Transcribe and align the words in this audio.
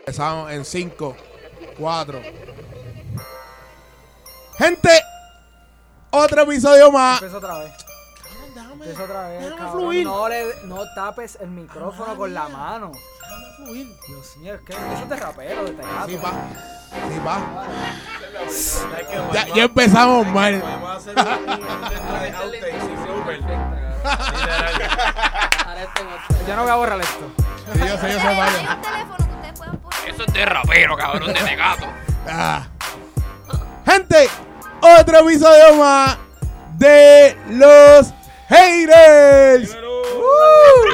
Empezamos 0.00 0.50
en 0.52 0.64
5, 0.64 1.16
4. 1.78 2.20
Gente, 4.58 4.88
otro 6.10 6.42
episodio 6.42 6.90
más. 6.92 7.20
Empieza 7.22 7.36
otra 7.38 7.58
vez. 7.58 7.72
Déjame, 8.54 8.72
Empieza 8.72 9.02
otra 9.04 9.28
vez, 9.28 9.40
déjame 9.42 9.56
cabrón. 9.56 9.80
fluir. 9.80 10.04
No, 10.06 10.28
le, 10.28 10.44
no 10.64 10.84
tapes 10.94 11.36
el 11.40 11.48
micrófono 11.48 12.12
Ah, 12.12 12.16
con 12.16 12.32
la 12.32 12.48
mano. 12.48 12.92
Déjame 13.20 13.46
fluir. 13.56 13.86
Dios 14.06 14.36
mío, 14.38 14.54
es 14.54 14.60
que 14.62 14.72
eso 14.72 15.02
es 15.02 15.08
de 15.08 15.16
rapero, 15.16 15.64
de 15.64 15.72
teatro. 15.72 16.06
Sí, 16.06 16.16
pa. 16.16 16.32
Sí, 17.12 17.20
pa. 17.24 17.66
Ya, 19.32 19.46
ya 19.54 19.64
empezamos 19.64 20.26
mal. 20.28 20.60
Podemos 20.60 20.96
hacer 20.96 21.14
un, 21.18 21.26
un 21.50 22.50
de 22.52 22.60
Literal. 25.76 26.18
Yo 26.46 26.56
no 26.56 26.62
voy 26.62 26.70
a 26.70 26.74
borrar 26.76 27.00
esto. 27.00 27.30
Sí, 27.72 27.78
yo 27.80 27.98
sé, 27.98 28.12
yo 28.12 28.20
sé, 28.20 28.26
Hay 28.28 28.36
vaya. 28.36 28.76
un 28.76 28.82
teléfono 28.82 29.16
que 29.16 29.32
ustedes 29.34 29.58
puedan 29.58 29.76
poner. 29.78 30.14
Eso 30.14 30.24
es 30.26 30.32
de 30.32 30.44
rapero, 30.46 30.96
cabrón, 30.96 31.32
de 31.34 31.40
tegato. 31.40 31.86
Ah. 32.28 32.66
Gente, 33.84 34.28
otro 34.80 35.18
episodio 35.28 35.74
más 35.76 36.16
de 36.78 37.36
los 37.50 38.12
haters. 38.48 39.76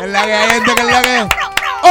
Es 0.03 0.09
la 0.11 0.25
que 0.25 0.33
hay, 0.35 0.51
gente, 0.51 0.75
que 0.75 0.81
es 0.83 0.89
la 0.89 1.03
que 1.03 1.09
hay. 1.11 1.29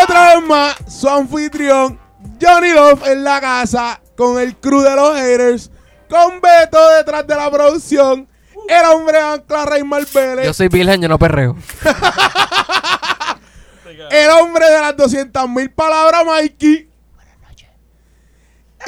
Otra 0.04 0.36
vez 0.36 0.44
más, 0.46 0.76
su 0.88 1.10
anfitrión, 1.10 2.00
Johnny 2.42 2.72
Love 2.72 3.08
en 3.08 3.24
la 3.24 3.40
casa, 3.42 4.02
con 4.18 4.40
el 4.40 4.56
crew 4.58 4.82
de 4.82 4.96
los 4.96 5.16
haters, 5.18 5.72
con 6.10 6.40
Beto 6.42 6.90
detrás 6.92 7.26
de 7.28 7.36
la 7.36 7.50
producción, 7.52 8.28
el 8.72 8.86
hombre 8.86 9.20
ancla 9.20 9.66
Raymar 9.66 10.06
Vélez, 10.14 10.46
Yo 10.46 10.54
soy 10.54 10.70
virgen, 10.70 11.02
yo 11.02 11.10
no 11.10 11.20
perreo. 11.20 11.58
el 14.12 14.30
hombre 14.30 14.70
de 14.70 14.80
las 14.80 14.96
200 14.96 15.50
mil 15.50 15.70
palabras, 15.72 16.24
Mikey. 16.26 16.90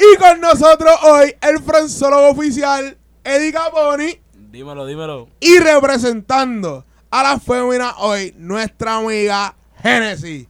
Y 0.00 0.16
con 0.16 0.40
nosotros 0.40 0.92
hoy, 1.02 1.36
el 1.40 1.62
frenzólogo 1.62 2.30
oficial, 2.30 2.96
Eddie 3.22 3.52
Caponi. 3.52 4.20
Dímelo, 4.32 4.86
dímelo. 4.86 5.28
Y 5.38 5.58
representando 5.58 6.86
a 7.10 7.22
la 7.22 7.38
fémina 7.38 7.94
hoy, 7.98 8.34
nuestra 8.38 8.96
amiga 8.96 9.54
Genesis. 9.82 10.48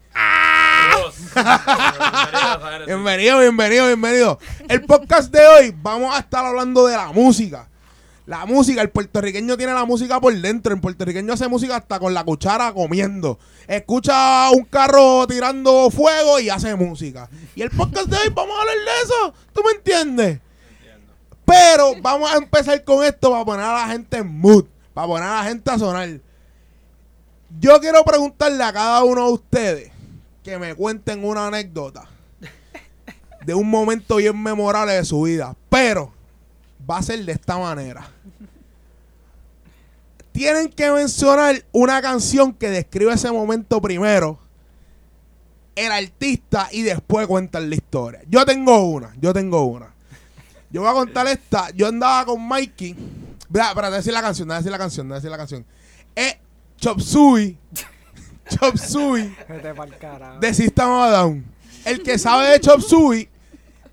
Bienvenido, 2.87 3.41
bienvenido, 3.41 3.87
bienvenido. 3.89 4.39
El 4.69 4.85
podcast 4.85 5.33
de 5.33 5.45
hoy 5.45 5.75
vamos 5.77 6.15
a 6.15 6.21
estar 6.21 6.47
hablando 6.47 6.87
de 6.87 6.97
la 6.97 7.11
música. 7.13 7.69
La 8.27 8.47
música, 8.47 8.81
el 8.81 8.89
puertorriqueño 8.89 9.57
tiene 9.59 9.75
la 9.75 9.85
música 9.85 10.19
por 10.19 10.35
dentro. 10.35 10.75
El 10.75 10.81
puertorriqueño 10.81 11.35
hace 11.35 11.47
música 11.47 11.77
hasta 11.77 11.99
con 11.99 12.15
la 12.15 12.25
cuchara 12.25 12.73
comiendo. 12.73 13.39
Escucha 13.69 14.51
un 14.51 14.65
carro 14.65 15.27
tirando 15.27 15.91
fuego 15.91 16.41
y 16.41 16.49
hace 16.49 16.75
música. 16.75 17.29
Y 17.55 17.61
el 17.61 17.71
podcast 17.71 18.07
de 18.07 18.17
hoy 18.17 18.29
vamos 18.35 18.57
a 18.57 18.61
hablar 18.63 18.77
de 18.77 19.03
eso. 19.05 19.35
¿Tú 19.53 19.63
me 19.63 19.73
entiendes? 19.73 20.41
Pero 21.45 21.93
vamos 22.01 22.33
a 22.33 22.39
empezar 22.39 22.83
con 22.85 23.05
esto 23.05 23.31
para 23.31 23.45
poner 23.45 23.67
a 23.67 23.73
la 23.75 23.89
gente 23.89 24.17
en 24.17 24.27
mood. 24.27 24.65
Para 24.95 25.07
poner 25.07 25.29
a 25.29 25.43
la 25.43 25.45
gente 25.45 25.71
a 25.71 25.79
sonar. 25.79 26.09
Yo 27.61 27.79
quiero 27.81 28.03
preguntarle 28.05 28.65
a 28.65 28.73
cada 28.73 29.05
uno 29.05 29.27
de 29.27 29.33
ustedes 29.35 29.93
que 30.43 30.59
me 30.59 30.75
cuenten 30.75 31.25
una 31.25 31.49
anécdota 31.49 32.09
de 33.45 33.55
un 33.55 33.69
momento 33.69 34.17
bien 34.17 34.43
memorable 34.43 34.95
de 34.95 35.05
su 35.05 35.21
vida. 35.23 35.55
Pero 35.69 36.14
va 36.89 36.99
a 36.99 37.03
ser 37.03 37.25
de 37.25 37.33
esta 37.33 37.59
manera. 37.59 38.09
Tienen 40.33 40.69
que 40.69 40.91
mencionar 40.91 41.65
una 41.73 42.03
canción 42.03 42.53
que 42.53 42.69
describe 42.69 43.13
ese 43.13 43.31
momento 43.31 43.81
primero, 43.81 44.39
el 45.77 45.93
artista 45.93 46.69
y 46.73 46.83
después 46.83 47.27
cuentan 47.27 47.69
la 47.69 47.77
historia. 47.77 48.23
Yo 48.29 48.45
tengo 48.45 48.85
una, 48.85 49.15
yo 49.21 49.33
tengo 49.33 49.65
una. 49.65 49.95
Yo 50.71 50.81
voy 50.81 50.91
a 50.91 50.95
contar 50.95 51.29
esta. 51.29 51.71
Yo 51.71 51.87
andaba 51.87 52.25
con 52.27 52.47
Mikey. 52.47 52.97
Para 53.53 53.91
decir 53.91 54.13
la 54.13 54.23
canción, 54.23 54.49
decir 54.49 54.73
la 54.73 54.79
canción, 54.79 55.09
decir 55.09 55.31
la 55.31 55.37
canción. 55.37 55.65
Es 56.17 56.37
Chop 56.79 56.99
Suey. 56.99 57.57
Chop 58.51 58.77
Suey 58.77 59.37
de 60.41 60.55
System 60.55 60.89
of 60.89 61.11
Down. 61.13 61.45
El 61.85 62.03
que 62.03 62.19
sabe 62.19 62.51
de 62.51 62.61
Chop 62.61 62.81
Suey, 62.81 63.29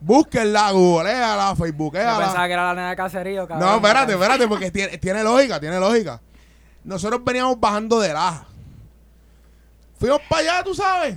búsquenla, 0.02 0.72
googleala, 0.72 1.50
Yo 1.52 1.56
facebookeala. 1.56 2.26
pensaba 2.26 2.48
que 2.48 2.54
era 2.54 2.64
la 2.68 2.74
nena 2.74 2.90
de 2.90 2.96
caserío, 2.96 3.48
cabrón. 3.48 3.70
No, 3.70 3.76
espérate, 3.76 4.14
espérate, 4.14 4.48
porque 4.48 4.72
tiene, 4.72 4.98
tiene 4.98 5.24
lógica, 5.24 5.60
tiene 5.60 5.80
lógica. 5.80 6.20
Nosotros 6.84 7.22
veníamos 7.24 7.60
bajando 7.60 8.00
de 8.00 8.12
Laja. 8.14 8.46
Fuimos 10.00 10.20
para 10.28 10.42
allá, 10.42 10.64
tú 10.64 10.74
sabes. 10.74 11.16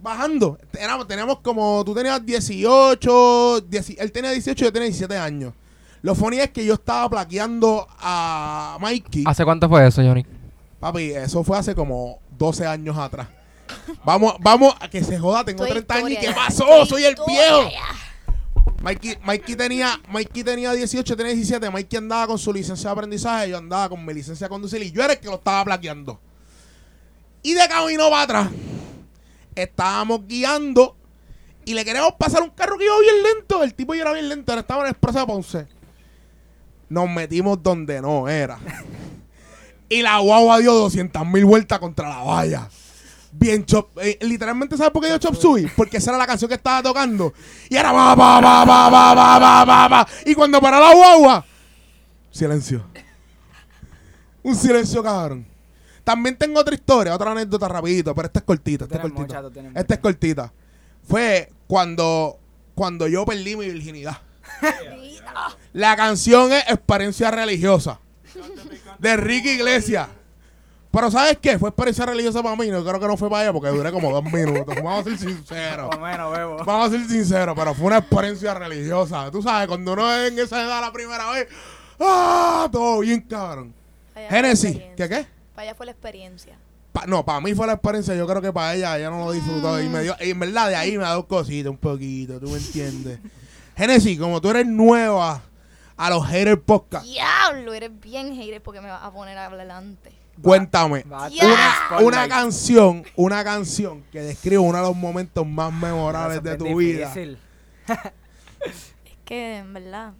Bajando. 0.00 0.58
Éramos- 0.78 1.06
teníamos 1.06 1.40
como, 1.40 1.82
tú 1.84 1.94
tenías 1.94 2.24
18, 2.24 3.60
10 3.62 3.90
él 3.98 4.12
tenía 4.12 4.30
18, 4.30 4.64
yo 4.64 4.72
tenía 4.72 4.86
17 4.86 5.16
años. 5.18 5.52
Lo 6.00 6.14
funny 6.14 6.38
es 6.38 6.50
que 6.50 6.64
yo 6.64 6.74
estaba 6.74 7.08
plaqueando 7.10 7.86
a 8.00 8.78
Mikey. 8.80 9.24
¿Hace 9.26 9.44
cuánto 9.44 9.68
fue 9.68 9.86
eso, 9.86 10.00
Johnny? 10.02 10.24
Papi, 10.80 11.10
eso 11.10 11.42
fue 11.42 11.58
hace 11.58 11.74
como 11.74 12.20
12 12.38 12.64
años 12.66 12.96
atrás. 12.96 13.26
Vamos, 14.04 14.34
vamos, 14.40 14.74
a 14.80 14.88
que 14.88 15.02
se 15.02 15.18
joda, 15.18 15.44
tengo 15.44 15.64
Estoy 15.64 15.82
30 15.84 15.94
años 15.94 16.10
y 16.12 16.16
¿qué 16.16 16.32
pasó? 16.32 16.86
Soy 16.86 17.04
el 17.04 17.16
viejo. 17.26 17.70
Mikey, 18.80 19.18
Mikey 19.24 19.56
tenía, 19.56 20.00
Mikey 20.08 20.44
tenía 20.44 20.72
18, 20.72 21.16
tenía 21.16 21.32
17. 21.32 21.70
Mikey 21.70 21.98
andaba 21.98 22.28
con 22.28 22.38
su 22.38 22.52
licencia 22.52 22.90
de 22.90 22.92
aprendizaje, 22.92 23.50
yo 23.50 23.58
andaba 23.58 23.88
con 23.88 24.04
mi 24.04 24.14
licencia 24.14 24.46
de 24.46 24.48
conducir 24.48 24.82
y 24.82 24.92
yo 24.92 25.02
era 25.02 25.14
el 25.14 25.18
que 25.18 25.26
lo 25.26 25.34
estaba 25.34 25.64
plaqueando. 25.64 26.20
Y 27.42 27.54
de 27.54 27.68
camino 27.68 28.08
para 28.10 28.22
atrás, 28.22 28.48
estábamos 29.54 30.26
guiando 30.26 30.96
y 31.64 31.74
le 31.74 31.84
queremos 31.84 32.12
pasar 32.18 32.42
un 32.42 32.50
carro 32.50 32.78
que 32.78 32.84
iba 32.84 32.98
bien 33.00 33.22
lento. 33.22 33.62
El 33.62 33.74
tipo 33.74 33.94
ya 33.94 34.02
era 34.02 34.12
bien 34.12 34.28
lento, 34.28 34.52
ahora 34.52 34.60
estaba 34.60 34.80
en 34.82 34.86
el 34.86 34.92
expreso 34.92 35.18
de 35.18 35.26
Ponce. 35.26 35.66
Nos 36.88 37.10
metimos 37.10 37.62
donde 37.62 38.00
no 38.00 38.28
era. 38.28 38.58
Y 39.90 40.02
la 40.02 40.18
guagua 40.18 40.58
dio 40.58 40.74
200 40.74 41.26
mil 41.26 41.46
vueltas 41.46 41.78
contra 41.78 42.10
la 42.10 42.22
valla. 42.22 42.68
Bien 43.40 43.64
chop. 43.64 43.96
eh, 43.98 44.18
literalmente, 44.22 44.76
¿sabes 44.76 44.92
por 44.92 45.02
qué 45.02 45.10
yo 45.10 45.18
chop 45.18 45.36
suey? 45.36 45.66
Porque 45.76 45.98
esa 45.98 46.10
era 46.10 46.18
la 46.18 46.26
canción 46.26 46.48
que 46.48 46.56
estaba 46.56 46.82
tocando. 46.82 47.32
Y 47.68 47.76
era 47.76 47.92
va, 47.92 48.14
va, 48.14 48.40
va, 48.40 48.64
va, 48.64 48.90
va, 48.90 49.14
va, 49.14 49.38
va, 49.38 49.64
va, 49.64 49.88
va. 49.88 50.08
Y 50.26 50.34
cuando 50.34 50.60
paró 50.60 50.80
la 50.80 50.92
guagua, 50.94 51.46
silencio. 52.30 52.84
Un 54.42 54.56
silencio, 54.56 55.02
cabrón. 55.02 55.46
También 56.02 56.36
tengo 56.36 56.58
otra 56.58 56.74
historia, 56.74 57.14
otra 57.14 57.30
anécdota 57.30 57.68
rapidito, 57.68 58.14
pero 58.14 58.26
esta 58.26 58.40
es 58.40 58.44
cortita, 58.44 58.84
esta 58.84 58.96
es 58.96 59.02
cortita. 59.02 59.42
es 59.94 59.98
cortita. 60.00 60.52
Fue 61.06 61.52
cuando, 61.66 62.38
cuando 62.74 63.06
yo 63.06 63.24
perdí 63.24 63.56
mi 63.56 63.66
virginidad. 63.66 64.18
La 65.74 65.94
canción 65.96 66.52
es 66.52 66.64
Experiencia 66.68 67.30
Religiosa. 67.30 68.00
De 68.98 69.16
Ricky 69.16 69.50
Iglesias. 69.50 70.08
Pero 70.90 71.10
¿sabes 71.10 71.38
qué? 71.40 71.58
Fue 71.58 71.68
experiencia 71.68 72.06
religiosa 72.06 72.42
para 72.42 72.56
mí. 72.56 72.68
No 72.68 72.82
creo 72.84 72.98
que 72.98 73.06
no 73.06 73.16
fue 73.16 73.28
para 73.28 73.42
ella 73.44 73.52
porque 73.52 73.68
duré 73.68 73.92
como 73.92 74.10
dos 74.10 74.24
minutos. 74.24 74.74
Vamos 74.76 75.00
a 75.00 75.10
ser 75.10 75.18
sinceros. 75.18 75.98
Menos, 76.00 76.32
bebo. 76.36 76.56
Vamos 76.64 76.88
a 76.88 76.90
ser 76.90 77.06
sinceros, 77.08 77.54
pero 77.56 77.74
fue 77.74 77.86
una 77.88 77.98
experiencia 77.98 78.54
religiosa. 78.54 79.30
Tú 79.30 79.42
sabes, 79.42 79.68
cuando 79.68 79.92
uno 79.92 80.10
es 80.12 80.32
en 80.32 80.38
esa 80.38 80.62
edad 80.62 80.80
la 80.80 80.92
primera 80.92 81.30
vez, 81.30 81.46
¡ah! 82.00 82.68
Todo 82.72 83.00
bien, 83.00 83.20
cabrón. 83.20 83.74
Génesis, 84.30 84.78
¿qué 84.96 85.08
qué? 85.08 85.26
Para 85.54 85.68
allá 85.68 85.74
fue 85.74 85.86
la 85.86 85.92
experiencia. 85.92 86.56
Pa- 86.92 87.06
no, 87.06 87.24
para 87.24 87.40
mí 87.40 87.54
fue 87.54 87.66
la 87.66 87.74
experiencia. 87.74 88.14
Yo 88.14 88.26
creo 88.26 88.40
que 88.40 88.52
para 88.52 88.74
ella, 88.74 88.96
ella 88.98 89.10
no 89.10 89.26
lo 89.26 89.32
disfrutó. 89.32 89.80
Y 89.80 89.88
me 89.88 90.02
dio, 90.02 90.16
y 90.20 90.30
en 90.30 90.40
verdad, 90.40 90.68
de 90.68 90.76
ahí 90.76 90.96
me 90.96 91.04
ha 91.04 91.08
dado 91.08 91.26
cositas 91.28 91.70
un 91.70 91.76
poquito. 91.76 92.40
¿Tú 92.40 92.48
me 92.48 92.56
entiendes? 92.56 93.18
Génesis, 93.76 94.18
como 94.18 94.40
tú 94.40 94.50
eres 94.50 94.66
nueva 94.66 95.42
a 95.96 96.10
los 96.10 96.26
haters 96.26 96.60
podcast, 96.64 97.04
Diablo, 97.04 97.74
eres 97.74 97.90
bien 98.00 98.34
hater 98.34 98.60
porque 98.62 98.80
me 98.80 98.88
vas 98.88 99.02
a 99.04 99.10
poner 99.12 99.36
adelante. 99.38 100.12
Cuéntame. 100.42 101.04
Una, 102.00 102.28
canción, 102.28 103.04
una 103.16 103.44
canción 103.44 104.02
que 104.12 104.20
describe 104.22 104.58
uno 104.58 104.78
de 104.78 104.84
los 104.84 104.96
momentos 104.96 105.46
más 105.46 105.72
memorables 105.72 106.42
de 106.42 106.56
tu 106.56 106.76
vida. 106.76 107.12
Es 108.64 109.16
que, 109.24 109.58
en 109.58 109.72
verdad, 109.74 110.12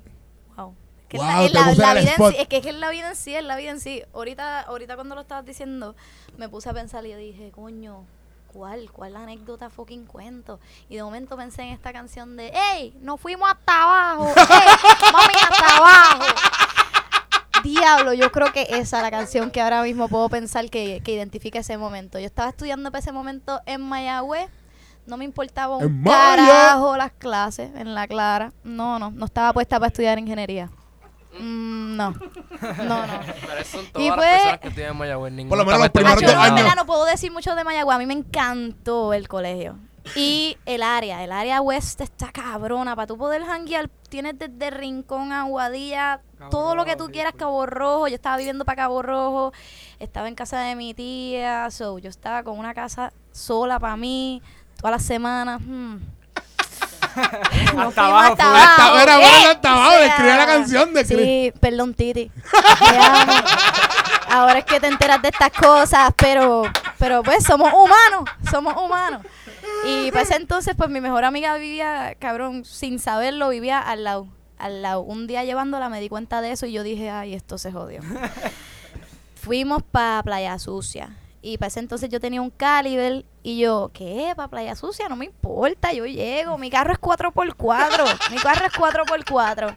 wow. 0.56 0.74
Es 1.00 1.06
que 1.08 1.16
Wow, 1.18 1.26
la, 1.26 1.44
es 1.44 1.52
te 1.52 1.58
la- 1.58 1.64
puse 1.68 1.80
la 1.82 1.90
en 1.92 1.96
el 1.98 2.02
vida 2.04 2.10
en 2.10 2.14
spot. 2.14 2.34
sí, 2.34 2.40
es 2.40 2.48
que 2.48 2.56
es 2.68 2.74
la 2.74 2.90
vida 2.90 3.08
en 3.08 3.16
sí, 3.16 3.34
es 3.34 3.44
la 3.44 3.56
vida 3.56 3.70
en 3.70 3.80
sí. 3.80 4.02
Ahorita, 4.12 4.60
ahorita 4.62 4.94
cuando 4.96 5.14
lo 5.14 5.22
estabas 5.22 5.44
diciendo, 5.46 5.96
me 6.36 6.48
puse 6.48 6.68
a 6.68 6.74
pensar 6.74 7.04
y 7.06 7.10
yo 7.10 7.16
dije, 7.16 7.50
coño, 7.50 8.04
¿cuál? 8.52 8.90
¿Cuál 8.92 9.16
anécdota 9.16 9.70
fucking 9.70 10.04
cuento? 10.06 10.60
Y 10.90 10.96
de 10.96 11.02
momento 11.02 11.36
pensé 11.36 11.62
en 11.62 11.68
esta 11.70 11.92
canción 11.92 12.36
de, 12.36 12.52
¡Ey! 12.74 12.94
Nos 13.00 13.20
fuimos 13.20 13.48
hasta 13.50 13.82
abajo. 13.84 14.28
¡Ey! 14.28 15.12
¡Mami, 15.12 15.34
hasta 15.42 15.76
abajo! 15.76 16.24
Diablo, 17.62 18.12
yo 18.14 18.30
creo 18.32 18.52
que 18.52 18.62
esa 18.70 18.98
es 18.98 19.02
la 19.02 19.10
canción 19.10 19.50
que 19.50 19.60
ahora 19.60 19.82
mismo 19.82 20.08
puedo 20.08 20.28
pensar 20.28 20.68
que, 20.70 21.00
que 21.04 21.12
identifica 21.12 21.58
ese 21.58 21.76
momento. 21.78 22.18
Yo 22.18 22.26
estaba 22.26 22.50
estudiando 22.50 22.90
para 22.90 23.00
ese 23.00 23.12
momento 23.12 23.60
en 23.66 23.80
Mayagüez. 23.82 24.48
No 25.06 25.16
me 25.16 25.24
importaba 25.24 25.76
un 25.78 26.04
carajo 26.04 26.96
las 26.96 27.12
clases 27.12 27.70
en 27.76 27.94
la 27.94 28.06
clara. 28.06 28.52
No, 28.62 28.98
no, 28.98 29.10
no 29.10 29.24
estaba 29.24 29.52
puesta 29.54 29.78
para 29.78 29.88
estudiar 29.88 30.18
ingeniería. 30.18 30.68
Mm, 31.40 31.96
no. 31.96 32.10
No, 32.10 33.06
no. 33.06 33.20
Pero 33.46 33.64
son 33.64 33.84
Y 33.84 33.88
todas 33.88 34.06
las 34.08 34.16
pues- 34.16 34.28
personas 34.32 34.60
que 34.60 34.70
tienen 34.70 34.96
Mayagüez. 34.96 35.32
ninguna 35.32 35.50
Por 35.50 35.58
lo 35.58 35.64
menos 35.64 35.80
los 35.80 35.90
primeros 35.90 36.20
dos 36.22 36.34
no, 36.34 36.40
años. 36.40 36.60
mira, 36.60 36.74
no 36.74 36.84
puedo 36.86 37.04
decir 37.06 37.32
mucho 37.32 37.54
de 37.54 37.64
Mayagüez. 37.64 37.94
A 37.96 37.98
mí 37.98 38.06
me 38.06 38.14
encantó 38.14 39.12
el 39.14 39.28
colegio. 39.28 39.78
Y 40.14 40.56
el 40.66 40.82
área, 40.82 41.22
el 41.24 41.32
área 41.32 41.60
west 41.60 42.00
está 42.00 42.30
cabrona. 42.32 42.94
Para 42.96 43.06
tú 43.06 43.16
poder 43.16 43.44
janguear, 43.44 43.88
tienes 44.08 44.38
desde 44.38 44.70
Rincón, 44.70 45.32
Aguadilla, 45.32 46.20
Cabo 46.38 46.50
todo 46.50 46.74
lo 46.74 46.84
que 46.84 46.96
tú 46.96 47.10
quieras. 47.10 47.34
Cabo 47.36 47.66
Rojo. 47.66 48.08
Yo 48.08 48.14
estaba 48.14 48.36
viviendo 48.36 48.64
para 48.64 48.76
Cabo 48.76 49.02
Rojo. 49.02 49.52
Estaba 49.98 50.28
en 50.28 50.34
casa 50.34 50.60
de 50.60 50.74
mi 50.74 50.94
tía. 50.94 51.70
So, 51.70 51.98
yo 51.98 52.10
estaba 52.10 52.42
con 52.42 52.58
una 52.58 52.74
casa 52.74 53.12
sola 53.32 53.78
para 53.78 53.96
mí, 53.96 54.42
todas 54.76 54.92
las 54.92 55.04
semanas. 55.04 55.60
hmm. 55.60 55.96
Hasta 57.78 58.06
abajo 58.06 58.32
hasta 58.32 58.50
fue. 58.50 58.60
Hasta- 58.60 58.86
abajo, 58.86 58.98
era, 59.00 59.16
¿qué? 59.18 59.22
bueno, 59.22 59.50
hasta 59.50 59.72
abajo, 59.72 59.88
O 59.88 59.92
sea, 59.92 60.02
describe 60.02 60.36
la 60.36 60.46
canción, 60.46 60.94
describe. 60.94 61.24
Sí, 61.24 61.52
perdón, 61.60 61.94
Titi. 61.94 62.30
Ahora 64.30 64.58
es 64.58 64.64
que 64.66 64.78
te 64.78 64.86
enteras 64.88 65.20
de 65.22 65.28
estas 65.28 65.50
cosas, 65.50 66.12
pero, 66.16 66.62
pero 66.98 67.22
pues 67.22 67.44
somos 67.44 67.72
humanos, 67.72 68.28
somos 68.50 68.76
humanos. 68.76 69.22
Y 69.86 70.10
para 70.10 70.22
ese 70.22 70.36
entonces, 70.36 70.74
pues 70.76 70.90
mi 70.90 71.00
mejor 71.00 71.24
amiga 71.24 71.56
vivía, 71.56 72.16
cabrón, 72.18 72.64
sin 72.64 72.98
saberlo, 72.98 73.48
vivía 73.48 73.78
al 73.80 74.04
lado, 74.04 74.28
al 74.58 74.82
lado. 74.82 75.02
Un 75.02 75.26
día 75.26 75.44
llevándola 75.44 75.88
me 75.88 76.00
di 76.00 76.08
cuenta 76.08 76.40
de 76.40 76.52
eso 76.52 76.66
y 76.66 76.72
yo 76.72 76.82
dije, 76.82 77.10
ay, 77.10 77.34
esto 77.34 77.58
se 77.58 77.72
jodió. 77.72 78.00
Fuimos 79.34 79.82
para 79.82 80.22
Playa 80.22 80.58
Sucia. 80.58 81.16
Y 81.40 81.56
para 81.58 81.68
ese 81.68 81.80
entonces 81.80 82.10
yo 82.10 82.20
tenía 82.20 82.42
un 82.42 82.50
caliber 82.50 83.24
y 83.42 83.58
yo, 83.58 83.90
¿qué? 83.94 84.32
¿Para 84.36 84.48
Playa 84.48 84.74
Sucia? 84.74 85.08
No 85.08 85.16
me 85.16 85.24
importa, 85.24 85.92
yo 85.92 86.04
llego. 86.04 86.58
Mi 86.58 86.70
carro 86.70 86.92
es 86.92 86.98
4x4. 86.98 88.30
mi 88.30 88.36
carro 88.38 88.66
es 88.66 88.72
4x4. 88.72 89.76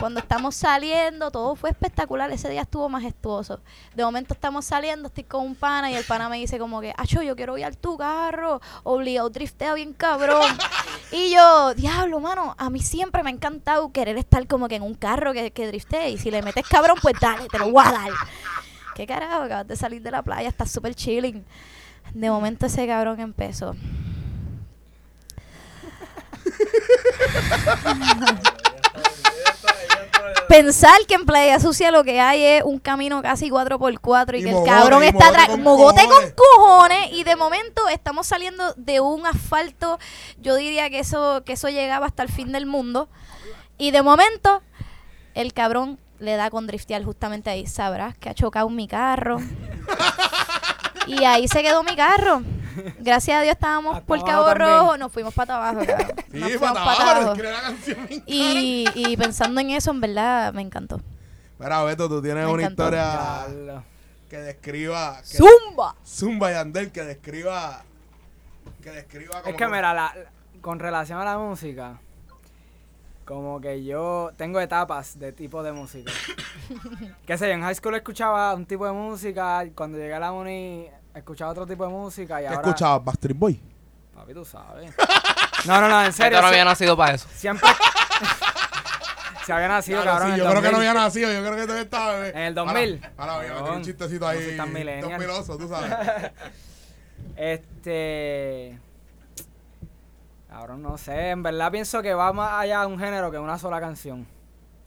Cuando 0.00 0.20
estamos 0.20 0.54
saliendo, 0.54 1.30
todo 1.30 1.54
fue 1.54 1.68
espectacular. 1.68 2.32
Ese 2.32 2.48
día 2.48 2.62
estuvo 2.62 2.88
majestuoso. 2.88 3.60
De 3.94 4.02
momento 4.02 4.32
estamos 4.32 4.64
saliendo, 4.64 5.08
estoy 5.08 5.24
con 5.24 5.44
un 5.44 5.54
pana 5.54 5.90
y 5.90 5.94
el 5.94 6.04
pana 6.04 6.30
me 6.30 6.38
dice 6.38 6.58
como 6.58 6.80
que, 6.80 6.94
Acho, 6.96 7.20
yo 7.20 7.36
quiero 7.36 7.52
guiar 7.52 7.76
tu 7.76 7.98
carro. 7.98 8.62
Obligado, 8.82 9.28
driftea 9.28 9.74
bien 9.74 9.92
cabrón. 9.92 10.56
y 11.12 11.34
yo, 11.34 11.74
diablo, 11.74 12.18
mano, 12.18 12.54
a 12.56 12.70
mí 12.70 12.80
siempre 12.80 13.22
me 13.22 13.28
ha 13.28 13.34
encantado 13.34 13.92
querer 13.92 14.16
estar 14.16 14.46
como 14.46 14.68
que 14.68 14.76
en 14.76 14.82
un 14.82 14.94
carro 14.94 15.34
que, 15.34 15.50
que 15.50 15.66
driftee. 15.66 16.12
Y 16.12 16.16
si 16.16 16.30
le 16.30 16.40
metes 16.40 16.66
cabrón, 16.66 16.96
pues 17.02 17.16
dale, 17.20 17.46
te 17.48 17.58
lo 17.58 17.70
voy 17.70 17.84
a 17.86 17.92
dar. 17.92 18.10
¿Qué 18.94 19.06
carajo? 19.06 19.42
Acabas 19.42 19.68
de 19.68 19.76
salir 19.76 20.00
de 20.00 20.12
la 20.12 20.22
playa, 20.22 20.48
estás 20.48 20.70
súper 20.70 20.94
chilling. 20.94 21.44
De 22.14 22.30
momento 22.30 22.64
ese 22.64 22.86
cabrón 22.86 23.20
empezó. 23.20 23.76
Pensar 30.48 30.96
que 31.06 31.14
en 31.14 31.24
Playa 31.26 31.60
Sucia 31.60 31.90
lo 31.90 32.04
que 32.04 32.20
hay 32.20 32.42
es 32.42 32.62
un 32.64 32.78
camino 32.78 33.22
casi 33.22 33.50
4x4 33.50 34.34
y, 34.34 34.40
Y 34.40 34.44
que 34.44 34.52
mogote, 34.52 34.70
el 34.70 34.76
cabrón 34.76 35.02
está 35.04 35.28
atrás, 35.28 35.58
mogote 35.58 36.02
con 36.02 36.08
cojones. 36.10 36.34
cojones 36.34 37.12
y 37.12 37.24
de 37.24 37.36
momento 37.36 37.88
estamos 37.88 38.26
saliendo 38.26 38.74
de 38.76 39.00
un 39.00 39.26
asfalto, 39.26 39.98
yo 40.40 40.56
diría 40.56 40.90
que 40.90 40.98
eso 40.98 41.42
que 41.44 41.52
eso 41.52 41.68
llegaba 41.68 42.06
hasta 42.06 42.22
el 42.22 42.28
fin 42.28 42.52
del 42.52 42.66
mundo 42.66 43.08
y 43.78 43.92
de 43.92 44.02
momento 44.02 44.62
el 45.34 45.52
cabrón 45.52 45.98
le 46.18 46.36
da 46.36 46.50
con 46.50 46.66
driftear 46.66 47.02
justamente 47.04 47.50
ahí, 47.50 47.66
sabrás 47.66 48.16
que 48.16 48.28
ha 48.28 48.34
chocado 48.34 48.68
mi 48.68 48.86
carro. 48.86 49.38
y 51.06 51.24
ahí 51.24 51.48
se 51.48 51.62
quedó 51.62 51.82
mi 51.82 51.96
carro. 51.96 52.42
Gracias 53.00 53.36
a 53.38 53.42
Dios 53.42 53.54
estábamos 53.54 53.94
Hasta 53.96 54.06
por 54.06 54.24
Cabo. 54.24 54.54
Rojo, 54.54 54.96
nos 54.96 55.12
fuimos 55.12 55.34
para 55.34 55.56
abajo. 55.56 55.80
Sí, 56.30 56.38
Nos 56.38 56.50
fuimos 56.52 56.78
para 56.78 57.20
abajo, 57.20 57.34
Y, 58.26 58.86
y 58.94 59.16
pensando 59.16 59.60
en 59.60 59.70
eso, 59.70 59.90
en 59.90 60.00
verdad, 60.00 60.52
me 60.52 60.62
encantó. 60.62 61.00
Mira, 61.58 61.82
Beto, 61.84 62.08
tú 62.08 62.22
tienes 62.22 62.46
Me 62.46 62.52
una 62.52 62.62
encantó. 62.62 62.84
historia 62.84 63.82
que 64.28 64.36
describa. 64.38 65.20
Que, 65.22 65.38
¡Zumba! 65.38 65.94
Zumba 66.06 66.52
y 66.52 66.54
Andel, 66.54 66.90
que 66.92 67.02
describa. 67.04 67.82
Que 68.82 68.90
describa 68.90 69.42
como. 69.42 69.50
Es 69.50 69.56
que 69.56 69.66
mira, 69.66 69.92
la- 69.92 70.14
la- 70.14 70.14
con 70.60 70.78
relación 70.78 71.18
a 71.20 71.24
la 71.24 71.36
música, 71.38 71.98
como 73.24 73.60
que 73.60 73.84
yo 73.84 74.30
tengo 74.36 74.60
etapas 74.60 75.18
de 75.18 75.32
tipo 75.32 75.62
de 75.62 75.72
música. 75.72 76.10
Qué 77.26 77.36
sé 77.38 77.46
yo, 77.48 77.52
en 77.54 77.62
high 77.62 77.74
school 77.74 77.94
escuchaba 77.94 78.54
un 78.54 78.66
tipo 78.66 78.86
de 78.86 78.92
música, 78.92 79.64
cuando 79.74 79.98
llegué 79.98 80.14
a 80.14 80.20
la 80.20 80.32
uni 80.32 80.86
escuchaba 81.14 81.50
otro 81.52 81.66
tipo 81.66 81.84
de 81.84 81.90
música 81.90 82.40
y 82.40 82.44
¿Qué 82.44 82.48
ahora... 82.48 82.60
escuchabas? 82.68 83.04
Backstreet 83.04 83.38
Boy. 83.38 83.60
Papi, 84.14 84.34
tú 84.34 84.44
sabes. 84.44 84.92
No, 85.66 85.80
no, 85.80 85.88
no, 85.88 86.04
en 86.04 86.12
serio. 86.12 86.38
Yo 86.38 86.42
no 86.42 86.48
había 86.48 86.64
nacido 86.64 86.96
para 86.96 87.14
eso. 87.14 87.28
Siempre... 87.34 87.68
Se 89.44 89.54
había 89.54 89.68
nacido, 89.68 90.02
Claro, 90.02 90.18
cabrón, 90.18 90.34
sí, 90.34 90.38
yo 90.38 90.50
creo 90.50 90.62
que 90.62 90.68
no 90.68 90.72
2000. 90.76 90.88
había 90.88 91.02
nacido, 91.02 91.32
yo 91.32 91.40
creo 91.40 91.56
que 91.56 91.62
todavía 91.62 91.82
estaba 91.82 92.12
bebé. 92.12 92.28
En 92.30 92.38
el 92.38 92.54
2000. 92.54 93.10
Ahora, 93.16 93.36
voy 93.38 93.46
a 93.46 93.54
meter 93.54 93.72
un 93.72 93.82
chistecito 93.82 94.28
ahí. 94.28 94.56
tan 94.56 94.72
millennial. 94.72 95.18
2000 95.18 95.58
tú 95.58 95.68
sabes. 95.68 95.92
Este. 97.36 98.78
Cabrón, 100.48 100.82
no 100.82 100.98
sé. 100.98 101.30
En 101.30 101.42
verdad 101.42 101.70
pienso 101.72 102.02
que 102.02 102.12
va 102.12 102.32
más 102.32 102.52
allá 102.60 102.80
de 102.80 102.86
un 102.86 102.98
género 102.98 103.30
que 103.30 103.38
una 103.38 103.58
sola 103.58 103.80
canción. 103.80 104.26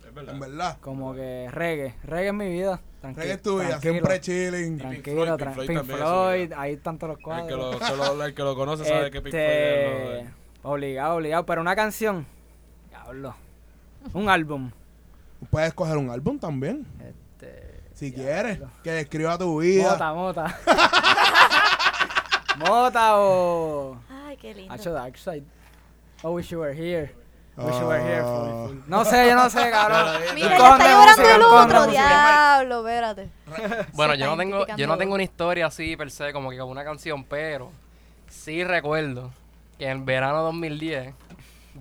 Es 0.05 0.13
verdad. 0.13 0.33
en 0.35 0.39
verdad. 0.39 0.77
Como 0.81 1.13
que 1.13 1.47
reggae. 1.51 1.95
Reggae 2.03 2.27
es 2.27 2.33
mi 2.33 2.49
vida. 2.49 2.79
Reggae 3.03 3.33
es 3.33 3.41
tu 3.41 3.55
vida, 3.59 3.67
tranquilo, 3.79 3.91
siempre 3.93 4.21
chilling. 4.21 4.77
Tranquilo, 4.77 5.37
Pink 5.37 5.53
Floyd, 5.53 5.67
tran- 5.67 5.67
Pink 5.67 5.83
Floyd 5.97 6.53
ahí 6.55 6.73
están 6.73 6.97
todos 6.97 7.09
los 7.11 7.17
El 7.19 7.23
cuadros. 7.23 7.47
que, 7.47 7.55
lo, 7.55 7.79
que 7.79 7.95
lo- 8.15 8.23
el 8.25 8.33
que 8.33 8.43
lo 8.43 8.55
conoce 8.55 8.85
sabe 8.85 9.11
que 9.11 9.21
Pink 9.21 9.31
Floyd 9.31 9.43
es 9.43 10.03
lo 10.03 10.09
de- 10.11 10.19
Este, 10.21 10.33
Obligado, 10.63 11.15
obligado. 11.15 11.45
Pero 11.45 11.59
una 11.61 11.75
canción. 11.75 12.25
Diablo. 12.89 13.35
Un 14.13 14.29
álbum. 14.29 14.71
Puedes 15.49 15.73
coger 15.73 15.97
un 15.97 16.09
álbum 16.09 16.39
también, 16.39 16.87
Este. 17.05 17.81
si 17.93 18.13
quieres. 18.13 18.59
Que 18.83 18.91
describa 18.91 19.37
tu 19.37 19.59
vida. 19.59 19.91
Mota, 19.91 20.13
mota. 20.13 20.59
mota 22.57 23.17
o. 23.19 23.97
Ay, 24.09 24.37
qué 24.37 24.53
lindo. 24.53 24.73
Oh, 26.23 26.31
wish 26.31 26.49
you 26.49 26.59
were 26.59 26.73
here. 26.73 27.13
Wish 27.55 27.79
you 27.79 27.85
were 27.85 27.99
here. 28.01 28.23
Full, 28.23 28.67
full. 28.67 28.77
No 28.87 29.05
sé, 29.05 29.27
yo 29.27 29.35
no 29.35 29.49
sé, 29.49 29.69
cabrón. 29.71 30.07
Mira, 30.33 30.57
ya 30.57 30.71
está 30.73 30.89
llorando 30.89 31.29
el 31.29 31.41
otro, 31.41 31.87
diablo, 31.87 32.87
espérate. 32.87 33.29
Bueno, 33.93 34.15
yo 34.15 34.25
no 34.25 34.37
tengo, 34.37 34.65
yo 34.75 34.87
no 34.87 34.97
tengo 34.97 35.13
una 35.13 35.23
historia 35.23 35.67
así 35.67 35.95
per 35.95 36.09
se, 36.09 36.33
como 36.33 36.49
que 36.49 36.57
con 36.57 36.69
una 36.69 36.83
canción, 36.83 37.23
pero 37.23 37.71
sí 38.27 38.63
recuerdo 38.63 39.31
que 39.77 39.87
en 39.87 40.03
verano 40.05 40.41
2010, 40.43 41.13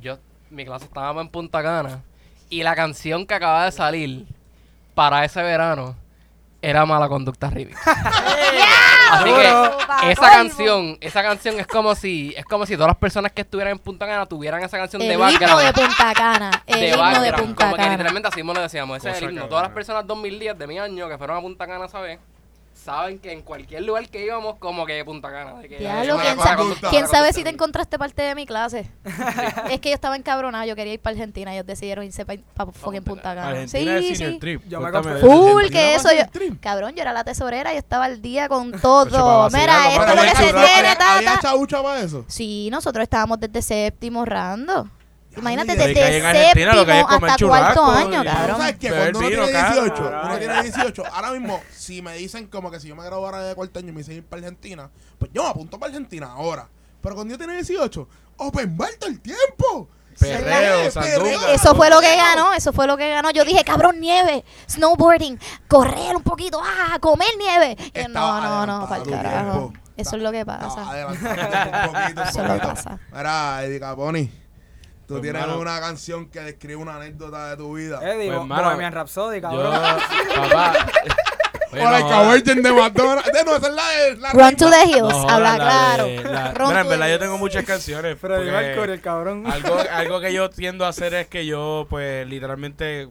yo, 0.00 0.19
mi 0.50 0.66
clase 0.66 0.84
estábamos 0.84 1.22
en 1.22 1.28
Punta 1.30 1.62
Cana 1.62 2.02
y 2.50 2.62
la 2.62 2.76
canción 2.76 3.26
que 3.26 3.32
acaba 3.34 3.64
de 3.64 3.72
salir 3.72 4.26
para 4.94 5.24
ese 5.24 5.42
verano 5.42 5.96
era 6.60 6.84
Mala 6.84 7.08
Conducta 7.08 7.48
Remix. 7.48 7.78
Así 9.12 9.31
que 9.32 10.11
esa 10.12 10.31
canción, 10.31 10.99
esa 11.00 11.23
canción 11.23 11.61
es 11.61 11.67
como 11.67 11.94
si, 11.94 12.35
es 12.37 12.44
como 12.44 12.67
si 12.67 12.75
todas 12.75 12.89
las 12.89 12.96
personas 12.96 13.32
que 13.32 13.43
estuvieran 13.43 13.72
en 13.72 13.79
Punta 13.79 14.06
Cana 14.06 14.27
tuvieran 14.27 14.63
esa 14.63 14.79
canción 14.79 15.03
El 15.03 15.08
de 15.08 15.15
himno 15.15 15.27
background. 15.27 15.63
de 15.65 15.72
Punta 15.72 16.15
Cana. 16.15 16.63
El 16.67 16.81
de 16.81 16.89
himno 16.89 16.96
de 16.96 17.13
background, 17.13 17.44
Punta 17.46 17.65
como 17.65 17.77
que 17.77 17.82
Cana. 17.82 17.91
literalmente 17.93 18.29
así 18.29 18.36
mismo 18.39 18.55
le 18.55 18.60
decíamos, 18.60 18.96
ese 18.98 19.10
es 19.10 19.22
el 19.22 19.31
himno. 19.31 19.48
Todas 19.48 19.65
las 19.65 19.72
personas 19.72 20.06
2010 20.06 20.58
de 20.58 20.67
mi 20.67 20.79
año 20.79 21.08
que 21.08 21.19
fueron 21.19 21.36
a 21.36 21.41
Punta 21.41 21.67
Cana 21.67 21.84
esa 21.86 22.01
vez, 22.01 22.19
saben 22.82 23.19
que 23.19 23.32
en 23.32 23.43
cualquier 23.43 23.82
lugar 23.82 24.08
que 24.08 24.24
íbamos, 24.24 24.56
como 24.58 24.84
que 24.86 25.05
Punta 25.05 25.31
Cana. 25.31 25.55
de 25.60 25.69
que 25.69 25.77
¿quién, 25.77 26.08
conducta. 26.08 26.43
sa- 26.43 26.56
Conducta. 26.56 26.91
quién 26.91 27.03
Mala 27.03 27.12
sabe 27.17 27.32
si 27.32 27.44
te 27.44 27.51
encontraste 27.51 27.98
parte 27.98 28.22
de 28.22 28.34
mi 28.34 28.46
clase? 28.46 28.91
es 29.70 29.81
que 29.81 29.91
yo 29.91 29.94
estaba 29.94 30.17
encabronada, 30.17 30.67
yo 30.67 30.77
quería 30.77 30.94
ir 30.94 31.01
para 31.01 31.15
Argentina, 31.15 31.53
ellos 31.55 31.67
decidieron 31.67 32.05
irse 32.05 32.24
para 32.24 32.41
fucking 32.72 33.05
Punta 33.05 33.34
Cana. 33.34 33.48
Argentina 33.48 33.98
sí, 34.01 34.17
sí. 34.17 34.39
trip. 34.39 34.62
Yo 34.69 34.81
me. 34.81 34.91
Full, 35.20 35.67
que 35.70 35.94
eso 35.94 36.08
yo... 36.12 36.24
Cabrón, 36.60 36.94
yo 36.94 37.03
era 37.03 37.12
la 37.12 37.24
tesorera, 37.24 37.72
yo 37.72 37.79
estaba 37.79 38.06
al 38.06 38.20
día 38.20 38.48
con 38.48 38.72
todo. 38.72 39.48
Mira, 39.51 39.93
esto 39.93 40.05
es 40.06 40.17
lo 40.17 40.22
que 40.22 40.36
se 40.36 40.53
tiene, 40.53 40.96
ta, 40.96 41.17
¿Había 41.17 41.39
chaucha 41.41 41.82
para 41.82 42.01
eso? 42.01 42.24
Sí, 42.29 42.69
nosotros 42.70 43.03
estábamos 43.03 43.39
desde 43.41 43.62
séptimo 43.62 44.24
rando. 44.24 44.89
Imagínate, 45.36 45.77
de 45.77 45.86
desde 45.89 46.19
es 46.19 46.22
séptimo 46.48 46.72
comer 46.84 47.05
hasta 47.08 47.46
cuarto 47.46 47.84
año, 47.86 48.24
cabrón. 48.24 48.56
sabes 48.58 48.77
que 48.77 48.89
cuando 48.91 49.19
uno 49.19 49.29
tiene 49.29 49.53
cabrón. 49.53 49.84
18, 49.84 49.94
Cabrón. 49.94 50.20
uno 50.27 50.39
tiene 50.39 50.62
18, 50.62 51.05
ahora 51.12 51.31
mismo, 51.32 51.60
si 51.74 52.03
me 52.03 52.15
dicen 52.17 52.46
como 52.48 52.70
que 52.70 52.81
si 52.81 52.89
yo 52.89 52.96
me 52.96 53.05
graduara 53.05 53.43
de 53.43 53.55
cuarto 53.55 53.79
año 53.79 53.89
y 53.89 53.93
me 53.93 53.98
dicen 53.98 54.17
ir 54.17 54.24
para 54.24 54.41
Argentina, 54.41 54.91
pues 55.19 55.31
yo 55.32 55.43
me 55.44 55.48
apunto 55.51 55.79
para 55.79 55.91
Argentina 55.93 56.27
ahora. 56.32 56.69
Pero 57.01 57.15
cuando 57.15 57.32
yo 57.32 57.39
tenía 57.39 57.55
18, 57.55 58.08
open 58.36 58.77
bar 58.77 58.91
todo 58.98 59.10
el 59.10 59.20
tiempo. 59.20 59.89
Perreo, 60.20 60.93
perreo. 60.93 61.48
Eso 61.48 61.74
fue 61.74 61.89
lo 61.89 61.98
que 62.01 62.15
ganó, 62.15 62.53
eso 62.53 62.72
fue 62.72 62.86
lo 62.86 62.96
que 62.98 63.08
ganó. 63.08 63.31
Yo 63.31 63.44
dije, 63.44 63.65
cabrón, 63.65 63.98
nieve, 63.98 64.44
snowboarding, 64.69 65.41
correr 65.67 66.15
un 66.15 66.22
poquito, 66.22 66.60
ah, 66.62 66.98
comer 67.01 67.29
nieve. 67.39 67.77
No, 68.10 68.41
no, 68.41 68.67
no, 68.67 68.89
para 68.89 69.03
el 69.03 69.10
carajo. 69.10 69.53
tiempo. 69.70 69.72
Eso 69.96 70.17
es 70.17 70.22
lo 70.22 70.31
que 70.31 70.44
pasa. 70.44 71.06
un 71.08 71.17
poquito, 71.17 72.20
un 72.22 72.29
Eso 72.29 72.29
es 72.29 72.36
lo 72.36 72.43
que 72.43 72.48
poquito. 72.60 72.69
pasa. 72.69 72.98
Mira, 73.12 73.65
Eddie 73.65 73.81
Caponi, 73.81 74.31
tú 75.06 75.15
Pues, 75.15 75.23
tienes 75.23 75.43
mano. 75.43 75.59
una 75.59 75.81
canción 75.81 76.29
que 76.29 76.41
describe 76.41 76.77
una 76.77 76.97
anécdota 76.97 77.51
de 77.51 77.56
tu 77.56 77.75
vida. 77.75 78.01
Eddie, 78.03 78.29
Pues, 78.29 78.39
Bo- 78.39 78.47
mano, 78.47 78.65
Bohemian 78.65 78.93
Rhapsody, 78.93 79.37
Yo, 79.37 79.43
cabrón. 79.43 79.73
papá. 79.73 80.87
Oye, 81.73 81.81
O 81.87 81.91
la 81.91 82.01
no, 82.01 82.09
Cavirgen 82.09 82.63
de 82.63 82.71
McDonald's. 82.73 83.32
De 83.32 83.44
no, 83.44 83.56
esa 83.56 83.67
es 83.69 83.75
la 83.75 83.89
de 83.89 84.17
la 84.19 84.32
Run 84.32 84.56
to 84.56 84.71
the 84.71 84.85
hills, 84.91 85.15
habla 85.27 85.53
la 85.53 85.56
claro. 85.56 86.05
de- 86.05 86.25
la- 86.25 86.53
Run 86.53 86.69
Mira, 86.69 86.81
en 86.82 86.89
verdad 86.91 87.09
yo 87.09 87.19
tengo 87.19 87.39
muchas 87.39 87.65
canciones. 87.65 88.23
Mercury, 88.23 88.93
el 88.93 89.01
cabrón. 89.01 89.47
algo, 89.47 89.77
algo 89.91 90.21
que 90.21 90.35
yo 90.35 90.51
tiendo 90.51 90.85
a 90.85 90.89
hacer 90.89 91.15
es 91.15 91.29
que 91.29 91.47
yo, 91.47 91.87
pues, 91.89 92.27
literalmente 92.27 93.09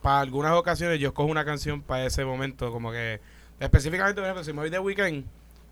para 0.00 0.20
algunas 0.20 0.52
ocasiones 0.52 0.98
yo 0.98 1.08
escojo 1.08 1.28
una 1.30 1.44
canción 1.44 1.82
para 1.82 2.06
ese 2.06 2.24
momento, 2.24 2.70
como 2.72 2.90
que 2.90 3.20
específicamente, 3.60 4.14
por 4.20 4.24
ejemplo, 4.24 4.44
si 4.44 4.52
me 4.54 4.60
voy 4.60 4.70
de 4.70 4.78
weekend, 4.78 5.26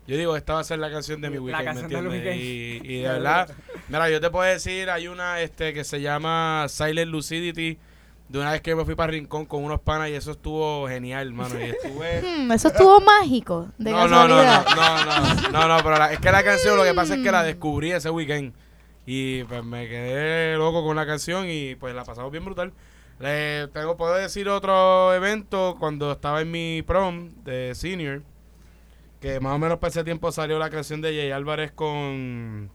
yo 0.07 0.17
digo, 0.17 0.35
esta 0.35 0.53
va 0.55 0.59
a 0.59 0.63
ser 0.63 0.79
la 0.79 0.91
canción 0.91 1.21
de 1.21 1.29
mi 1.29 1.35
La 1.37 1.41
weekend, 1.59 1.75
¿me 1.75 1.81
entiendes? 1.81 2.11
weekend. 2.11 2.41
Y, 2.41 2.81
y 2.83 2.97
de 3.01 3.07
verdad, 3.09 3.49
mira, 3.87 4.09
yo 4.09 4.19
te 4.21 4.29
puedo 4.29 4.49
decir, 4.49 4.89
hay 4.89 5.07
una 5.07 5.41
este 5.41 5.73
que 5.73 5.83
se 5.83 6.01
llama 6.01 6.65
Silent 6.69 7.11
Lucidity, 7.11 7.77
de 8.29 8.39
una 8.39 8.51
vez 8.51 8.61
que 8.61 8.73
me 8.75 8.83
fui 8.85 8.95
para 8.95 9.11
Rincón 9.11 9.45
con 9.45 9.63
unos 9.63 9.79
panas 9.81 10.09
y 10.09 10.13
eso 10.13 10.31
estuvo 10.31 10.87
genial, 10.87 11.27
hermano, 11.27 11.59
y 11.59 11.63
estuve... 11.63 12.21
Hmm, 12.23 12.51
eso 12.51 12.69
estuvo 12.69 12.99
mágico, 13.01 13.69
de 13.77 13.91
no, 13.91 14.07
no, 14.07 14.27
no, 14.27 14.35
casualidad. 14.37 14.65
no, 14.75 15.05
no, 15.05 15.51
no, 15.51 15.67
no, 15.67 15.67
no, 15.77 15.83
pero 15.83 15.97
la- 15.97 16.13
es 16.13 16.19
que 16.19 16.31
la 16.31 16.43
canción 16.43 16.75
lo 16.77 16.83
que 16.83 16.93
pasa 16.93 17.15
es 17.15 17.21
que 17.21 17.31
la 17.31 17.43
descubrí 17.43 17.91
ese 17.91 18.09
weekend 18.09 18.53
y 19.05 19.43
pues 19.43 19.63
me 19.63 19.87
quedé 19.87 20.55
loco 20.57 20.83
con 20.83 20.95
la 20.95 21.05
canción 21.05 21.45
y 21.49 21.75
pues 21.75 21.93
la 21.93 22.05
pasamos 22.05 22.31
bien 22.31 22.43
brutal. 22.45 22.71
Le 23.19 23.67
tengo, 23.67 23.95
puedo 23.97 24.15
decir 24.15 24.49
otro 24.49 25.13
evento 25.13 25.75
cuando 25.79 26.11
estaba 26.13 26.41
en 26.41 26.49
mi 26.51 26.81
prom 26.81 27.29
de 27.43 27.75
senior, 27.75 28.21
que 29.23 29.39
más 29.39 29.53
o 29.53 29.57
menos 29.57 29.79
para 29.79 29.89
ese 29.89 30.03
tiempo 30.03 30.33
salió 30.33 30.59
la 30.59 30.69
canción 30.69 30.99
de 30.99 31.15
Jay 31.15 31.31
Álvarez 31.31 31.71
con... 31.71 32.69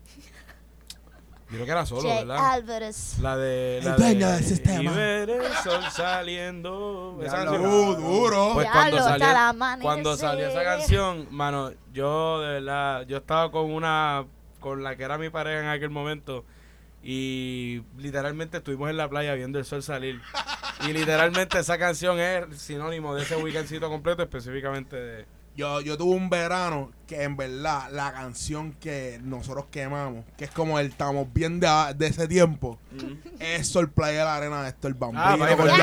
Yo 1.51 1.55
creo 1.55 1.65
que 1.67 1.71
era 1.71 1.85
solo, 1.85 2.09
Jay 2.09 2.21
¿verdad? 2.21 2.53
Álvarez. 2.53 3.19
La 3.21 3.37
de... 3.37 3.81
La 3.85 3.91
El 3.91 3.97
dueño 3.97 4.29
de, 4.29 4.33
del 4.33 4.45
sistema. 4.45 4.83
Y 4.83 4.89
ver 4.89 5.29
el 5.29 5.53
sol 5.63 5.85
saliendo. 5.93 7.21
Esa 7.23 7.45
canción. 7.45 7.67
Uh, 7.67 7.95
duro. 7.97 8.53
Pues 8.55 8.67
cuando 8.71 8.97
salió, 8.97 9.27
hasta 9.27 9.79
cuando 9.83 10.17
salió 10.17 10.49
esa 10.49 10.65
canción, 10.65 11.29
mano, 11.31 11.73
yo 11.93 12.41
de 12.41 12.55
verdad, 12.55 13.07
yo 13.07 13.19
estaba 13.19 13.51
con 13.51 13.71
una, 13.71 14.25
con 14.59 14.83
la 14.83 14.97
que 14.97 15.03
era 15.03 15.19
mi 15.19 15.29
pareja 15.29 15.61
en 15.61 15.69
aquel 15.69 15.91
momento 15.91 16.47
y 17.03 17.83
literalmente 17.99 18.57
estuvimos 18.57 18.89
en 18.89 18.97
la 18.97 19.11
playa 19.11 19.35
viendo 19.35 19.59
el 19.59 19.67
sol 19.67 19.83
salir. 19.83 20.19
Y 20.89 20.95
literalmente 20.95 21.59
esa 21.59 21.77
canción 21.77 22.19
es 22.19 22.59
sinónimo 22.59 23.15
de 23.15 23.25
ese 23.25 23.37
weekendcito 23.37 23.91
completo, 23.91 24.23
específicamente 24.23 24.97
de... 24.97 25.38
Yo, 25.59 25.81
yo 25.81 25.97
tuve 25.97 26.15
un 26.15 26.31
verano 26.31 26.93
que 27.09 27.23
en 27.25 27.37
verdad 27.39 27.89
la 27.91 28.13
canción 28.13 28.73
que 28.73 29.19
nosotros 29.25 29.65
quemamos, 29.71 30.25
que 30.37 30.45
es 30.45 30.51
como 30.51 30.79
el 30.79 30.89
estamos 30.89 31.27
bien 31.33 31.59
de, 31.59 31.67
de 31.97 32.07
ese 32.07 32.29
tiempo, 32.29 32.79
es 33.41 33.67
Sol 33.67 33.91
Playa 33.91 34.19
de 34.21 34.25
la 34.27 34.37
Arena 34.37 34.63
de 34.63 34.69
Héctor 34.69 34.95
Bambino 34.95 35.23
Ah, 35.25 35.35
vaya, 35.37 35.57
con 35.57 35.67
pues, 35.69 35.73
sí. 35.75 35.83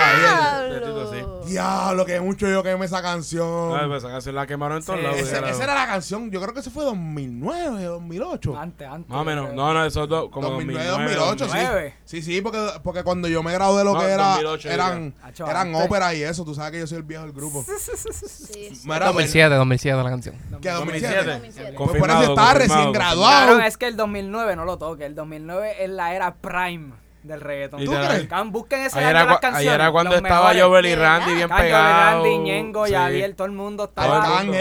Diablo. 1.18 1.42
Diablo, 1.46 2.06
que 2.06 2.20
mucho 2.22 2.48
yo 2.48 2.62
quemé 2.64 2.86
esa 2.86 3.02
canción. 3.02 3.76
Ay, 3.78 3.88
pues 3.88 4.04
esa 4.04 4.12
canción 4.12 4.36
la 4.36 4.46
quemaron 4.46 4.78
en 4.78 4.86
todos 4.86 5.00
Sí, 5.00 5.04
lados. 5.04 5.20
Ese- 5.20 5.38
era- 5.38 5.50
esa 5.50 5.64
era 5.64 5.74
la 5.74 5.88
canción, 5.88 6.30
yo 6.32 6.40
creo 6.42 6.54
que 6.54 6.60
ese 6.60 6.70
fue 6.70 6.84
2009, 6.84 7.84
2008. 7.86 8.58
Antes, 8.60 8.88
antes. 8.88 9.10
Más 9.10 9.22
o 9.22 9.24
menos, 9.24 9.54
no, 9.54 9.74
no, 9.74 9.84
eso 9.86 10.04
es 10.04 10.10
do- 10.10 10.30
como 10.30 10.50
2009, 10.52 10.88
2009, 10.90 11.16
2008, 11.20 11.46
sí. 11.46 11.58
2009. 11.58 11.94
Sí, 12.06 12.22
sí, 12.22 12.42
porque, 12.42 12.68
porque 12.84 13.04
cuando 13.04 13.28
yo 13.28 13.42
me 13.42 13.52
gradué 13.52 13.84
lo 13.84 13.94
No, 13.94 14.00
que 14.00 14.06
era 14.06 14.28
2008 14.36 14.70
eran, 14.70 15.14
eran 15.48 15.76
óperas 15.76 16.14
y 16.16 16.22
eso, 16.24 16.46
tú 16.46 16.54
sabes 16.54 16.72
que 16.72 16.80
yo 16.80 16.88
soy 16.88 16.98
el 16.98 17.04
viejo 17.04 17.24
del 17.24 17.34
grupo. 17.34 17.66
Sí, 17.66 18.28
sí. 18.28 18.82
Mira, 18.84 19.08
2007, 19.08 19.56
2007 19.56 20.04
la 20.04 20.10
canción. 20.10 20.36
Que 20.62 20.70
2007. 20.70 21.15
2007. 21.24 21.74
Pues 21.78 21.90
por 22.00 22.10
eso 22.10 22.24
estaba 22.24 22.54
recién 22.54 22.92
graduado. 22.92 23.48
Cabrón, 23.48 23.62
es 23.64 23.78
que 23.78 23.88
el 23.88 23.96
2009 23.98 24.56
no 24.56 24.66
lo 24.66 24.78
toque. 24.78 25.06
El 25.06 25.16
2009 25.16 25.84
es 25.84 25.90
la 25.90 26.14
era 26.14 26.36
prime 26.36 26.94
del 27.24 27.42
reggaetón. 27.42 27.80
Crees? 27.84 28.28
Busquen 28.52 28.82
ese 28.84 29.00
Ahí 29.00 29.06
año 29.06 29.10
era 29.10 29.26
las 29.26 29.28
cua- 29.28 29.36
ahí 29.36 29.40
canciones. 29.52 29.74
era 29.74 29.92
cuando 29.92 30.16
estaba. 30.16 30.54
Jovel 30.54 30.86
y 30.86 30.94
Randy 30.96 31.34
bien 31.34 31.50
pegados. 31.50 32.24
Randy, 32.24 32.38
Ñengo, 32.38 32.86
Sí. 32.86 32.92
Yadiel, 32.92 33.36
todo 33.36 33.48
el 33.48 33.54
mundo 33.54 33.86
estaba 33.86 34.20
matando. 34.20 34.54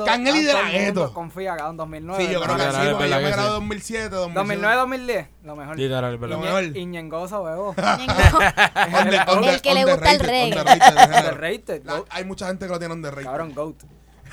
Arcángel 0.00 0.34
y 0.36 0.42
De 0.42 0.52
La. 0.52 1.12
Confía, 1.12 1.56
cabrón, 1.56 1.76
2009. 1.76 2.26
Sí, 2.26 2.32
yo 2.32 2.40
creo 2.40 2.56
que 2.56 2.62
Literal, 2.64 2.86
sí, 2.88 2.92
porque 2.94 3.08
yo 3.10 3.16
me 3.16 3.30
gradué 3.30 3.46
sí. 3.46 3.52
2007, 3.52 4.08
2007. 4.08 4.34
2009, 4.40 4.76
2010, 4.76 5.28
lo 5.44 5.54
mejor. 5.56 5.76
Literal. 5.78 6.16
Lo 6.20 6.38
mejor. 6.40 6.64
Y 6.76 6.86
Ñengoso, 6.86 7.42
huevo. 7.42 7.74
El 9.44 9.60
que 9.62 9.74
le 9.74 9.84
gusta 9.84 10.12
el 10.12 10.20
reggae. 10.20 10.64
hay 12.10 12.24
mucha 12.24 12.48
gente 12.48 12.66
que 12.66 12.72
lo 12.72 12.78
tiene 12.80 12.92
underrated. 12.94 13.24
Cabrón, 13.24 13.54
GOAT. 13.54 13.76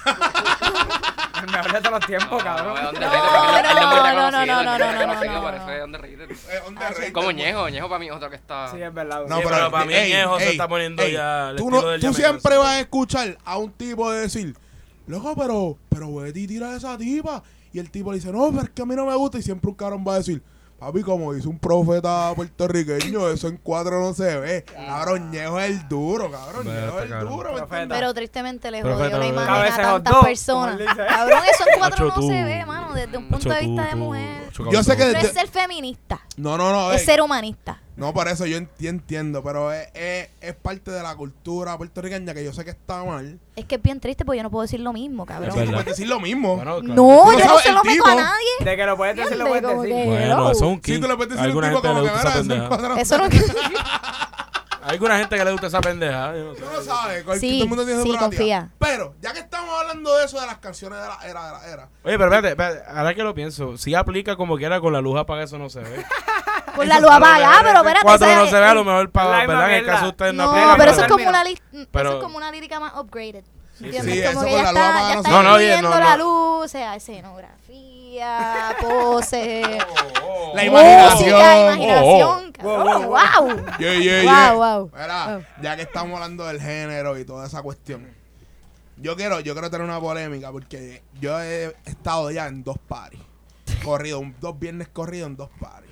me 1.51 1.57
hablé 1.57 1.79
todos 1.79 1.99
los 1.99 2.05
tiempos, 2.07 2.43
cabrón. 2.43 2.75
No, 2.75 2.91
no, 2.91 2.99
no, 3.01 4.31
no, 4.31 4.45
no, 4.45 4.63
no, 4.63 5.47
ah, 6.77 6.91
Como 7.13 7.31
Ñejo, 7.31 7.69
Ñejo 7.69 7.89
para 7.89 7.99
mí 7.99 8.11
otro 8.11 8.29
que 8.29 8.35
está. 8.35 8.71
Sí, 8.71 8.81
es 8.81 8.93
verdad. 8.93 9.25
No, 9.27 9.39
pero, 9.41 9.71
para 9.71 9.85
mí 9.85 9.93
Ñejo 9.93 10.39
se 10.39 10.51
está 10.51 10.67
poniendo 10.67 11.07
ya. 11.07 11.53
Tú, 11.57 12.13
siempre 12.13 12.57
vas 12.57 12.69
a 12.69 12.79
escuchar 12.79 13.37
a 13.43 13.57
un 13.57 13.71
tipo 13.71 14.11
decir, 14.11 14.55
loco, 15.07 15.35
pero, 15.35 15.77
pero 15.89 16.13
Betty 16.15 16.47
tira 16.47 16.71
a 16.71 16.77
esa 16.77 16.97
tipa. 16.97 17.43
Y 17.71 17.79
el 17.79 17.89
tipo 17.89 18.11
le 18.11 18.19
dice, 18.19 18.31
no, 18.31 18.51
pero 18.51 18.63
es 18.63 18.69
que 18.69 18.81
a 18.83 18.85
mí 18.85 18.95
no 18.95 19.05
me 19.05 19.15
gusta. 19.15 19.39
Y 19.39 19.41
siempre 19.41 19.69
un 19.69 19.75
cabrón 19.75 20.05
va 20.07 20.15
a 20.15 20.17
decir, 20.17 20.43
papi, 20.85 21.01
como 21.01 21.33
dice 21.33 21.47
un 21.47 21.59
profeta 21.59 22.31
puertorriqueño, 22.35 23.29
eso 23.29 23.47
en 23.47 23.57
cuatro 23.57 24.01
no 24.01 24.13
se 24.13 24.37
ve. 24.39 24.63
Cabrón, 24.63 25.31
Ñejo 25.31 25.59
es 25.59 25.71
el 25.71 25.87
duro, 25.87 26.29
cabrón. 26.31 26.65
Vete, 26.65 26.81
Ñejo 26.81 26.97
es 26.97 27.03
el 27.03 27.09
cabrón. 27.09 27.29
duro, 27.33 27.49
¿me 27.51 27.57
Profeta. 27.57 27.75
entiendes? 27.81 27.97
Pero 27.99 28.13
tristemente 28.13 28.71
le 28.71 28.81
jodió 28.81 29.17
la 29.17 29.25
imagen 29.27 29.73
a 29.73 29.75
tantas 29.77 30.15
personas. 30.23 30.77
Cabrón, 30.77 31.39
eso 31.51 31.63
en 31.71 31.79
cuatro 31.79 32.07
no 32.15 32.21
se 32.21 32.43
ve, 32.43 32.65
mano, 32.65 32.93
desde 32.93 33.17
un 33.17 33.29
punto 33.29 33.49
de 33.49 33.59
vista 33.61 33.85
de 33.85 33.95
mujer. 33.95 34.49
Yo 34.71 34.83
sé 34.83 34.97
que 34.97 35.11
No 35.13 35.19
es 35.19 35.31
ser 35.33 35.47
feminista, 35.47 36.21
No, 36.37 36.57
no, 36.57 36.71
no. 36.71 36.91
es 36.91 37.01
ey. 37.01 37.05
ser 37.05 37.21
humanista. 37.21 37.79
No, 38.03 38.13
por 38.13 38.27
eso 38.27 38.45
yo 38.45 38.57
enti- 38.57 38.87
entiendo, 38.89 39.41
pero 39.41 39.71
es, 39.71 39.87
es, 39.93 40.27
es 40.41 40.53
parte 40.55 40.91
de 40.91 41.01
la 41.01 41.15
cultura 41.15 41.77
puertorriqueña 41.77 42.33
que 42.33 42.43
yo 42.43 42.51
sé 42.51 42.65
que 42.65 42.71
está 42.71 43.01
mal. 43.05 43.39
Es 43.55 43.63
que 43.63 43.75
es 43.75 43.81
bien 43.81 44.01
triste 44.01 44.25
porque 44.25 44.37
yo 44.39 44.43
no 44.43 44.51
puedo 44.51 44.63
decir 44.63 44.81
lo 44.81 44.91
mismo, 44.91 45.25
cabrón. 45.25 45.55
Verdad. 45.55 45.71
puedes 45.71 45.85
decir 45.85 46.09
lo 46.09 46.19
mismo. 46.19 46.57
Bueno, 46.57 46.79
claro. 46.81 46.93
No, 47.01 47.31
no 47.31 47.39
yo 47.39 47.45
no 47.45 47.59
se 47.59 47.71
lo 47.71 47.81
meto 47.85 48.05
a 48.05 48.15
nadie. 48.15 48.47
De 48.59 48.75
que 48.75 48.85
lo 48.85 48.97
puedes 48.97 49.15
decir, 49.15 49.37
lo 49.37 49.47
puedes 49.47 49.63
decir. 49.63 49.89
que- 49.95 50.05
Bueno, 50.05 50.51
eso 50.51 50.51
es 50.51 50.61
un 50.69 50.75
Sí, 50.75 50.81
kink. 50.81 51.01
tú 51.01 51.07
le 51.07 51.15
puedes 51.15 51.33
decir 51.37 51.55
un 51.55 51.63
tipo 51.63 51.81
como 51.81 52.03
que 52.03 52.09
mira, 52.11 52.99
eso 52.99 53.17
no 53.17 53.23
Hay 53.23 53.31
alguna 54.95 55.17
gente 55.19 55.37
que 55.37 55.45
le 55.45 55.51
gusta 55.53 55.67
esa 55.67 55.79
pendeja. 55.79 56.35
yo 56.35 56.43
no 56.43 56.55
sé. 56.55 56.59
Tú 56.61 56.67
no 56.73 56.81
sabes, 56.81 57.23
cual- 57.23 57.39
Sí, 57.39 57.51
todo 57.51 57.63
el 57.63 57.69
mundo 57.69 57.85
tiene 57.85 58.01
su 58.03 58.11
sí, 58.11 58.17
confía. 58.17 58.69
Pero, 58.79 59.15
ya 59.21 59.31
que 59.31 59.39
estamos 59.39 59.79
hablando 59.79 60.13
de 60.17 60.25
eso, 60.25 60.41
de 60.41 60.45
las 60.45 60.57
canciones 60.57 60.99
de 60.99 61.07
la 61.07 61.19
era, 61.25 61.45
de 61.45 61.51
la 61.53 61.67
era. 61.71 61.83
Oye, 62.03 62.17
pero 62.17 62.25
espérate, 62.25 62.49
espérate, 62.49 62.83
ahora 62.91 63.15
que 63.15 63.23
lo 63.23 63.33
pienso, 63.33 63.77
si 63.77 63.95
aplica 63.95 64.35
como 64.35 64.57
quiera 64.57 64.81
con 64.81 64.91
la 64.91 64.99
luz 64.99 65.17
apagada, 65.17 65.45
eso 65.45 65.57
no 65.57 65.69
se 65.69 65.79
ve. 65.79 66.03
Con 66.75 66.87
la 66.89 66.99
luz 66.99 67.11
apagada, 67.11 67.59
pero 67.63 67.77
espérate. 67.79 68.03
Cuatro 68.03 68.27
esa- 68.27 68.35
no 68.35 68.47
se 68.47 68.59
ve, 68.59 68.65
a 68.65 68.73
lo 68.73 68.83
mejor 68.83 69.05
La 69.05 69.11
para, 69.11 69.37
misma 69.39 69.53
¿verdad? 69.53 69.69
En 69.69 69.75
el 69.75 69.81
mierda. 69.81 69.93
caso 69.93 70.03
de 70.05 70.09
ustedes 70.11 70.33
no, 70.33 70.43
No, 70.45 70.51
aplica. 70.51 70.75
pero 70.77 70.91
eso 70.91 71.01
es 71.01 71.07
como 71.07 71.29
una, 71.29 71.43
li- 71.43 71.59
Pero- 71.91 72.09
eso 72.09 72.17
es 72.17 72.23
como 72.23 72.37
una 72.37 72.51
lírica 72.51 72.79
más 72.79 72.93
upgraded. 72.95 73.43
¿Entiendes? 73.81 74.15
Sí, 74.15 74.21
como 74.33 74.45
eso 74.45 74.45
que 74.45 74.51
con 74.51 74.63
ya 74.63 74.63
la 74.63 74.71
luz 74.71 74.79
está, 74.79 74.89
apagada 74.89 75.09
ya 75.09 75.13
no 75.15 75.19
está 75.21 75.29
se- 75.29 75.35
No, 75.35 75.43
no, 75.43 75.53
oye, 75.55 75.63
incluyendo 75.65 75.89
no, 75.89 75.99
la 75.99 76.17
no. 76.17 76.23
luz, 76.23 76.65
o 76.65 76.67
sea, 76.67 76.95
escenografía, 76.95 78.75
pose, 78.81 79.77
Oh, 80.23 80.51
La 80.55 80.61
oh. 80.61 80.65
imaginación. 80.65 81.11
música, 81.11 81.61
imaginación, 81.61 82.43
Wow, 82.43 82.51
cabrón, 82.53 83.05
wow, 83.07 83.07
wow. 83.07 83.65
Yeah, 83.79 83.93
yeah, 83.95 84.21
yeah. 84.21 84.53
Wow, 84.53 84.57
wow. 84.59 84.91
Mira, 84.93 85.25
Wow. 85.27 85.43
ya 85.61 85.75
que 85.75 85.81
estamos 85.83 86.13
hablando 86.15 86.45
del 86.45 86.61
género 86.61 87.17
y 87.17 87.25
toda 87.25 87.47
esa 87.47 87.61
cuestión. 87.61 88.07
Yo 88.97 89.15
quiero, 89.15 89.39
yo 89.39 89.53
quiero 89.53 89.69
tener 89.69 89.85
una 89.85 89.99
polémica 89.99 90.51
porque 90.51 91.01
yo 91.19 91.39
he 91.41 91.75
estado 91.85 92.29
ya 92.31 92.47
en 92.47 92.63
dos 92.63 92.77
paris. 92.87 93.19
Corrido, 93.83 94.19
un- 94.19 94.35
dos 94.39 94.57
viernes 94.57 94.87
corridos 94.87 95.27
en 95.27 95.35
dos 95.35 95.49
paris. 95.59 95.89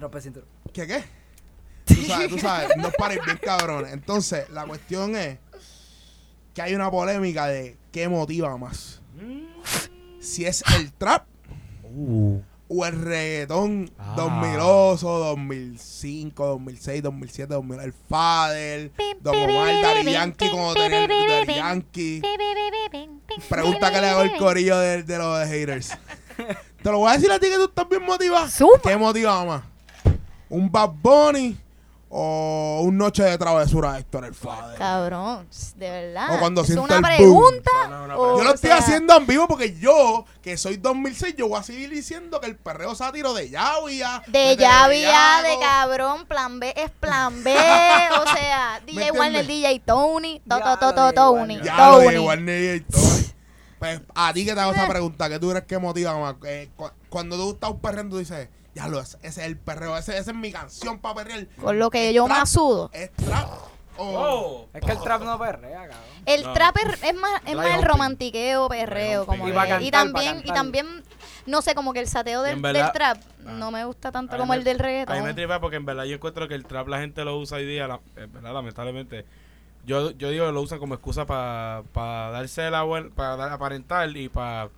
Rompe 0.00 0.20
cintura. 0.20 0.46
¿Qué 0.72 0.86
qué? 0.86 1.04
Tú 1.84 1.94
sabes, 2.06 2.28
tú 2.28 2.38
sabes, 2.38 2.68
dos 2.80 2.92
paris 2.98 3.18
bien 3.24 3.38
cabrones. 3.42 3.92
Entonces, 3.92 4.48
la 4.50 4.64
cuestión 4.66 5.16
es 5.16 5.38
que 6.54 6.62
hay 6.62 6.74
una 6.74 6.90
polémica 6.90 7.46
de 7.46 7.76
qué 7.92 8.08
motiva 8.08 8.56
más. 8.58 9.00
Si 10.20 10.44
es 10.44 10.62
el 10.76 10.92
trap 10.92 11.26
Uh. 11.90 12.40
o 12.68 12.84
el 12.84 13.00
reggaetón 13.00 13.90
Ah. 13.98 14.12
2008, 14.16 15.06
2005, 15.08 16.46
2006, 16.46 17.02
2007, 17.02 17.54
2000, 17.54 17.80
el 17.80 17.94
Fader, 18.08 18.92
Don 19.20 19.34
Omar, 19.34 19.74
Daddy 19.82 20.12
Yankee, 20.12 20.50
como 20.50 20.74
tenía 20.74 21.08
Daddy 21.08 21.54
Yankee. 21.54 22.22
Pregunta 23.48 23.90
que 23.90 24.00
le 24.02 24.08
hago 24.08 24.22
el 24.22 24.36
corillo 24.36 24.76
de, 24.78 25.02
de 25.02 25.18
los 25.18 25.48
haters. 25.48 25.96
Te 26.82 26.90
lo 26.90 26.98
voy 26.98 27.10
a 27.10 27.14
decir 27.14 27.30
a 27.32 27.38
ti 27.40 27.46
que 27.48 27.56
tú 27.56 27.64
estás 27.64 27.88
bien 27.88 28.04
motivado. 28.04 28.46
¿Qué 28.82 28.96
motiva 28.96 29.44
más? 29.44 29.62
¿Un 30.50 30.70
Bad 30.70 30.90
Bunny 31.02 31.58
o 32.10 32.80
un 32.84 32.96
Noche 32.96 33.22
de 33.22 33.36
Travesura 33.36 33.92
de 33.92 34.00
Héctor 34.00 34.24
el 34.24 34.34
Fader? 34.34 34.78
Cabrón, 34.78 35.46
de 35.76 35.90
verdad. 35.90 36.34
O 36.34 36.38
cuando 36.38 36.62
es 36.62 36.70
una 36.70 36.96
el 36.96 37.02
pregunta. 37.02 37.70
No, 37.90 38.06
no, 38.06 38.16
o, 38.16 38.38
Yo 38.38 38.44
lo 38.44 38.50
o 38.50 38.54
estoy 38.54 38.70
sea, 38.70 38.78
haciendo 38.78 39.14
en 39.16 39.26
vivo 39.26 39.46
porque 39.46 39.78
yo, 39.78 40.24
que 40.40 40.56
soy 40.56 40.78
2006, 40.78 41.34
yo 41.36 41.48
voy 41.48 41.60
a 41.60 41.62
seguir 41.62 41.90
diciendo 41.90 42.40
que 42.40 42.46
el 42.46 42.56
perreo 42.56 42.94
sátiro 42.94 43.34
de 43.34 43.50
Yavia. 43.50 44.22
De 44.26 44.56
ya 44.56 44.84
había, 44.84 45.36
de 45.42 45.48
Bellaco, 45.50 45.60
cabrón, 45.60 46.26
plan 46.26 46.58
B 46.60 46.72
es 46.76 46.90
plan 46.92 47.44
B. 47.44 47.52
o 47.52 48.34
sea, 48.34 48.80
DJ? 48.86 49.10
Warner, 49.12 49.46
DJ 49.46 49.80
Tony, 49.84 50.40
to, 50.48 50.56
to, 50.58 50.64
Ya 50.64 50.76
to, 50.78 50.86
lo 50.86 50.94
to, 50.94 51.06
de 51.08 51.12
Tony. 51.12 51.60
Ya 51.62 51.90
lo 51.90 51.98
de 51.98 52.06
Tony. 52.06 52.18
Warner 52.18 52.74
y 52.76 52.80
Tony. 52.80 53.24
Pues 53.78 54.00
a 54.14 54.32
ti 54.32 54.44
que 54.44 54.54
te 54.54 54.60
hago 54.60 54.72
esa 54.72 54.88
pregunta, 54.88 55.28
¿qué 55.28 55.38
tú 55.38 55.50
crees 55.50 55.64
que 55.66 55.78
motiva 55.78 56.18
más? 56.18 56.34
Eh, 56.46 56.70
cu- 56.74 56.90
cuando 57.10 57.36
tú 57.36 57.50
estás 57.52 57.72
perreando, 57.82 58.16
tú 58.16 58.18
dices, 58.20 58.48
ya 58.78 58.88
lo, 58.88 59.00
ese 59.00 59.16
ese 59.22 59.40
es 59.42 59.46
el 59.46 59.56
perreo, 59.58 59.96
ese, 59.96 60.16
esa 60.18 60.30
es 60.30 60.36
mi 60.36 60.50
canción 60.52 60.98
para 60.98 61.16
perrear. 61.16 61.46
Con 61.60 61.78
lo 61.78 61.90
que 61.90 62.12
yo 62.12 62.24
Trap. 62.26 62.38
más 62.38 62.50
sudo. 62.50 62.90
¿Es 62.92 63.12
trap 63.12 63.48
o...? 63.98 64.04
Oh. 64.04 64.68
Es 64.72 64.80
que 64.84 64.92
el 64.92 65.00
trap 65.00 65.22
no 65.22 65.38
perrea, 65.38 65.80
cabrón. 65.88 65.98
El 66.24 66.42
No. 66.44 66.52
trap 66.52 66.76
es, 66.76 67.02
es 67.02 67.14
más, 67.14 67.42
es 67.44 67.56
más 67.56 67.66
el 67.78 67.82
romantiqueo, 67.82 68.68
perreo, 68.68 69.26
como 69.26 69.48
Y 69.48 69.52
pa' 69.52 69.62
pa' 69.62 69.68
también, 69.68 70.36
y 70.38 70.42
cantar. 70.42 70.54
también 70.54 71.02
no 71.46 71.62
sé, 71.62 71.74
como 71.74 71.92
que 71.94 72.00
el 72.00 72.08
sateo 72.08 72.42
del, 72.42 72.54
En 72.56 72.62
verdad- 72.62 72.84
del 72.84 72.92
trap 72.92 73.18
Ah. 73.46 73.52
no 73.52 73.70
me 73.70 73.84
gusta 73.86 74.12
tanto 74.12 74.36
como 74.36 74.52
me- 74.52 74.56
el 74.58 74.64
del 74.64 74.76
A 74.76 74.82
mí 74.84 74.92
me 74.92 75.04
reggaetón. 75.04 75.34
tripa 75.34 75.60
porque 75.60 75.76
en 75.76 75.86
verdad 75.86 76.04
yo 76.04 76.14
encuentro 76.14 76.46
que 76.46 76.54
el 76.54 76.64
trap 76.66 76.86
la 76.88 76.98
gente 77.00 77.24
lo 77.24 77.36
usa 77.38 77.56
hoy 77.58 77.66
día, 77.66 77.88
la- 77.88 78.00
en 78.16 78.32
verdad, 78.32 78.52
lamentablemente. 78.52 79.24
Yo, 79.86 80.10
yo 80.10 80.28
digo 80.28 80.44
que 80.46 80.52
lo 80.52 80.60
usan 80.60 80.78
como 80.78 80.94
excusa 80.94 81.24
para 81.26 81.82
darse 82.30 82.70
la 82.70 82.82
vuelta, 82.82 83.14
para 83.14 83.36
dar, 83.36 83.52
aparentar 83.52 84.14
y 84.16 84.28
para 84.28 84.68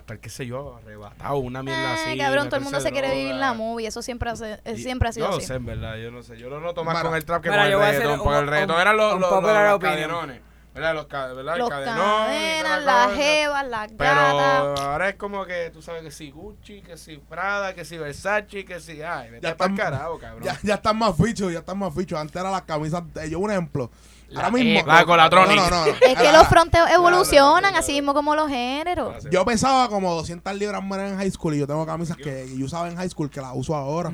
estar, 0.00 0.18
qué 0.18 0.28
sé 0.30 0.46
yo, 0.46 0.76
arrebatado, 0.76 1.36
una 1.36 1.62
mierda 1.62 1.92
Ah, 1.92 1.94
así. 1.94 2.18
cabrón, 2.18 2.46
todo 2.48 2.56
el 2.56 2.62
mundo 2.62 2.80
se 2.80 2.90
quiere 2.92 3.08
droga. 3.08 3.20
vivir 3.22 3.34
la 3.36 3.52
movie, 3.54 3.86
eso 3.86 4.02
siempre, 4.02 4.30
hace, 4.30 4.54
eh, 4.64 4.74
Y- 4.76 4.82
siempre 4.82 5.08
ha 5.08 5.12
sido 5.12 5.26
yo 5.26 5.30
no 5.32 5.36
así. 5.38 5.46
sé, 5.46 5.54
en 5.54 5.66
verdad, 5.66 5.96
yo 5.96 6.10
no 6.10 6.22
sé. 6.22 6.36
Yo 6.38 6.48
lo 6.48 6.60
noto 6.60 6.84
más 6.84 6.94
Mira, 6.94 7.08
con 7.08 7.16
el 7.16 7.24
trap 7.24 7.42
que 7.42 7.48
con 7.50 7.58
el 7.58 7.70
yo 7.70 7.78
reggaetón. 7.80 8.18
Porque 8.20 8.38
el 8.38 8.46
reggaetón 8.46 8.80
eran 8.80 8.96
los, 8.96 9.12
los, 9.20 9.30
los 9.30 9.32
opinion. 9.42 9.80
cadenones. 9.80 10.40
¿Verdad? 10.74 10.94
Los, 10.94 11.06
ca- 11.06 11.32
¿verdad? 11.32 11.56
Los 11.56 11.70
cadenas, 11.70 12.82
la 12.84 13.06
las 13.06 13.14
jevas, 13.16 13.68
las 13.68 13.92
Pero 13.92 14.10
gatas. 14.14 14.80
ahora 14.80 15.08
es 15.10 15.14
como 15.14 15.44
que 15.44 15.70
tú 15.72 15.80
sabes 15.82 16.02
que 16.02 16.10
si 16.10 16.32
Gucci, 16.32 16.82
que 16.82 16.96
si 16.96 17.18
Prada, 17.18 17.74
que 17.74 17.84
si 17.84 17.96
Versace, 17.96 18.64
que 18.64 18.80
si. 18.80 19.00
Ay, 19.00 19.30
vete 19.30 19.46
Ya 19.46 19.56
para 19.56 19.72
están- 19.72 19.76
carajo, 19.92 20.18
cabrón. 20.18 20.42
Ya, 20.42 20.58
ya 20.64 20.74
están 20.74 20.96
más 20.98 21.16
fichos, 21.16 21.52
ya 21.52 21.60
están 21.60 21.78
más 21.78 21.94
fichos. 21.94 22.18
Antes 22.18 22.34
eran 22.34 22.50
las 22.50 22.62
camisas. 22.62 23.04
eh, 23.22 23.30
yo 23.30 23.38
un 23.38 23.52
ejemplo. 23.52 23.88
Ahora 24.34 24.48
La 24.48 24.50
mismo. 24.50 24.80
Eco. 24.80 24.88
La 24.90 25.04
Colatronic. 25.04 25.56
No, 25.56 25.70
no, 25.70 25.86
no. 25.86 25.92
Es 25.92 26.18
que 26.18 26.32
los 26.32 26.46
fronteos 26.48 26.90
evolucionan, 26.90 27.74
así 27.76 27.92
mismo 27.92 28.14
como 28.14 28.34
los 28.34 28.48
géneros. 28.48 29.24
Yo 29.30 29.44
pesaba 29.44 29.88
como 29.88 30.14
200 30.14 30.54
libras 30.56 30.82
menos 30.82 31.12
en 31.12 31.16
high 31.18 31.30
school 31.30 31.54
y 31.54 31.58
yo 31.60 31.66
tengo 31.66 31.84
camisas 31.86 32.16
que 32.16 32.48
yo 32.56 32.66
usaba 32.66 32.88
en 32.88 32.96
high 32.96 33.08
school 33.08 33.30
que 33.30 33.40
las 33.40 33.52
uso 33.54 33.74
ahora. 33.74 34.10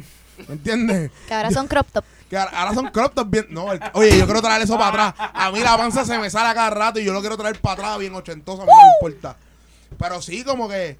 ¿Me 0.48 0.54
entiendes? 0.54 1.10
Que 1.28 1.34
ahora 1.34 1.50
son 1.50 1.66
crop 1.66 1.86
top. 1.92 2.04
Que 2.30 2.36
ahora, 2.38 2.72
son 2.74 2.86
crop 2.88 3.12
tops 3.12 3.30
bien. 3.30 3.46
No, 3.50 3.72
el- 3.72 3.80
oye, 3.94 4.16
yo 4.16 4.24
quiero 4.24 4.40
traer 4.40 4.62
eso 4.62 4.78
para 4.78 5.08
atrás. 5.08 5.30
A 5.34 5.50
mí 5.50 5.60
la 5.60 5.76
panza 5.76 6.04
se 6.04 6.16
me 6.18 6.30
sale 6.30 6.48
a 6.48 6.54
cada 6.54 6.70
rato 6.70 6.98
y 7.00 7.04
yo 7.04 7.12
lo 7.12 7.20
quiero 7.20 7.36
traer 7.36 7.60
para 7.60 7.74
atrás 7.74 7.98
bien 7.98 8.14
ochentoso, 8.14 8.62
a 8.62 8.64
mí 8.66 8.70
no 8.72 8.78
me 8.78 9.08
importa. 9.10 9.36
Pero 9.98 10.22
sí, 10.22 10.44
como 10.44 10.68
que 10.68 10.96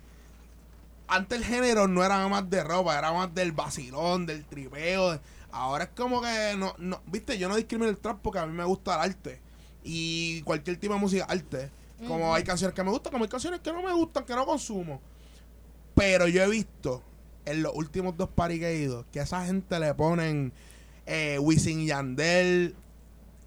antes 1.09 1.39
el 1.39 1.45
género 1.45 1.89
no 1.89 2.05
era 2.05 2.27
más 2.29 2.49
de 2.51 2.63
ropa, 2.63 2.99
era 2.99 3.13
más 3.13 3.35
del 3.35 3.53
vacilón, 3.53 4.27
del 4.27 4.45
tripeo. 4.45 5.13
de- 5.13 5.21
Ahora 5.53 5.85
es 5.85 5.91
como 5.91 6.21
que 6.21 6.55
no, 6.57 6.75
no, 6.79 7.03
viste, 7.07 7.39
yo 7.39 7.49
no 7.49 7.57
discrimino 7.57 7.91
el 7.91 7.99
trap 7.99 8.21
porque 8.23 8.39
a 8.39 8.47
mí 8.47 8.53
me 8.53 8.65
gusta 8.65 8.95
el 8.95 9.11
arte. 9.11 9.41
Y 9.83 10.43
cualquier 10.43 10.77
tipo 10.77 10.95
de 10.95 11.01
música 11.01 11.25
arte. 11.25 11.71
Como 12.07 12.35
hay 12.35 12.45
canciones 12.45 12.75
que 12.75 12.83
me 12.83 12.91
gustan, 12.91 13.13
como 13.13 13.25
hay 13.25 13.31
canciones 13.31 13.61
que 13.61 13.73
no 13.73 13.83
me 13.83 13.93
gustan, 13.93 14.25
que 14.25 14.35
no 14.35 14.47
consumo. 14.47 15.03
Pero 15.95 16.29
yo 16.29 16.43
he 16.43 16.49
visto 16.49 17.03
en 17.45 17.63
los 17.63 17.75
últimos 17.75 18.17
dos 18.17 18.31
paris 18.31 18.61
que 18.61 18.69
he 18.69 18.77
ido 18.77 19.05
que 19.13 19.21
a 19.21 19.25
esa 19.25 19.45
gente 19.45 19.79
le 19.79 19.93
ponen 19.95 20.53
eh, 21.05 21.39
Wisin 21.39 21.81
y 21.81 21.87
Yandel, 21.87 22.75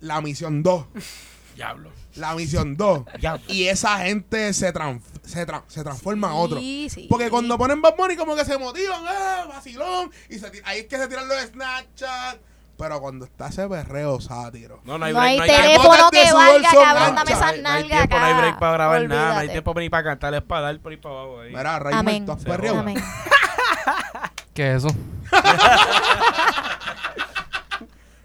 la 0.02 0.22
misión 0.22 0.62
2. 0.62 0.86
Diablo. 1.56 1.92
La 2.16 2.34
misión 2.36 2.76
2. 2.78 3.04
Diablo. 3.20 3.44
Y 3.48 3.68
esa 3.68 3.98
gente 4.00 4.54
se, 4.54 4.74
tran- 4.74 5.02
se, 5.24 5.46
tra- 5.48 5.64
se 5.68 5.84
transforma 5.84 6.28
en 6.28 6.34
otro. 6.34 6.60
Sí, 6.60 6.88
sí. 6.90 7.08
Porque 7.10 7.30
cuando 7.30 7.58
ponen 7.58 7.82
Bad 7.82 7.96
Bunny 7.96 8.16
como 8.16 8.36
que 8.36 8.46
se 8.46 8.58
motivan, 8.58 9.04
¡eh! 9.06 9.48
Vacilón. 9.50 10.12
Y 10.30 10.40
se 10.40 10.52
ahí 10.66 10.80
es 10.82 10.86
que 10.88 10.98
se 10.98 11.08
tiran 11.08 11.28
los 11.28 11.38
Snapchat. 11.40 12.38
Pero 12.76 13.00
cuando 13.00 13.26
está 13.26 13.48
ese 13.48 13.68
perreo 13.70 14.20
sátiro. 14.20 14.82
No, 14.84 14.98
no 14.98 15.06
hay 15.06 15.14
No 15.14 15.20
break, 15.20 15.32
hay 15.32 15.38
no 15.38 15.44
hay 15.44 15.62
teléfono 15.62 16.10
que 16.12 16.34
valga, 16.34 16.72
cabrón, 16.72 17.16
dame 17.16 17.32
esa 17.32 17.40
No 17.40 17.46
hay- 17.52 17.62
no 17.62 17.70
hay 17.70 17.82
nalga 17.84 17.98
tiempo, 17.98 18.18
no 18.20 18.26
hay 18.26 18.34
break 18.34 18.60
para 18.60 18.72
grabar 18.74 19.08
nada, 19.08 19.34
no 19.36 19.40
hay 19.40 19.50
tiempo 19.50 19.74
ni 19.76 19.90
para 19.90 20.04
cantar, 20.04 20.34
es 20.34 20.42
para 20.42 20.62
dar 20.62 20.80
por 20.80 20.92
ahí 20.92 20.98
para 20.98 21.16
abajo. 21.16 21.40
Ahí. 21.42 21.50
Mira, 21.50 21.80
Raymond, 21.80 22.08
Amén. 22.10 22.26
¿tú 22.26 22.32
has 22.32 22.42
Se 22.42 22.46
perreado? 22.50 22.78
roba. 22.78 22.90
Amén. 22.92 23.04
¿Qué 24.56 24.72
es 24.72 24.78
eso? 24.86 24.96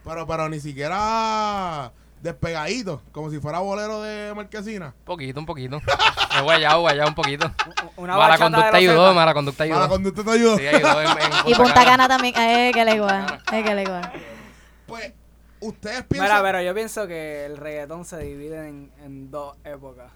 Pero, 0.04 0.26
pero 0.26 0.49
ni 0.49 0.61
siquiera 0.61 1.92
despegadito, 2.22 3.02
como 3.12 3.30
si 3.30 3.38
fuera 3.38 3.58
bolero 3.60 4.02
de 4.02 4.32
marquesina. 4.34 4.94
Un 4.98 5.04
poquito, 5.04 5.40
un 5.40 5.46
poquito. 5.46 5.80
Me 6.34 6.38
he 6.38 6.42
guayado, 6.42 6.80
guayado 6.80 7.08
un 7.08 7.14
poquito. 7.14 7.50
Una 7.96 8.16
mala 8.16 8.38
conducta 8.38 8.76
ayudó, 8.76 9.14
mala 9.14 9.34
conducta 9.34 9.64
ayudó. 9.64 9.88
cuando 9.88 10.08
usted 10.10 10.25
te 10.25 10.30
ayuda. 10.30 10.56
Sí, 10.56 10.66
ayudó 10.66 11.02
en, 11.02 11.08
en 11.08 11.16
Y 11.46 11.54
Punta 11.54 11.84
Cana 11.84 12.08
también. 12.08 12.34
Eh, 12.37 12.70
que 12.75 12.84
le 12.84 12.94
igual. 12.96 13.40
Eh, 13.52 13.62
que 13.64 13.75
le 13.75 13.82
igual. 13.82 14.12
Pues, 14.87 15.12
ustedes 15.60 16.04
Mira, 16.10 16.25
piensan. 16.25 16.42
pero 16.42 16.62
yo 16.62 16.75
pienso 16.75 17.06
que 17.06 17.46
el 17.46 17.56
reggaetón 17.56 18.04
se 18.04 18.18
divide 18.18 18.68
en, 18.68 18.90
en 19.04 19.30
dos 19.30 19.56
épocas. 19.64 20.10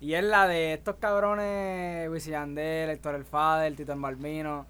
Y 0.00 0.14
es 0.14 0.22
la 0.22 0.46
de 0.46 0.74
estos 0.74 0.96
cabrones, 1.00 2.08
Wisin 2.10 2.30
y 2.30 2.32
Yandel, 2.32 2.90
Héctor 2.90 3.16
El 3.16 3.24
Fader, 3.24 3.74
Tito 3.74 3.92
el 3.92 3.98
Malvino. 3.98 4.66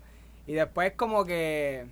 Y 0.47 0.55
después 0.55 0.93
como 0.97 1.25
que... 1.27 1.87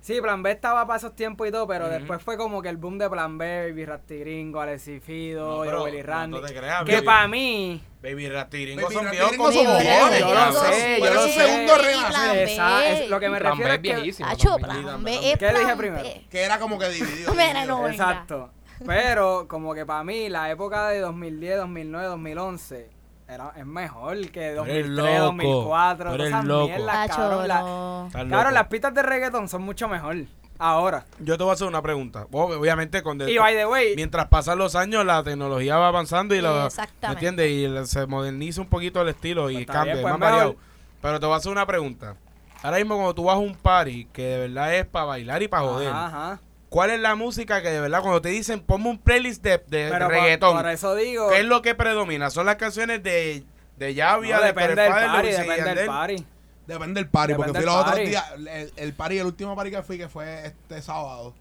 Sí, 0.00 0.20
Plan 0.20 0.42
B 0.42 0.50
estaba 0.50 0.86
para 0.86 0.96
esos 0.96 1.14
tiempos 1.14 1.46
y 1.46 1.50
todo, 1.50 1.66
pero 1.66 1.84
Ujú. 1.84 1.92
después 1.94 2.22
fue 2.22 2.36
como 2.38 2.62
que 2.62 2.68
el 2.70 2.78
boom 2.78 2.96
de 2.98 3.10
Plan 3.10 3.36
B, 3.36 3.68
Baby 3.68 3.84
Rasty 3.84 4.18
Gringo, 4.20 4.60
Alexis 4.60 5.02
Fido, 5.04 5.64
No, 5.64 5.82
Willy 5.84 5.98
no, 6.00 6.06
Randy. 6.06 6.40
no 6.40 6.46
te 6.46 6.54
creas, 6.54 6.84
que 6.84 7.02
para 7.02 7.28
mí... 7.28 7.82
Baby 8.02 8.30
Ratiringo 8.30 8.80
Baby 8.84 8.94
son 8.94 9.10
viejos 9.10 9.28
son 9.28 9.36
cojones, 9.36 9.82
viejos, 9.82 10.18
yo 10.20 10.34
lo 10.34 10.52
sé, 10.52 11.00
yo 11.04 11.12
lo 11.14 11.20
su 11.20 11.28
sé. 11.28 11.34
segundo 11.34 11.74
renacer. 11.76 12.08
Plan 12.08 12.32
B. 12.32 12.42
Esa- 12.44 12.86
es 12.88 13.10
lo 13.10 13.20
que 13.20 13.28
me 13.28 13.38
Plan 13.40 13.58
B 13.58 13.64
refiero 13.64 13.72
es 13.72 13.76
es 13.76 13.82
que... 13.82 13.94
viejísimo. 14.02 14.28
También. 14.58 14.82
plan. 14.84 15.04
B 15.04 15.32
es 15.32 15.38
¿Qué 15.38 15.48
dije 15.52 15.76
primero? 15.76 16.02
B. 16.02 16.26
Que 16.30 16.40
era 16.42 16.58
como 16.58 16.78
que 16.78 16.88
dividido. 16.88 17.34
Exacto. 17.90 18.50
Pero 18.86 19.46
como 19.48 19.74
que 19.74 19.84
para 19.84 20.02
mí 20.02 20.30
la 20.30 20.50
época 20.50 20.88
de 20.88 21.00
2010, 21.00 21.58
2009, 21.58 22.06
2011 22.06 22.99
era, 23.30 23.52
es 23.56 23.66
mejor 23.66 24.16
que 24.30 24.54
Tú 24.56 24.64
eres 24.64 24.86
2003, 24.88 24.88
loco. 25.20 25.24
2004. 25.26 25.96
Tú 25.96 26.04
todas 26.04 26.14
eres 26.14 26.26
esas 26.28 26.44
loco. 26.44 26.66
mierdas, 26.66 27.08
cabrón, 27.08 27.48
la- 27.48 28.08
cabrón, 28.28 28.54
las 28.54 28.66
pistas 28.68 28.94
de 28.94 29.02
reggaeton 29.02 29.48
son 29.48 29.62
mucho 29.62 29.88
mejor 29.88 30.16
ahora. 30.58 31.04
Yo 31.20 31.38
te 31.38 31.42
voy 31.44 31.50
a 31.50 31.54
hacer 31.54 31.66
una 31.68 31.80
pregunta. 31.82 32.26
Ob- 32.30 32.58
Obviamente, 32.58 33.02
con 33.02 33.20
Y 33.28 33.38
by 33.38 33.54
the 33.54 33.66
way, 33.66 33.94
mientras 33.96 34.26
pasan 34.28 34.58
los 34.58 34.74
años, 34.76 35.04
la 35.06 35.22
tecnología 35.22 35.76
va 35.78 35.88
avanzando 35.88 36.34
y 36.34 36.40
la, 36.40 36.68
¿me 37.02 37.08
entiendes? 37.12 37.50
Y 37.50 37.86
se 37.86 38.06
moderniza 38.06 38.60
un 38.60 38.68
poquito 38.68 39.00
el 39.00 39.08
estilo 39.08 39.48
y 39.50 39.64
Pues 39.64 39.66
cambia, 39.66 39.94
bien, 39.94 39.96
es 39.98 40.02
pues 40.02 40.12
más 40.12 40.20
mejor. 40.20 40.32
variado. 40.34 40.56
Pero 41.00 41.20
te 41.20 41.26
voy 41.26 41.34
a 41.34 41.38
hacer 41.38 41.52
una 41.52 41.66
pregunta. 41.66 42.16
Ahora 42.62 42.76
mismo 42.76 42.96
cuando 42.96 43.14
tú 43.14 43.24
vas 43.24 43.36
a 43.36 43.38
un 43.38 43.54
party 43.54 44.04
que 44.12 44.22
de 44.22 44.38
verdad 44.48 44.74
es 44.74 44.84
para 44.84 45.06
bailar 45.06 45.42
y 45.42 45.48
para 45.48 45.62
joder, 45.62 45.88
Ajá, 45.88 46.06
ajá. 46.06 46.40
¿Cuál 46.70 46.90
es 46.90 47.00
la 47.00 47.14
música 47.14 47.60
que 47.60 47.68
de 47.68 47.80
verdad 47.80 48.00
cuando 48.00 48.22
te 48.22 48.30
dicen 48.30 48.60
ponme 48.60 48.88
un 48.88 48.98
playlist 48.98 49.42
de, 49.42 49.58
de 49.66 49.88
Pero 49.90 50.08
reggaetón? 50.08 50.56
Por, 50.56 50.70
eso 50.70 50.94
digo, 50.94 51.28
¿Qué 51.28 51.40
es 51.40 51.44
lo 51.44 51.60
que 51.60 51.74
predomina? 51.74 52.30
Son 52.30 52.46
las 52.46 52.56
canciones 52.56 53.02
de, 53.02 53.44
de 53.76 53.94
Llavia, 53.94 54.36
no, 54.36 54.40
de 54.40 54.46
depende 54.48 54.82
del 54.82 54.92
party, 54.92 55.28
depende 55.28 55.74
del 55.74 55.86
party. 55.86 56.26
Depende 56.66 57.00
del 57.00 57.10
party, 57.10 57.34
porque 57.34 57.52
fui 57.52 57.64
los 57.64 57.74
otros 57.74 57.96
días. 57.96 58.24
El, 58.36 58.72
el 58.76 58.94
party, 58.94 59.18
el 59.18 59.26
último 59.26 59.56
party 59.56 59.70
que 59.72 59.82
fui, 59.82 59.98
que 59.98 60.08
fue 60.08 60.46
este 60.46 60.80
sábado. 60.80 61.34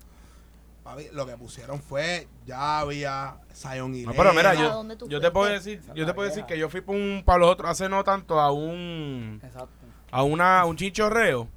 lo 1.14 1.28
que 1.28 1.38
pusieron 1.38 1.80
fue 1.80 2.28
ya 2.48 2.80
había 2.80 3.36
Zion 3.54 3.94
y 3.94 4.04
No, 4.04 4.14
pero 4.14 4.34
mira, 4.34 4.52
¿A 4.52 4.54
yo, 4.56 4.88
yo 5.08 5.22
te 5.22 5.30
puedo 5.30 5.52
decir, 5.52 5.82
yo 5.94 6.06
te 6.06 6.14
puedo 6.16 6.28
decir 6.28 6.46
que 6.46 6.58
yo 6.58 6.68
fui 6.68 6.82
para 6.82 6.98
un 6.98 7.22
para 7.24 7.40
los 7.40 7.50
otros 7.52 7.70
hace 7.70 7.88
no 7.88 8.04
tanto 8.04 8.40
a 8.40 8.52
un 8.52 9.40
Exacto. 9.44 9.70
a 10.10 10.24
una 10.24 10.66
un 10.66 10.76
chinchorreo 10.76 11.48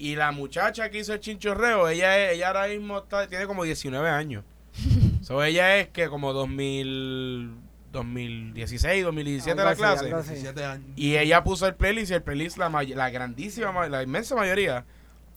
y 0.00 0.16
la 0.16 0.32
muchacha 0.32 0.90
que 0.90 0.98
hizo 0.98 1.12
el 1.12 1.20
chinchorreo, 1.20 1.88
ella 1.88 2.18
es, 2.18 2.34
ella 2.36 2.48
ahora 2.48 2.66
mismo 2.68 2.98
está, 2.98 3.26
tiene 3.28 3.46
como 3.46 3.64
19 3.64 4.08
años. 4.08 4.44
so 5.22 5.42
ella 5.44 5.76
es 5.76 5.88
que 5.88 6.08
como 6.08 6.32
2000 6.32 7.50
2016, 7.92 9.04
2017 9.04 9.60
Algo 9.60 9.70
la 9.70 9.76
clase. 9.76 10.14
así. 10.14 10.28
17 10.34 10.64
años. 10.64 10.86
Y 10.96 11.16
ella 11.16 11.42
puso 11.42 11.66
el 11.66 11.74
playlist 11.74 12.12
y 12.12 12.14
el 12.14 12.22
playlist 12.22 12.56
la, 12.56 12.68
may- 12.68 12.94
la 12.94 13.10
grandísima, 13.10 13.72
ma- 13.72 13.88
la 13.88 14.02
inmensa 14.04 14.36
mayoría 14.36 14.84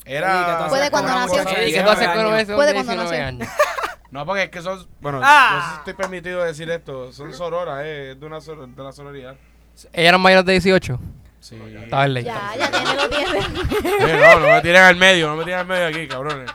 era 0.06 0.68
Fue 0.70 0.80
de 0.80 0.92
cuando 0.92 1.12
nació. 1.14 1.44
cosa 1.44 1.56
de 1.60 1.70
¿Y 1.70 1.74
qué 1.74 1.82
tú 1.82 1.90
haces 1.90 2.00
19 2.02 2.16
con 2.24 2.34
años. 2.34 2.44
ese 2.44 2.54
Puede 2.54 2.68
de 2.68 2.74
cuando 2.76 2.94
19 2.94 3.32
nació. 3.34 3.54
No, 4.12 4.28
porque 4.28 4.44
es 4.44 4.50
que 4.52 4.62
son, 4.62 4.88
bueno, 5.02 5.20
Ah. 5.24 5.50
no 5.56 5.62
sé 5.64 5.70
si 5.72 5.78
estoy 5.80 5.94
permitido 5.96 6.44
decir 6.44 6.70
esto, 6.70 7.12
son 7.12 7.34
sororas, 7.34 7.82
eh, 7.84 8.12
es 8.12 8.20
de 8.20 8.26
una, 8.28 8.40
sor- 8.42 8.68
de 8.70 8.82
una 8.82 8.92
sororidad. 8.92 9.36
¿Ellas 9.76 9.90
eran 9.92 10.22
mayores 10.22 10.46
de 10.46 10.52
18? 10.52 11.00
Sí. 11.44 11.60
Estaba 11.62 12.06
en 12.06 12.14
ley. 12.14 12.24
Ya, 12.24 12.56
ya 12.58 12.72
tiene, 12.72 12.96
lo 12.96 13.10
tiene. 13.10 14.18
No, 14.18 14.40
no 14.40 14.48
me 14.48 14.62
tiren 14.62 14.82
al 14.82 14.96
medio, 14.96 15.28
no 15.28 15.36
me 15.36 15.44
tiren 15.44 15.60
al 15.60 15.66
medio 15.68 15.88
aquí, 15.88 16.08
cabrones. 16.08 16.50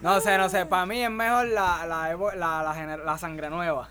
No 0.00 0.20
sé, 0.20 0.38
no 0.38 0.48
sé. 0.48 0.64
Para 0.66 0.86
mí 0.86 1.02
es 1.04 1.10
mejor 1.10 1.46
la, 1.48 1.84
la, 1.86 2.10
evo- 2.12 2.32
la, 2.34 2.62
la, 2.62 2.74
gener- 2.74 3.04
la 3.04 3.18
sangre 3.18 3.50
nueva. 3.50 3.88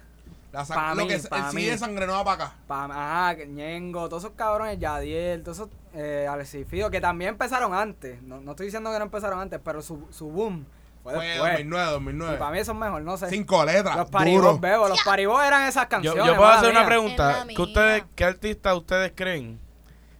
La 0.51 0.65
sang- 0.65 0.75
Pa' 0.75 0.95
lo 0.95 1.03
mí, 1.03 1.07
que 1.07 1.13
es, 1.15 1.27
pa' 1.27 1.49
el 1.49 1.55
mí. 1.55 1.65
de 1.65 1.77
sangre 1.77 2.07
nueva 2.07 2.23
para 2.23 2.45
acá. 2.45 2.55
Pa, 2.67 2.85
ajá, 2.85 3.35
que 3.35 3.45
Ñengo, 3.45 4.09
todos 4.09 4.23
esos 4.23 4.35
cabrones, 4.35 4.79
Yadiel, 4.79 5.43
todos 5.43 5.57
esos 5.59 5.69
eh, 5.93 6.27
Alexis 6.29 6.65
Fido, 6.67 6.89
que 6.89 6.99
también 6.99 7.29
empezaron 7.29 7.73
antes. 7.73 8.21
No, 8.23 8.39
no 8.41 8.51
estoy 8.51 8.65
diciendo 8.67 8.91
que 8.91 8.97
no 8.97 9.05
empezaron 9.05 9.39
antes, 9.39 9.59
pero 9.63 9.81
su, 9.81 10.07
su 10.11 10.27
boom 10.29 10.65
fue, 11.15 11.19
Fue 11.19 11.25
después. 11.27 11.51
2009, 11.53 11.87
Y 11.87 11.91
2009. 11.93 12.37
para 12.37 12.51
mí 12.51 12.59
eso 12.59 12.71
es 12.71 12.77
mejor, 12.77 13.01
no 13.01 13.17
sé. 13.17 13.29
Cinco 13.29 13.63
letras. 13.65 13.95
los 13.97 14.09
paribos, 14.09 14.59
bebo, 14.59 14.87
los 14.87 15.01
paribos 15.03 15.43
eran 15.43 15.63
esas 15.67 15.87
canciones. 15.87 16.25
yo 16.25 16.35
puedo 16.35 16.49
hacer 16.49 16.69
una 16.71 16.79
mía. 16.81 16.87
pregunta. 16.87 17.45
¿Qué, 17.47 17.61
ustedes, 17.61 18.03
mía. 18.03 18.11
¿Qué 18.15 18.23
artista 18.25 18.75
ustedes 18.75 19.13
creen 19.15 19.59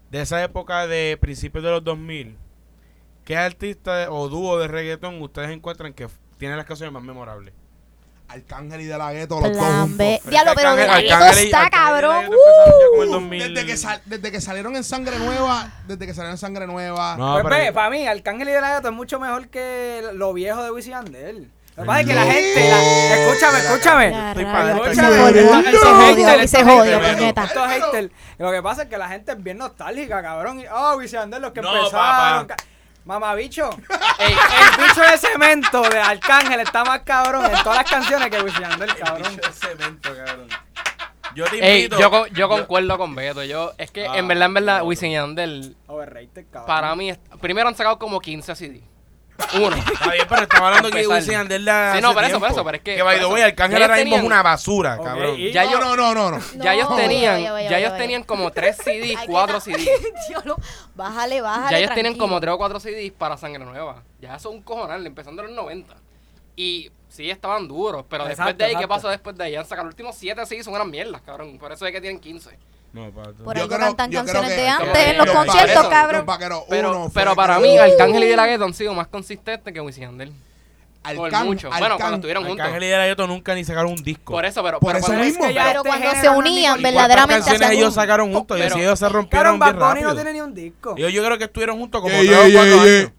de 0.09 0.21
esa 0.21 0.43
época 0.43 0.87
de 0.87 1.17
principios 1.19 1.63
de 1.63 1.71
los 1.71 1.83
2000? 1.83 2.37
¿Qué 3.25 3.35
artista 3.37 4.09
o 4.09 4.29
dúo 4.29 4.57
de 4.57 4.67
reggaetón 4.69 5.21
ustedes 5.21 5.49
encuentran 5.49 5.93
que 5.93 6.07
tiene 6.37 6.55
las 6.55 6.65
canciones 6.65 6.93
más 6.93 7.03
memorables? 7.03 7.53
Arcángel 8.29 8.81
y 8.81 8.85
De 8.85 8.97
La 8.97 9.13
Gueto, 9.13 9.39
los 9.39 9.55
dos 9.55 9.97
B. 9.97 10.21
Diablo, 10.25 10.51
pero 10.55 10.75
de 10.75 10.85
la 10.87 10.99
gueto 11.01 11.25
está, 11.27 11.69
cabrón. 11.69 12.21
Gueto 12.25 12.35
Uh. 12.97 13.05
2000. 13.05 13.53
Desde 13.53 13.65
que, 13.67 13.77
sal- 13.77 14.01
desde 14.05 14.31
que 14.31 14.41
salieron 14.41 14.75
en 14.75 14.83
Sangre 14.83 15.17
Nueva, 15.17 15.71
desde 15.87 16.05
que 16.05 16.13
salieron 16.13 16.31
en 16.33 16.37
Sangre 16.37 16.67
Nueva. 16.67 17.15
No, 17.17 17.39
Pues 17.41 17.45
pero- 17.57 17.73
para 17.73 17.89
mí, 17.89 18.05
Arcángel 18.07 18.49
y 18.49 18.51
De 18.51 18.59
La 18.61 18.69
Gata 18.71 18.89
es 18.89 18.93
mucho 18.93 19.19
mejor 19.19 19.47
que 19.47 20.03
lo 20.13 20.33
viejo 20.33 20.61
de 20.63 20.71
Wisin 20.71 20.91
y 20.91 20.95
Yandel. 20.95 21.51
Lo 21.77 21.83
que 21.83 21.87
pasa 21.87 22.01
es 22.01 22.07
que 22.07 22.13
la 22.15 22.23
gente, 22.23 22.69
la- 22.69 23.15
escúchame, 23.15 23.59
escúchame. 23.59 24.07
Estoy 24.31 24.95
se 26.47 26.63
jodió. 26.63 26.99
Lo 28.39 28.51
que 28.51 28.61
pasa 28.63 28.83
es 28.83 28.89
que 28.89 28.97
la 28.97 29.07
gente 29.09 29.31
es 29.31 29.43
bien 29.43 29.57
nostálgica, 29.57 30.21
cabrón. 30.21 30.59
Y, 30.59 30.65
oh, 30.67 30.95
Wisin 30.97 31.19
y 31.19 31.21
Yandel, 31.21 31.41
los 31.41 31.51
que 31.51 31.61
No, 31.61 31.75
empezaron. 31.75 32.47
Mamabicho. 33.07 33.69
Ey, 34.19 34.33
el 34.33 34.83
bicho 34.85 35.01
de 35.01 35.17
cemento 35.17 35.81
de 35.83 35.97
Arcángel 35.97 36.59
está 36.59 36.83
más 36.83 37.01
cabrón 37.03 37.45
en 37.45 37.63
todas 37.63 37.77
las 37.77 37.89
canciones 37.89 38.29
que 38.29 38.41
Wisin 38.41 38.59
y 38.59 38.63
Yandel, 38.69 38.95
cabrón. 38.95 39.33
Bicho 39.35 39.47
de 39.47 39.53
cemento, 39.53 40.09
cabrón. 40.13 40.49
Yo 41.33 41.45
te 41.45 41.65
Ey, 41.65 41.83
invito. 41.85 41.99
yo, 41.99 42.09
con- 42.11 42.29
yo 42.33 42.49
concuerdo 42.49 42.97
con 42.97 43.15
Beto. 43.15 43.43
Yo, 43.45 43.71
es 43.77 43.91
que 43.91 44.07
Ah, 44.07 44.17
en 44.17 44.27
verdad, 44.27 44.47
en 44.47 44.53
verdad. 44.55 44.83
Wisin 44.83 45.11
y 45.11 45.13
Yandel, 45.13 45.77
Overrated, 45.87 46.45
cabrón. 46.51 46.67
para 46.67 46.95
mí, 46.95 47.11
es- 47.11 47.19
primero 47.39 47.69
han 47.69 47.75
sacado 47.75 47.97
como 47.97 48.19
15 48.19 48.55
CD. 48.55 48.81
Uno. 49.59 49.75
Está 49.93 50.11
bien, 50.11 50.25
pero 50.27 50.41
estamos 50.43 50.67
hablando 50.67 50.89
que. 50.91 51.07
Wisin 51.07 51.31
y 51.31 51.33
Yandel 51.35 51.65
la 51.65 51.93
Sí, 51.95 52.01
no, 52.01 52.13
por 52.13 52.23
eso, 52.23 52.39
por 52.39 52.49
eso, 52.51 52.63
pero 52.65 52.77
es 52.77 52.83
que- 52.83 52.95
Que 52.95 53.01
by 53.03 53.19
the 53.19 53.25
way. 53.27 53.41
Arcángel 53.43 53.81
ahora 53.81 53.95
mismo 53.97 54.15
es 54.17 54.23
una 54.23 54.41
basura, 54.43 54.97
cabrón. 54.97 55.37
Ya 55.37 55.65
no, 55.65 55.71
yo- 55.71 55.79
no, 55.79 55.95
no, 55.95 56.13
no, 56.13 56.31
no. 56.31 56.39
Ya 56.55 56.73
ellos 56.73 56.95
tenían, 56.95 57.35
vaya, 57.35 57.51
vaya, 57.53 57.69
ya 57.69 57.79
ellos 57.79 57.97
tenían 57.97 58.23
como 58.23 58.51
3 58.51 58.75
CDs, 58.77 58.87
Hay 59.17 59.27
que 59.27 59.31
4 59.31 59.53
dar- 59.53 59.61
CDs. 59.61 59.89
Bájale, 60.95 61.41
bájale. 61.41 61.71
Ya 61.71 61.77
ellos 61.79 61.93
tienen 61.93 62.17
como 62.17 62.39
3 62.39 62.53
o 62.53 62.57
4 62.57 62.79
CDs 62.79 63.11
para 63.11 63.37
Sangre 63.37 63.63
Nueva. 63.63 64.03
Ya 64.19 64.35
eso 64.35 64.49
es 64.49 64.55
un 64.55 64.61
cojonal, 64.63 65.05
empezando 65.05 65.41
en 65.43 65.49
los 65.49 65.55
90. 65.55 65.95
Y 66.55 66.89
sí, 67.09 67.29
estaban 67.29 67.67
duros, 67.67 68.03
pero 68.09 68.23
después 68.25 68.39
Exacto, 68.39 68.57
de 68.57 68.63
ahí, 68.65 68.71
¿qué 68.71 68.75
exacto. 68.83 68.95
pasó 68.95 69.09
después 69.09 69.37
de 69.37 69.43
ahí? 69.43 69.55
Han 69.55 69.65
sacado 69.65 69.85
los 69.85 69.93
últimos 69.93 70.15
7 70.15 70.45
CDs, 70.45 70.65
son 70.65 70.73
unas 70.73 70.87
mierdas, 70.87 71.21
cabrón. 71.21 71.57
Por 71.59 71.71
eso 71.71 71.85
es 71.85 71.91
que 71.91 72.01
tienen 72.01 72.19
15. 72.19 72.57
No. 72.97 73.11
Por 73.11 73.55
Yo 73.55 73.63
algo 73.63 73.75
creo- 73.75 73.79
cantan 73.87 74.11
yo 74.11 74.21
creo 74.23 74.33
canciones 74.33 74.49
que- 74.55 74.61
de 74.61 74.69
antes 74.69 75.07
en 75.07 75.17
los 75.17 75.27
los 75.27 75.35
conciertos, 75.35 75.75
vaqueros- 75.75 75.89
cabrón. 75.89 76.15
Los 76.17 76.25
vaqueros 76.25 76.63
Pero, 76.69 76.91
uno 76.91 77.11
pero 77.13 77.35
para 77.35 77.59
mí, 77.59 77.77
Arcángel 77.77 78.23
y 78.23 78.27
De 78.27 78.35
La 78.35 78.47
Ghetto 78.47 78.65
han 78.65 78.73
sido 78.73 78.93
más 78.93 79.07
consistentes 79.07 79.73
que 79.73 79.81
Wisin 79.81 80.03
y 80.03 80.05
Yandel. 80.07 80.33
Por 81.15 81.27
Arcán- 81.27 81.45
mucho. 81.45 81.69
Bueno, 81.69 81.95
cuando 81.97 82.15
estuvieron 82.15 82.43
juntos. 82.43 82.59
Arcángel 82.59 82.83
y 82.83 82.87
De 82.87 83.15
La 83.15 83.27
nunca 83.27 83.55
ni 83.55 83.63
sacaron 83.63 83.91
un 83.93 84.03
disco. 84.03 84.33
Por 84.33 84.43
eso, 84.43 84.61
pero. 84.61 84.79
Por 84.79 84.87
pero 84.89 84.97
eso 84.97 85.07
cuando- 85.07 85.23
mismo. 85.23 85.43
Es 85.43 85.47
que 85.47 85.53
ya 85.53 85.63
Pero 85.67 85.83
cuando 85.83 86.11
se 86.11 86.29
unían, 86.29 86.73
por- 86.73 86.81
¿Cuántas 86.81 86.81
verdaderamente 86.81 87.45
canciones 87.49 87.77
ellos 87.77 87.93
sacaron 87.93 88.33
juntos? 88.33 88.59
Y 88.59 88.61
ellos 88.63 88.99
se 88.99 89.07
rompieron 89.07 89.57
bien 89.59 89.79
rápido. 89.79 90.09
no 90.09 90.15
tiene 90.15 90.33
ni 90.33 90.41
un 90.41 90.53
disco. 90.53 90.95
Ellos 90.97 91.13
yo 91.13 91.23
creo 91.23 91.37
que 91.37 91.45
estuvieron 91.45 91.77
juntos 91.77 92.01
como 92.01 92.13
Yeah, 92.21 92.39
3 92.41 92.51
yeah, 92.51 92.59
o 92.61 92.63
4 92.65 92.75
yeah, 92.75 92.83
yeah. 92.83 92.99
años. 92.99 93.11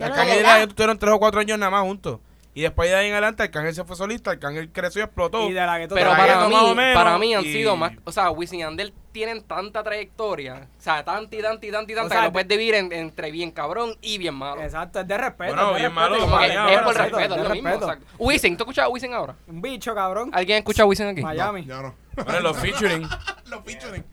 Arcángel 0.00 0.34
y 0.34 0.36
De 0.38 0.42
La. 0.42 0.58
Ghetto 0.58 0.70
estuvieron 0.70 0.98
3 0.98 1.12
o 1.14 1.18
4 1.20 1.40
años 1.40 1.58
nada 1.60 1.70
más 1.70 1.82
juntos. 1.82 2.18
Y 2.54 2.60
después 2.60 2.90
de 2.90 2.96
ahí 2.96 3.06
en 3.06 3.12
adelante, 3.12 3.42
Arcángel 3.44 3.74
se 3.74 3.82
fue 3.84 3.96
solista, 3.96 4.30
Arcángel 4.32 4.70
creció 4.70 5.00
y 5.00 5.04
explotó. 5.04 5.48
Y 5.48 5.52
de 5.54 5.60
la 5.60 5.78
Ghetto 5.78 5.94
Pero 5.94 6.10
para 6.10 6.46
mí, 6.48 6.54
menos, 6.74 6.94
para 6.94 7.18
mí 7.18 7.34
han 7.34 7.44
y- 7.46 7.52
sido 7.52 7.76
más. 7.76 7.92
O 8.04 8.12
sea, 8.12 8.30
Wisin 8.30 8.58
y 8.58 8.62
Yandel 8.62 8.92
tienen 9.10 9.42
tanta 9.42 9.82
trayectoria. 9.82 10.68
O 10.78 10.82
sea, 10.82 11.02
tanta 11.02 11.34
y 11.34 11.40
tanta 11.40 11.64
y 11.66 11.70
tanta 11.70 11.92
y 11.92 11.94
tanta 11.94 12.06
O 12.06 12.08
sea, 12.10 12.20
que 12.20 12.26
lo 12.26 12.32
puedes 12.32 12.48
dividir 12.48 12.74
en- 12.74 12.92
entre 12.92 13.30
bien 13.30 13.52
cabrón 13.52 13.96
y 14.02 14.18
bien 14.18 14.34
malo. 14.34 14.60
Exacto, 14.62 15.00
es 15.00 15.08
de 15.08 15.16
respeto. 15.16 15.54
Bueno, 15.54 15.68
es 15.76 15.82
de 15.82 15.88
bien 15.88 15.94
respeto, 15.96 16.26
malo, 16.28 16.44
es 16.68 16.78
por 16.82 16.94
respeto, 16.94 17.18
es 17.20 17.28
de 17.30 17.36
lo 17.48 17.50
mismo. 17.54 17.68
respeto. 17.70 17.90
Exacto. 17.92 18.06
Wisin, 18.18 18.56
¿tú 18.58 18.64
escuchas 18.64 18.84
a 18.84 18.88
Wisin 18.90 19.14
ahora? 19.14 19.34
Un 19.46 19.62
bicho, 19.62 19.94
cabrón. 19.94 20.30
¿Alguien 20.34 20.58
escucha 20.58 20.82
a 20.82 20.86
Wisin 20.86 21.06
aquí? 21.06 21.22
Miami. 21.22 21.64
Yo 21.64 21.80
no. 21.80 21.94
Bueno, 22.16 22.40
los 22.40 22.58
featuring. 22.58 23.08
Los 23.46 23.64
featuring. 23.64 24.04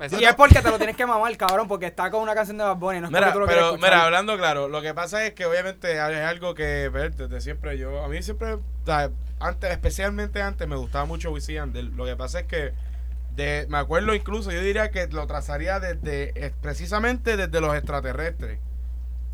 Exacto. 0.00 0.20
Y 0.20 0.24
es 0.24 0.34
porque 0.34 0.60
te 0.60 0.70
lo 0.70 0.78
tienes 0.78 0.96
que 0.96 1.06
mamar, 1.06 1.36
cabrón, 1.36 1.68
porque 1.68 1.86
está 1.86 2.10
con 2.10 2.22
una 2.22 2.34
canción 2.34 2.56
de 2.58 2.64
Bad 2.64 2.76
Bunny, 2.76 3.00
no 3.00 3.06
es 3.06 3.12
Mira, 3.12 3.32
tú 3.32 3.40
lo 3.40 3.46
pero 3.46 3.76
mira, 3.76 4.04
hablando 4.04 4.36
claro, 4.36 4.68
lo 4.68 4.80
que 4.80 4.94
pasa 4.94 5.24
es 5.26 5.34
que 5.34 5.44
obviamente 5.46 5.92
es 5.92 6.00
algo 6.00 6.54
que 6.54 6.88
ver, 6.88 7.14
desde 7.14 7.40
siempre 7.40 7.76
yo, 7.78 8.02
a 8.02 8.08
mí 8.08 8.22
siempre, 8.22 8.58
antes, 9.38 9.70
especialmente 9.70 10.40
antes, 10.42 10.66
me 10.66 10.76
gustaba 10.76 11.04
mucho 11.04 11.30
Wisin 11.30 11.56
Yandel. 11.56 11.96
Lo 11.96 12.04
que 12.04 12.16
pasa 12.16 12.40
es 12.40 12.46
que 12.46 12.72
de, 13.36 13.66
me 13.68 13.78
acuerdo 13.78 14.14
incluso, 14.14 14.50
yo 14.50 14.60
diría 14.60 14.90
que 14.90 15.06
lo 15.08 15.26
trazaría 15.26 15.80
desde, 15.80 16.52
precisamente 16.60 17.36
desde 17.36 17.60
los 17.60 17.74
extraterrestres. 17.74 18.58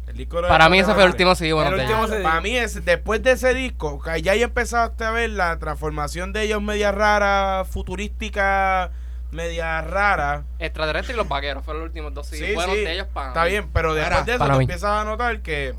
El 0.07 0.17
disco 0.17 0.41
de 0.41 0.49
Para 0.49 0.69
mí 0.69 0.79
ese 0.79 0.95
fue 0.95 1.03
el 1.03 1.11
último. 1.11 1.35
CD 1.35 1.53
bueno 1.53 1.71
El 1.71 1.79
de 1.79 1.83
último 1.83 2.05
ellos. 2.05 2.11
CD. 2.11 2.23
Para 2.23 2.41
mí 2.41 2.57
es 2.57 2.85
después 2.85 3.23
de 3.23 3.33
ese 3.33 3.55
disco, 3.55 4.01
que 4.01 4.23
ya 4.23 4.33
ahí 4.33 4.43
empezaste 4.43 5.05
a 5.05 5.11
ver 5.11 5.31
la 5.31 5.59
transformación 5.59 6.33
de 6.33 6.43
ellos 6.43 6.63
media 6.63 6.93
rara, 6.93 7.65
futurística, 7.69 8.93
media 9.33 9.81
rara. 9.83 10.45
Extraterrestre 10.59 11.15
y 11.15 11.17
los 11.17 11.29
vaqueros 11.29 11.65
fueron 11.65 11.83
los 11.83 11.89
últimos 11.91 12.15
dos 12.15 12.27
Sí, 12.27 12.37
sí, 12.37 12.43
de 12.45 12.93
ellos 12.93 13.07
para 13.13 13.29
Está 13.29 13.45
mí. 13.45 13.51
bien, 13.51 13.69
pero 13.73 13.95
después 13.95 14.27
de 14.27 14.35
eso 14.35 14.45
tú 14.47 14.53
mí. 14.53 14.65
empiezas 14.65 14.91
a 14.91 15.05
notar 15.05 15.41
que, 15.43 15.75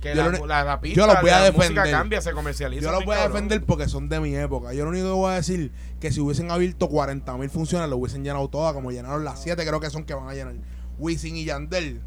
que 0.00 0.14
Yo 0.14 0.16
la, 0.16 0.28
lo 0.28 0.74
yo 0.74 0.80
pista 0.80 1.06
los 1.06 1.20
voy 1.22 1.30
a 1.30 1.40
la 1.40 1.52
música 1.52 1.64
defender. 1.68 1.90
cambia, 1.90 2.20
se 2.20 2.32
comercializa. 2.32 2.82
Yo 2.82 2.92
los 2.92 3.04
voy 3.04 3.16
a 3.16 3.28
defender 3.28 3.62
porque 3.64 3.88
son 3.88 4.08
de 4.08 4.20
mi 4.20 4.34
época. 4.36 4.72
Yo 4.74 4.84
lo 4.84 4.90
único 4.90 5.06
que 5.06 5.12
voy 5.12 5.32
a 5.32 5.36
decir 5.36 5.72
que 6.00 6.12
si 6.12 6.20
hubiesen 6.20 6.50
abierto 6.50 6.88
40 6.88 7.32
mil 7.38 7.48
funciones, 7.50 7.88
lo 7.88 7.96
hubiesen 7.96 8.22
llenado 8.22 8.48
todas, 8.48 8.74
como 8.74 8.90
llenaron 8.90 9.24
las 9.24 9.42
7, 9.42 9.64
creo 9.66 9.80
que 9.80 9.90
son 9.90 10.04
que 10.04 10.12
van 10.14 10.28
a 10.28 10.34
llenar. 10.34 10.54
Wisin 10.98 11.36
y 11.36 11.44
Yandel 11.44 12.00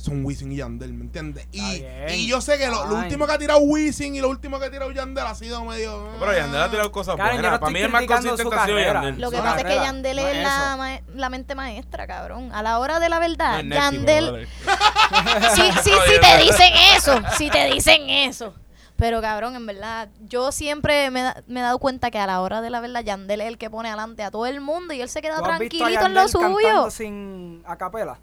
son 0.00 0.24
Wisin 0.24 0.50
y 0.50 0.56
Yandel, 0.56 0.94
¿me 0.94 1.02
entiendes? 1.04 1.46
Y, 1.52 1.84
y 2.14 2.26
yo 2.26 2.40
sé 2.40 2.56
que 2.56 2.68
lo, 2.68 2.84
último 2.94 3.26
que 3.26 3.32
ha 3.34 3.38
tirado 3.38 3.60
Wisin 3.60 4.14
y 4.14 4.20
lo 4.20 4.30
último 4.30 4.58
que 4.58 4.64
ha 4.64 4.70
tirado 4.70 4.90
Yandel 4.92 5.26
ha 5.26 5.34
sido 5.34 5.62
medio. 5.66 6.08
Pero 6.18 6.32
Yandel 6.34 6.62
ha 6.62 6.70
tirado 6.70 6.90
cosas 6.90 7.16
Karen, 7.16 7.34
buenas. 7.34 7.52
no 7.52 7.60
Para 7.60 7.70
mí 7.72 7.80
el 7.80 7.90
más 7.90 8.06
consistente 8.06 8.56
ha 8.56 8.64
sido. 8.64 8.78
Yandel. 8.78 9.20
Lo 9.20 9.30
que 9.30 9.36
Su 9.36 9.42
pasa 9.42 9.58
es 9.60 9.64
que 9.66 9.74
Yandel 9.74 10.16
no 10.16 10.26
es 10.26 10.36
es 10.38 10.42
la, 10.42 10.76
ma- 10.78 11.00
la 11.14 11.28
mente 11.28 11.54
maestra, 11.54 12.06
cabrón. 12.06 12.50
A 12.54 12.62
la 12.62 12.78
hora 12.78 12.98
de 12.98 13.08
la 13.10 13.18
verdad, 13.18 13.62
Yandel. 13.62 14.48
Sí, 15.54 15.62
sí, 15.82 15.90
sí 16.06 16.12
te 16.20 16.38
dicen 16.44 16.72
eso. 16.96 17.20
Sí 17.36 17.50
te 17.50 17.66
dicen 17.70 18.08
eso. 18.08 18.54
Pero 18.96 19.20
cabrón, 19.20 19.54
en 19.56 19.66
verdad, 19.66 20.08
yo 20.20 20.50
siempre 20.52 21.10
me, 21.10 21.22
da- 21.22 21.42
me 21.46 21.60
he 21.60 21.62
dado 21.62 21.78
cuenta 21.78 22.10
que 22.10 22.18
a 22.18 22.26
la 22.26 22.40
hora 22.40 22.60
de 22.62 22.70
la 22.70 22.80
verdad, 22.80 23.02
Yandel 23.02 23.40
es 23.40 23.48
el 23.48 23.58
que 23.58 23.68
pone 23.70 23.88
adelante 23.88 24.22
a 24.22 24.30
todo 24.30 24.46
el 24.46 24.60
mundo 24.60 24.94
y 24.94 25.00
él 25.00 25.08
se 25.08 25.20
queda 25.22 25.38
¿Tú 25.38 25.44
has 25.46 25.58
visto 25.58 25.76
a 25.76 25.88
tranquilito 25.88 26.06
en 26.06 26.14
lo 26.14 26.28
suyo. 26.28 26.48
cantando 26.56 26.90
sin 26.90 27.62
acapela? 27.66 28.18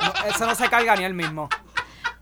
No, 0.00 0.28
ese 0.28 0.46
no 0.46 0.54
se 0.54 0.68
carga 0.68 0.96
ni 0.96 1.04
él 1.04 1.14
mismo. 1.14 1.48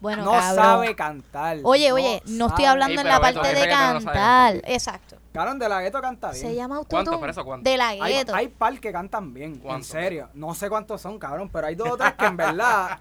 Bueno, 0.01 0.25
no 0.25 0.31
cabrón. 0.31 0.55
sabe 0.55 0.95
cantar. 0.95 1.59
Oye, 1.65 1.91
oye, 1.91 2.23
no 2.27 2.47
estoy 2.47 2.67
hablando 2.67 3.01
en 3.01 3.07
pero 3.07 3.15
la 3.17 3.21
parte 3.21 3.49
de 3.49 3.55
reggaetón 3.55 3.95
no 3.95 4.01
sabe 4.01 4.17
cantar. 4.17 4.55
Exacto. 4.65 5.17
Cabrón, 5.33 5.59
de 5.59 5.69
la 5.69 5.83
gueto 5.83 6.01
canta 6.01 6.31
bien. 6.31 6.47
Se 6.47 6.55
llama 6.55 6.77
¿Cuánto? 6.77 6.97
autotune. 6.97 7.19
¿Pero 7.21 7.31
eso 7.33 7.45
cuánto? 7.45 7.69
De 7.71 7.77
la 7.77 7.89
Hay, 7.89 8.13
gueto. 8.13 8.35
hay 8.35 8.49
par 8.49 8.79
que 8.81 8.93
cantan 8.93 9.35
bien, 9.35 9.61
en 9.65 9.85
serio. 9.85 10.29
No 10.35 10.55
sé 10.55 10.69
cuántos 10.69 11.01
son, 11.01 11.19
cabrón, 11.19 11.49
pero 11.53 11.67
hay 11.67 11.75
dos 11.75 11.91
o 11.91 11.97
tres 11.97 12.15
que 12.15 12.27
en 12.27 12.37
verdad 12.37 13.01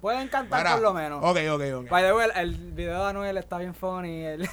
pueden 0.00 0.28
cantar 0.28 0.72
por 0.74 0.80
lo 0.82 0.94
menos. 0.94 1.18
Ok, 1.24 1.38
ok, 1.52 1.62
ok. 1.82 1.90
By 1.90 2.04
the 2.04 2.12
way, 2.12 2.28
el, 2.34 2.36
el 2.40 2.54
video 2.72 3.02
de 3.02 3.10
Anuel 3.10 3.36
está 3.36 3.58
bien 3.58 3.74
funny. 3.74 4.24
El... 4.24 4.48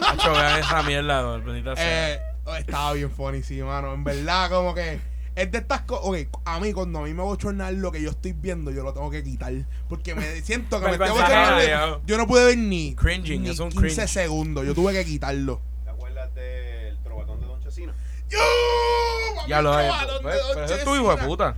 Macho, 0.00 0.32
vean 0.32 0.58
esa 0.58 0.82
mierda, 0.82 1.36
bendita 1.36 1.76
sea. 1.76 2.14
Eh, 2.14 2.20
oh, 2.46 2.56
estaba 2.56 2.92
bien 2.94 3.10
funny, 3.10 3.42
sí, 3.42 3.62
mano. 3.62 3.92
En 3.94 4.04
verdad, 4.04 4.50
como 4.50 4.74
que. 4.74 5.00
Es 5.40 5.50
de 5.50 5.58
estas 5.58 5.80
cosas. 5.82 6.04
Ok, 6.06 6.16
a 6.44 6.60
mí, 6.60 6.72
cuando 6.72 6.98
a 6.98 7.02
mí 7.02 7.14
me 7.14 7.22
bochornar 7.22 7.72
lo 7.72 7.90
que 7.90 8.02
yo 8.02 8.10
estoy 8.10 8.32
viendo, 8.32 8.70
yo 8.70 8.82
lo 8.82 8.92
tengo 8.92 9.10
que 9.10 9.22
quitar. 9.22 9.52
Porque 9.88 10.14
me 10.14 10.22
siento 10.42 10.80
que 10.80 10.86
me 10.86 10.92
estoy 10.92 11.08
bochornando. 11.10 12.02
Yo 12.06 12.18
no 12.18 12.26
pude 12.26 12.44
ver 12.44 12.58
ni. 12.58 12.94
Cringing, 12.94 13.42
ni 13.42 13.48
es 13.50 13.58
un 13.58 13.70
15 13.70 13.80
cringe. 13.96 14.08
segundos. 14.08 14.66
Yo 14.66 14.74
tuve 14.74 14.92
que 14.92 15.04
quitarlo. 15.04 15.60
¿Te 15.84 15.90
acuerdas 15.90 16.34
del 16.34 16.98
trovatón 17.02 17.40
de 17.40 17.46
Don 17.46 17.62
Chesina? 17.62 17.94
¡Yo! 18.28 18.38
Ya 19.48 19.62
lo 19.62 19.74
hay. 19.74 19.88
Trovatón 19.88 20.24
de 20.24 20.30
Pero 20.30 20.54
Don 20.54 20.64
ese 20.64 20.74
es 20.74 20.84
tu 20.84 20.96
hijo 20.96 21.16
de 21.16 21.22
puta. 21.24 21.54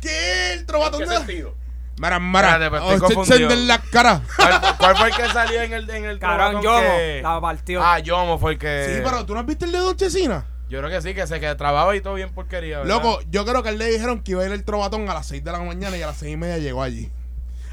¿Qué? 0.00 0.52
¿El 0.52 0.66
trovatón 0.66 1.02
¿En 1.02 1.08
de.? 1.08 1.16
sentido? 1.16 1.54
Mara, 1.98 2.18
mara. 2.20 2.52
Espérate, 2.52 2.76
pero 2.98 3.08
estoy 3.08 3.16
encienden 3.22 3.66
la 3.66 3.80
cara. 3.80 4.22
¿Cuál, 4.36 4.60
cuál 4.78 4.96
fue 4.96 5.08
el 5.08 5.16
que 5.16 5.28
salió 5.32 5.62
en 5.62 5.72
el, 5.72 5.90
en 5.90 6.04
el 6.04 6.18
Cabrón, 6.20 6.60
trovatón 6.60 6.62
Yomo, 6.62 6.96
que- 6.96 7.20
la 7.22 7.40
partió. 7.40 7.82
Ah, 7.82 7.98
Yomo 7.98 8.38
fue 8.38 8.52
el 8.52 8.58
que. 8.58 8.84
Sí, 8.94 9.00
pero 9.02 9.24
tú 9.26 9.34
no 9.34 9.40
has 9.40 9.46
visto 9.46 9.64
el 9.64 9.72
de 9.72 9.78
Don 9.78 9.96
Chesina. 9.96 10.44
Yo 10.68 10.78
creo 10.80 10.90
que 10.90 11.00
sí, 11.02 11.14
que 11.14 11.26
se 11.26 11.40
que 11.40 11.54
trababa 11.54 11.94
y 11.96 12.00
todo 12.00 12.14
bien 12.14 12.30
porquería. 12.30 12.78
¿verdad? 12.80 12.96
Loco, 12.96 13.20
yo 13.30 13.44
creo 13.46 13.62
que 13.62 13.70
él 13.70 13.78
le 13.78 13.86
dijeron 13.90 14.20
que 14.22 14.32
iba 14.32 14.42
a 14.42 14.46
ir 14.46 14.52
el 14.52 14.64
trovatón 14.64 15.08
a 15.08 15.14
las 15.14 15.26
6 15.26 15.42
de 15.42 15.52
la 15.52 15.60
mañana 15.60 15.96
y 15.96 16.02
a 16.02 16.06
las 16.08 16.16
6 16.18 16.34
y 16.34 16.36
media 16.36 16.58
llegó 16.58 16.82
allí. 16.82 17.10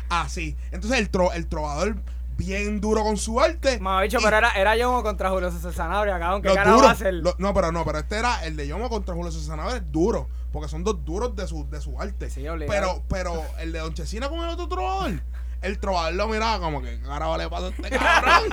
Así. 0.10 0.56
Entonces 0.72 1.00
el, 1.00 1.12
tro- 1.12 1.34
el 1.34 1.48
trovador 1.48 1.96
bien 2.38 2.80
duro 2.82 3.04
con 3.04 3.18
su 3.18 3.40
arte. 3.42 3.80
Mama 3.80 4.02
bicho, 4.02 4.18
y 4.20 4.24
pero 4.24 4.38
era, 4.38 4.52
era 4.52 4.76
yo 4.78 5.02
contra 5.04 5.30
Julio 5.30 5.52
César 5.52 5.74
Sanabria, 5.74 6.20
cabrón. 6.20 6.42
¿Qué 6.42 6.54
carajo 6.54 6.82
va 6.84 6.90
a 6.90 6.92
hacer? 6.92 7.14
lo- 7.16 7.36
no, 7.38 7.54
pero 7.54 7.72
no, 7.72 7.84
pero 7.86 8.00
este 8.00 8.18
era 8.18 8.46
el 8.46 8.56
de 8.56 8.68
Yomo 8.68 8.90
contra 8.90 9.14
Julio 9.16 9.32
César 9.32 9.48
Sanabria, 9.58 9.78
es 9.78 9.92
duro. 9.92 10.28
Porque 10.52 10.70
son 10.70 10.84
dos 10.86 11.04
duros 11.04 11.36
de 11.36 11.48
su, 11.48 11.70
de 11.70 11.82
su 11.82 12.00
arte. 12.00 12.30
Sí, 12.30 12.48
obligado. 12.48 13.04
pero, 13.10 13.34
pero 13.34 13.44
el 13.60 13.74
de 13.74 13.80
Don 13.80 13.94
Chesina 13.94 14.30
con 14.30 14.40
el 14.40 14.50
otro 14.50 14.70
trovador. 14.70 15.20
El 15.66 15.80
trovador 15.80 16.14
lo 16.14 16.28
miraba 16.28 16.60
como 16.60 16.82
que 16.82 17.00
¿qué 17.00 17.06
carajo 17.06 17.38
le 17.38 17.50
pasa 17.50 17.66
a 17.68 17.70
este 17.70 17.90
cabrón. 17.90 18.44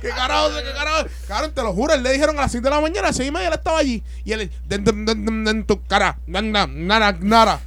¿Qué 0.00 0.08
carajo? 0.08 0.48
¿Qué 0.54 0.72
carajo? 0.74 1.06
Cabrón, 1.28 1.54
te 1.54 1.62
lo 1.62 1.72
juro, 1.72 1.94
él 1.94 2.02
le 2.02 2.12
dijeron 2.12 2.36
a 2.38 2.42
las 2.42 2.52
6 2.52 2.62
de 2.62 2.70
la 2.70 2.80
mañana, 2.80 3.00
a 3.00 3.10
las 3.10 3.16
6 3.16 3.28
y 3.28 3.32
media 3.32 3.48
él 3.48 3.54
estaba 3.54 3.78
allí. 3.78 4.02
Y 4.24 4.32
él, 4.32 4.50
den, 4.66 4.84
den, 4.84 5.04
den, 5.06 5.24
den, 5.24 5.44
den, 5.44 5.64
tu 5.66 5.82
cara, 5.84 6.18
nada, 6.26 6.66
nada, 6.68 7.12
nada. 7.20 7.60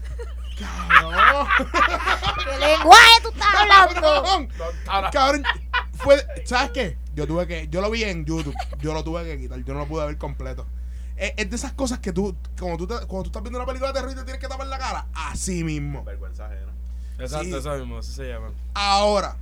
Cabrón. 0.59 1.47
¿Qué 1.57 2.59
lenguaje 2.59 3.21
tú 3.23 3.29
estás 3.29 3.47
hablando? 3.57 4.49
Cabrón, 4.85 5.11
cabrón, 5.11 5.43
fue, 5.97 6.25
¿sabes 6.45 6.71
qué? 6.71 6.97
Yo 7.15 7.27
tuve 7.27 7.47
que, 7.47 7.67
yo 7.69 7.79
lo 7.81 7.89
vi 7.89 8.03
en 8.03 8.25
YouTube, 8.25 8.55
yo 8.79 8.93
lo 8.93 9.03
tuve 9.03 9.23
que 9.23 9.37
quitar, 9.39 9.63
yo 9.63 9.73
no 9.73 9.79
lo 9.81 9.87
pude 9.87 10.05
ver 10.05 10.17
completo. 10.17 10.67
Es, 11.15 11.33
es 11.37 11.49
de 11.49 11.55
esas 11.55 11.73
cosas 11.73 11.99
que 11.99 12.11
tú, 12.11 12.35
como 12.59 12.75
tú, 12.77 12.87
te- 12.87 12.95
cuando 13.05 13.23
tú 13.23 13.29
estás 13.29 13.43
viendo 13.43 13.59
una 13.59 13.65
película 13.67 13.91
de 13.91 13.93
terror 13.99 14.11
y 14.11 14.15
te 14.15 14.23
tienes 14.23 14.41
que 14.41 14.47
tapar 14.47 14.67
la 14.67 14.77
cara, 14.79 15.05
así 15.13 15.63
mismo. 15.63 16.03
Vergüenza 16.03 16.45
ajena. 16.47 16.73
Exacto, 17.19 17.45
Sí. 17.45 17.55
eso 17.55 17.75
mismo, 17.77 17.97
así 17.99 18.11
se 18.11 18.27
llama. 18.27 18.51
Ahora, 18.73 19.37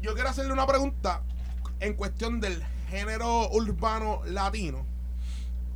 yo 0.00 0.14
quiero 0.14 0.28
hacerle 0.30 0.52
una 0.52 0.66
pregunta 0.66 1.22
en 1.80 1.94
cuestión 1.94 2.40
del 2.40 2.62
género 2.88 3.48
urbano 3.50 4.22
latino 4.26 4.84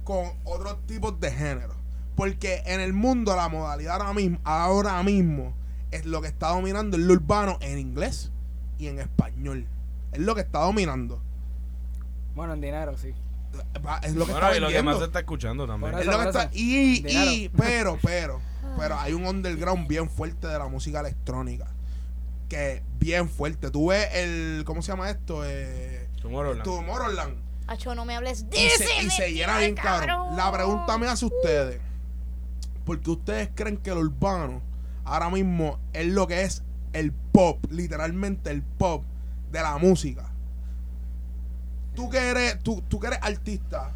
con 0.04 0.32
otros 0.44 0.78
tipos 0.86 1.18
de 1.20 1.30
género. 1.30 1.74
Porque 2.16 2.62
en 2.66 2.80
el 2.80 2.92
mundo 2.92 3.34
la 3.34 3.48
modalidad 3.48 3.94
ahora 4.00 4.12
mismo, 4.12 4.38
ahora 4.44 5.02
mismo 5.02 5.52
es 5.90 6.06
lo 6.06 6.20
que 6.22 6.28
está 6.28 6.48
dominando 6.50 6.96
el 6.96 7.10
urbano 7.10 7.58
en 7.60 7.78
inglés 7.78 8.30
y 8.78 8.86
en 8.86 8.98
español. 9.00 9.66
Es 10.12 10.20
lo 10.20 10.34
que 10.34 10.42
está 10.42 10.60
dominando. 10.60 11.20
Bueno, 12.34 12.52
en 12.54 12.60
dinero, 12.60 12.96
sí. 12.96 13.12
Es 14.02 14.14
lo 14.14 14.26
que 14.26 14.32
Bueno, 14.32 14.46
está 14.48 14.56
y 14.56 14.60
lo 14.60 14.68
que 14.68 14.82
más 14.82 14.98
se 14.98 15.04
está 15.04 15.20
escuchando 15.20 15.66
también. 15.66 15.96
Es 15.98 16.06
lo 16.06 16.18
que 16.18 16.24
está- 16.28 16.50
y, 16.52 17.04
y, 17.06 17.48
pero, 17.50 17.98
pero, 18.02 18.40
pero 18.76 18.98
hay 18.98 19.12
un 19.12 19.26
underground 19.26 19.86
bien 19.86 20.08
fuerte 20.08 20.46
de 20.46 20.58
la 20.58 20.68
música 20.68 21.00
electrónica. 21.00 21.66
Que 22.48 22.82
bien 22.98 23.28
fuerte. 23.28 23.70
Tú 23.70 23.88
ves 23.88 24.08
el, 24.14 24.64
¿cómo 24.66 24.82
se 24.82 24.92
llama 24.92 25.10
esto? 25.10 25.44
Eh, 25.44 26.08
Tomorrowland. 26.20 26.64
Tomorrowland. 26.64 27.36
Acho, 27.66 27.94
no 27.94 28.04
me 28.04 28.14
hables 28.16 28.48
de 28.50 28.60
Y 28.60 28.66
ese 28.66 28.84
se, 28.84 29.02
y 29.02 29.10
se 29.10 29.32
llena 29.32 29.58
bien 29.58 29.74
cabrón. 29.74 30.36
La 30.36 30.52
pregunta 30.52 30.98
me 30.98 31.06
hace 31.06 31.24
ustedes. 31.26 31.80
¿Por 32.84 33.00
qué 33.00 33.10
ustedes 33.10 33.50
creen 33.54 33.78
que 33.78 33.90
lo 33.90 34.00
urbano 34.00 34.60
ahora 35.04 35.30
mismo 35.30 35.78
es 35.92 36.06
lo 36.06 36.26
que 36.26 36.42
es 36.42 36.62
el 36.92 37.12
pop? 37.12 37.64
Literalmente 37.70 38.50
el 38.50 38.62
pop 38.62 39.02
de 39.50 39.62
la 39.62 39.78
música. 39.78 40.30
Tú 41.94 42.10
que 42.10 42.18
eres, 42.18 42.58
tú, 42.62 42.82
tú 42.88 43.00
que 43.00 43.06
eres 43.06 43.20
artista. 43.22 43.92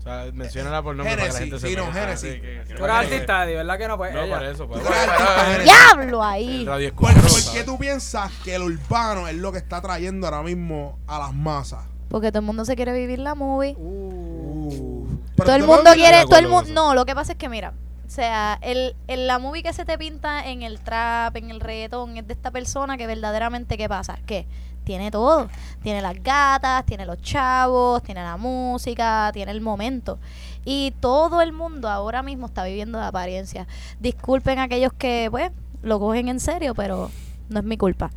O 0.00 0.02
sea, 0.02 0.26
menciónala 0.32 0.82
por 0.82 0.96
nombre 0.96 1.14
para 1.14 1.26
que 1.28 1.32
la 1.34 1.38
gente 1.40 1.58
sí, 1.60 1.68
sepa. 1.74 1.86
no, 1.86 1.92
Génesis. 1.92 2.32
sí, 2.32 2.40
que- 2.40 2.62
que- 2.66 2.74
Tú 2.74 2.84
eres 2.84 2.96
artista, 2.96 3.46
de 3.46 3.54
verdad 3.54 3.78
que 3.78 3.86
no, 3.88 3.96
pues 3.98 4.14
No, 4.14 4.22
ella. 4.22 4.38
por 4.38 4.46
eso. 4.46 4.66
Por 4.68 4.78
Tú 4.80 4.84
eso. 4.88 4.94
eres 4.94 5.08
artista, 5.10 5.44
Génesis. 5.44 5.64
¡Diablo 5.64 6.22
ahí! 6.24 6.64
Radio 6.64 6.94
¿Por, 6.94 7.14
qué 7.14 7.20
¿sabes? 7.28 7.64
tú 7.66 7.78
piensas 7.78 8.32
que 8.42 8.58
lo 8.58 8.64
urbano 8.64 9.28
es 9.28 9.36
lo 9.36 9.52
que 9.52 9.58
está 9.58 9.80
trayendo 9.82 10.26
ahora 10.26 10.42
mismo 10.42 10.98
a 11.06 11.18
las 11.18 11.34
masas? 11.34 11.84
Porque 12.08 12.30
todo 12.32 12.40
el 12.40 12.46
mundo 12.46 12.64
se 12.64 12.74
quiere 12.76 12.92
vivir 12.92 13.18
la 13.20 13.34
movie. 13.34 13.74
Uh. 13.78 15.06
Pero 15.36 15.46
todo 15.46 15.56
el 15.56 15.62
tú 15.62 15.68
mundo 15.68 15.90
quiere, 15.94 16.22
todo 16.24 16.38
el 16.38 16.46
acuerdo 16.46 16.50
con 16.50 16.64
mundo, 16.66 16.82
no, 16.88 16.94
lo 16.94 17.04
que 17.06 17.14
pasa 17.14 17.32
es 17.32 17.38
que 17.38 17.48
mira, 17.48 17.72
o 18.06 18.10
sea, 18.10 18.58
el, 18.62 18.96
el- 19.06 19.26
la 19.26 19.38
movie 19.38 19.62
que 19.62 19.72
se 19.72 19.84
te 19.84 19.96
pinta 19.98 20.46
en 20.48 20.62
el 20.62 20.80
trap, 20.80 21.36
en 21.36 21.50
el 21.50 21.60
reggaetón, 21.60 22.16
es 22.16 22.26
de 22.26 22.32
esta 22.32 22.50
persona 22.50 22.96
que 22.96 23.06
verdaderamente, 23.06 23.76
¿qué 23.78 23.88
pasa? 23.88 24.18
Que 24.26 24.46
tiene 24.84 25.10
todo, 25.10 25.48
tiene 25.82 26.02
las 26.02 26.22
gatas, 26.22 26.84
tiene 26.86 27.06
los 27.06 27.20
chavos, 27.22 28.02
tiene 28.02 28.22
la 28.22 28.36
música, 28.36 29.30
tiene 29.32 29.52
el 29.52 29.60
momento. 29.60 30.18
Y 30.64 30.92
todo 31.00 31.40
el 31.40 31.52
mundo 31.52 31.88
ahora 31.88 32.22
mismo 32.22 32.46
está 32.46 32.64
viviendo 32.64 32.98
de 32.98 33.04
apariencia. 33.04 33.66
Disculpen 33.98 34.58
a 34.58 34.64
aquellos 34.64 34.92
que, 34.92 35.28
pues, 35.30 35.52
lo 35.82 35.98
cogen 35.98 36.28
en 36.28 36.40
serio, 36.40 36.74
pero 36.74 37.10
no 37.48 37.60
es 37.60 37.64
mi 37.64 37.76
culpa. 37.76 38.10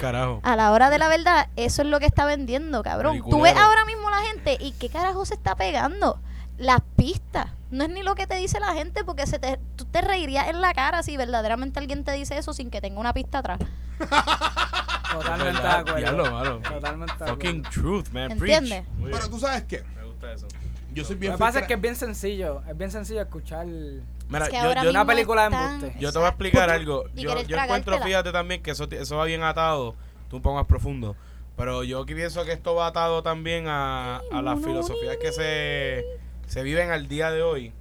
Carajo. 0.00 0.40
A 0.42 0.56
la 0.56 0.72
hora 0.72 0.90
de 0.90 0.98
la 0.98 1.08
verdad, 1.08 1.48
eso 1.56 1.82
es 1.82 1.88
lo 1.88 2.00
que 2.00 2.06
está 2.06 2.24
vendiendo, 2.24 2.82
cabrón. 2.82 3.22
Tú 3.28 3.40
ves 3.40 3.56
ahora 3.56 3.84
mismo 3.84 4.08
la 4.10 4.18
gente 4.18 4.56
y 4.60 4.72
qué 4.72 4.88
carajo 4.88 5.24
se 5.24 5.34
está 5.34 5.54
pegando. 5.54 6.18
Las 6.56 6.80
pistas. 6.96 7.48
No 7.70 7.84
es 7.84 7.90
ni 7.90 8.02
lo 8.02 8.14
que 8.14 8.26
te 8.26 8.34
dice 8.36 8.58
la 8.58 8.74
gente 8.74 9.04
porque 9.04 9.26
se 9.26 9.38
te, 9.38 9.58
tú 9.76 9.84
te 9.84 10.00
reirías 10.00 10.48
en 10.48 10.60
la 10.60 10.72
cara 10.74 11.02
si 11.02 11.16
verdaderamente 11.16 11.78
alguien 11.78 12.04
te 12.04 12.12
dice 12.12 12.36
eso 12.36 12.52
sin 12.52 12.70
que 12.70 12.80
tenga 12.80 13.00
una 13.00 13.12
pista 13.12 13.38
atrás. 13.38 13.60
Totalmente 15.12 15.62
de 15.62 15.68
acuerdo. 15.68 15.96
diablo, 15.98 16.30
mano. 16.32 16.58
Totalmente 16.60 17.12
de 17.24 17.30
Fucking 17.30 17.48
acuerdo. 17.66 17.70
truth, 17.70 18.08
man. 18.12 18.30
¿Entiendes? 18.32 18.84
Preach. 19.00 19.12
Pero 19.12 19.30
tú 19.30 19.38
sabes 19.40 19.62
qué. 19.64 19.82
Me 19.96 20.04
gusta 20.04 20.32
eso. 20.32 20.46
Yo 20.92 21.04
soy 21.04 21.16
Lo 21.16 21.32
que 21.32 21.38
pasa 21.38 21.60
es 21.60 21.66
que 21.66 21.74
es 21.74 21.80
bien 21.80 21.96
sencillo. 21.96 22.62
Es 22.68 22.76
bien 22.76 22.90
sencillo 22.90 23.20
escuchar. 23.20 23.66
Mira, 23.66 24.44
Es 24.44 24.48
que 24.50 24.56
yo, 24.56 24.74
yo, 24.84 24.90
una 24.90 25.04
película 25.04 25.48
de 25.48 25.56
embuste. 25.56 25.98
yo 25.98 26.12
te 26.12 26.18
voy 26.18 26.26
a 26.26 26.30
explicar 26.30 26.70
algo. 26.70 27.04
Yo, 27.14 27.42
yo 27.42 27.56
encuentro, 27.56 27.98
fíjate 28.02 28.32
también, 28.32 28.62
que 28.62 28.70
eso, 28.72 28.88
eso 28.90 29.16
va 29.16 29.24
bien 29.24 29.42
atado. 29.42 29.94
Tú 30.28 30.36
un 30.36 30.42
poco 30.42 30.56
más 30.56 30.66
profundo. 30.66 31.16
Pero 31.56 31.84
yo 31.84 32.06
que 32.06 32.14
pienso 32.14 32.44
que 32.44 32.52
esto 32.52 32.74
va 32.74 32.86
atado 32.86 33.22
también 33.22 33.66
a, 33.68 34.20
a 34.32 34.42
las 34.42 34.60
filosofías 34.64 35.16
que 35.18 35.30
se, 35.32 36.04
se 36.46 36.62
viven 36.62 36.90
al 36.90 37.06
día 37.08 37.30
de 37.30 37.42
hoy. 37.42 37.72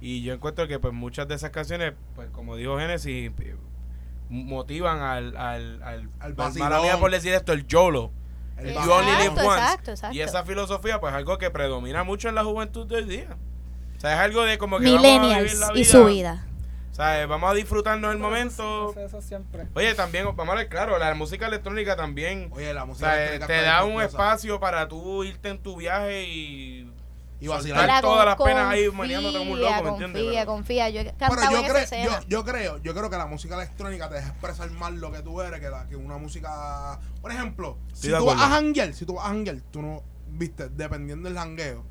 Y 0.00 0.22
yo 0.22 0.32
encuentro 0.34 0.66
que 0.68 0.78
pues 0.78 0.92
muchas 0.94 1.28
de 1.28 1.34
esas 1.34 1.50
canciones, 1.50 1.92
pues 2.14 2.28
como 2.30 2.56
dijo 2.56 2.78
Genesis, 2.78 3.30
motivan 4.28 5.00
al, 5.00 5.36
al, 5.36 5.82
al, 5.82 6.10
Al 6.20 6.34
mala 6.58 6.80
mía 6.80 6.98
por 6.98 7.10
decir 7.10 7.32
esto, 7.34 7.52
el 7.52 7.66
YOLO. 7.66 8.10
El 8.58 8.74
You 8.74 8.90
only 8.90 9.12
live 9.12 9.24
Exacto, 9.26 9.46
once. 9.48 9.60
exacto, 9.62 9.90
exacto. 9.92 10.16
Y 10.16 10.20
esa 10.20 10.44
filosofía, 10.44 10.98
pues 11.00 11.14
algo 11.14 11.38
que 11.38 11.50
predomina 11.50 12.02
mucho 12.02 12.28
en 12.28 12.34
la 12.34 12.42
juventud 12.44 12.86
de 12.86 12.96
hoy 12.96 13.04
día. 13.04 13.36
O 13.96 14.00
sea, 14.00 14.14
es 14.14 14.18
algo 14.18 14.42
de 14.42 14.58
como 14.58 14.78
que 14.78 14.86
vamos 14.86 14.98
a 14.98 15.02
vivir 15.02 15.20
Millennials 15.20 15.58
la 15.60 15.70
y 15.70 15.74
vida. 15.74 15.84
su 15.84 16.04
vida. 16.04 16.44
O 16.90 16.94
sea, 16.94 17.26
vamos 17.26 17.50
a 17.52 17.54
disfrutarnos 17.54 18.10
el 18.12 18.18
momento. 18.18 18.90
Eso, 18.90 19.00
eso 19.00 19.22
siempre. 19.22 19.66
Oye, 19.74 19.94
también, 19.94 20.24
vamos 20.34 20.52
a 20.52 20.58
ver, 20.58 20.68
claro, 20.68 20.98
la 20.98 21.14
música 21.14 21.46
electrónica 21.46 21.94
también. 21.94 22.48
Oye, 22.52 22.74
la 22.74 22.82
O 22.82 22.86
música 22.88 23.06
sea, 23.14 23.26
electrónica 23.28 23.46
te 23.46 23.62
da 23.62 23.84
un 23.84 24.02
espacio 24.02 24.58
para 24.58 24.88
tú 24.88 25.22
irte 25.22 25.50
en 25.50 25.58
tu 25.58 25.76
viaje 25.76 26.24
y. 26.24 26.92
Y 27.40 27.46
vacilar. 27.46 28.00
Todas 28.00 28.24
las 28.26 28.36
con- 28.36 28.46
penas 28.48 28.68
ahí 28.68 28.90
maniándote 28.90 29.38
como 29.38 29.52
un 29.52 29.60
loco, 29.60 29.82
¿me 29.82 29.88
entiendes? 29.90 30.22
Confía, 30.22 30.40
Pero- 30.40 30.46
confía. 30.46 30.88
Yo 30.90 31.00
he 31.00 31.04
Pero 31.04 31.50
yo 31.50 31.58
en 31.58 31.64
creo, 31.66 32.04
yo, 32.04 32.28
yo 32.28 32.44
creo, 32.44 32.78
yo 32.82 32.94
creo 32.94 33.10
que 33.10 33.16
la 33.16 33.26
música 33.26 33.54
electrónica 33.54 34.08
te 34.08 34.16
deja 34.16 34.28
expresar 34.28 34.70
más 34.72 34.92
lo 34.92 35.12
que 35.12 35.20
tú 35.22 35.40
eres 35.40 35.60
que, 35.60 35.70
la, 35.70 35.86
que 35.86 35.94
una 35.96 36.18
música. 36.18 36.98
Por 37.20 37.30
ejemplo, 37.30 37.78
si 37.92 38.08
de 38.08 38.18
tú 38.18 38.24
vas 38.26 38.40
a 38.40 38.48
janguear, 38.48 38.92
si 38.92 39.06
tú 39.06 39.14
vas 39.14 39.26
a 39.26 39.28
janguear, 39.28 39.58
tú 39.70 39.82
no, 39.82 40.02
viste, 40.30 40.68
dependiendo 40.68 41.28
del 41.28 41.38
jangueo. 41.38 41.84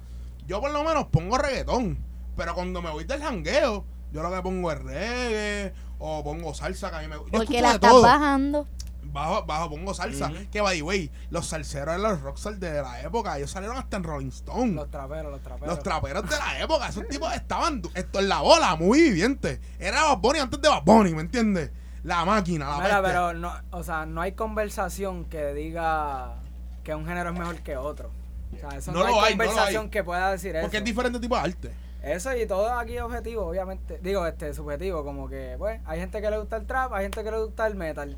Yo 0.46 0.60
por 0.62 0.72
lo 0.72 0.84
menos 0.84 1.06
pongo 1.08 1.38
reggaetón. 1.38 1.98
Pero 2.36 2.54
cuando 2.54 2.82
me 2.82 2.92
voy 2.92 3.04
del 3.06 3.22
jangueo, 3.22 3.84
yo 4.12 4.22
lo 4.24 4.32
que 4.32 4.42
pongo 4.42 4.72
es 4.72 4.80
reggae 4.80 5.74
o 6.00 6.24
pongo 6.24 6.54
salsa 6.54 6.90
que 6.92 6.98
a 6.98 7.00
mí 7.00 7.08
me 7.08 7.18
gusta. 7.18 7.38
Porque 7.38 7.62
la 7.62 7.72
estás 7.72 7.90
todo. 7.92 8.02
bajando. 8.04 8.68
Bajo, 9.18 9.46
bajo, 9.46 9.70
pongo 9.72 9.94
salsa. 9.94 10.32
Que 10.52 10.62
by 10.62 10.78
the 10.78 10.84
way, 10.84 11.12
los 11.32 11.48
salseros 11.48 11.96
de 11.96 12.02
los 12.02 12.22
rockstars 12.22 12.60
de 12.60 12.82
la 12.82 13.02
época, 13.02 13.38
ellos 13.38 13.50
salieron 13.50 13.76
hasta 13.78 13.98
en 13.98 14.04
Rolling 14.04 14.28
Stone. 14.30 14.74
Los 14.74 14.92
traperos, 14.92 15.32
los 15.32 15.42
traperos. 15.42 15.68
Los 15.76 15.84
traperos 15.84 16.30
de 16.30 16.38
la 16.38 16.60
época, 16.60 16.88
esos 16.90 17.08
tipos 17.08 17.34
estaban 17.34 17.82
esto 17.96 18.20
en 18.20 18.30
la 18.30 18.42
bola, 18.42 18.76
muy 18.76 19.02
viviente. 19.02 19.60
Era 19.80 20.04
Bad 20.04 20.18
Bunny 20.20 20.40
antes 20.40 20.62
de 20.62 20.70
Bad 20.70 20.84
Bunny, 20.84 21.14
¿me 21.16 21.22
entiendes? 21.22 21.72
La 22.04 22.24
máquina, 22.26 22.70
la 22.70 22.78
Mira, 22.78 23.02
bestia. 23.02 23.02
pero 23.28 23.34
no, 23.34 23.54
o 23.72 23.84
sea, 23.84 24.06
no 24.06 24.22
hay 24.22 24.34
conversación 24.34 25.26
que 25.26 25.54
diga 25.54 26.36
que 26.84 26.94
un 26.96 27.06
género 27.06 27.32
es 27.32 27.40
mejor 27.40 27.56
que 27.64 27.76
otro. 27.76 28.12
O 28.56 28.60
sea, 28.60 28.78
eso 28.78 28.92
No 28.92 29.04
hay 29.04 29.14
no 29.14 29.20
conversación 29.30 29.84
hay. 29.86 29.90
que 29.90 30.04
pueda 30.04 30.32
decir 30.32 30.56
eso. 30.56 30.62
Porque 30.64 30.78
es 30.78 30.84
diferente 30.84 31.20
tipo 31.20 31.36
de 31.36 31.42
arte. 31.42 31.72
Eso 32.04 32.36
y 32.36 32.46
todo 32.46 32.72
aquí 32.74 32.96
es 32.96 33.02
objetivo, 33.02 33.46
obviamente. 33.46 34.00
Digo, 34.02 34.26
este, 34.26 34.54
subjetivo, 34.54 35.04
como 35.04 35.28
que, 35.28 35.56
pues, 35.58 35.82
hay 35.86 36.00
gente 36.00 36.22
que 36.22 36.30
le 36.30 36.38
gusta 36.38 36.58
el 36.58 36.66
trap, 36.66 36.94
hay 36.94 37.04
gente 37.04 37.24
que 37.24 37.32
le 37.32 37.40
gusta 37.40 37.68
el 37.68 37.76
metal. 37.76 38.16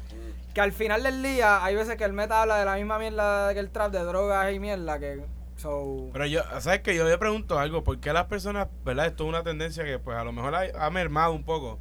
Que 0.53 0.61
al 0.61 0.71
final 0.71 1.03
del 1.03 1.23
día, 1.23 1.63
hay 1.63 1.75
veces 1.75 1.95
que 1.95 2.03
el 2.03 2.13
metal 2.13 2.41
habla 2.41 2.57
de 2.57 2.65
la 2.65 2.75
misma 2.75 2.99
mierda 2.99 3.53
que 3.53 3.59
el 3.59 3.69
trap, 3.69 3.91
de 3.91 4.03
drogas 4.03 4.53
y 4.53 4.59
mierda, 4.59 4.99
que... 4.99 5.23
So, 5.55 6.09
Pero 6.13 6.25
yo, 6.25 6.41
¿sabes 6.61 6.79
que 6.79 6.95
Yo 6.95 7.03
le 7.03 7.17
pregunto 7.17 7.59
algo, 7.59 7.83
¿por 7.83 7.99
qué 7.99 8.13
las 8.13 8.27
personas, 8.27 8.69
verdad? 8.85 9.07
Esto 9.07 9.23
es 9.25 9.29
una 9.29 9.43
tendencia 9.43 9.83
que 9.83 9.99
pues 9.99 10.17
a 10.17 10.23
lo 10.23 10.31
mejor 10.31 10.55
ha, 10.55 10.61
ha 10.85 10.89
mermado 10.89 11.33
un 11.33 11.43
poco. 11.43 11.79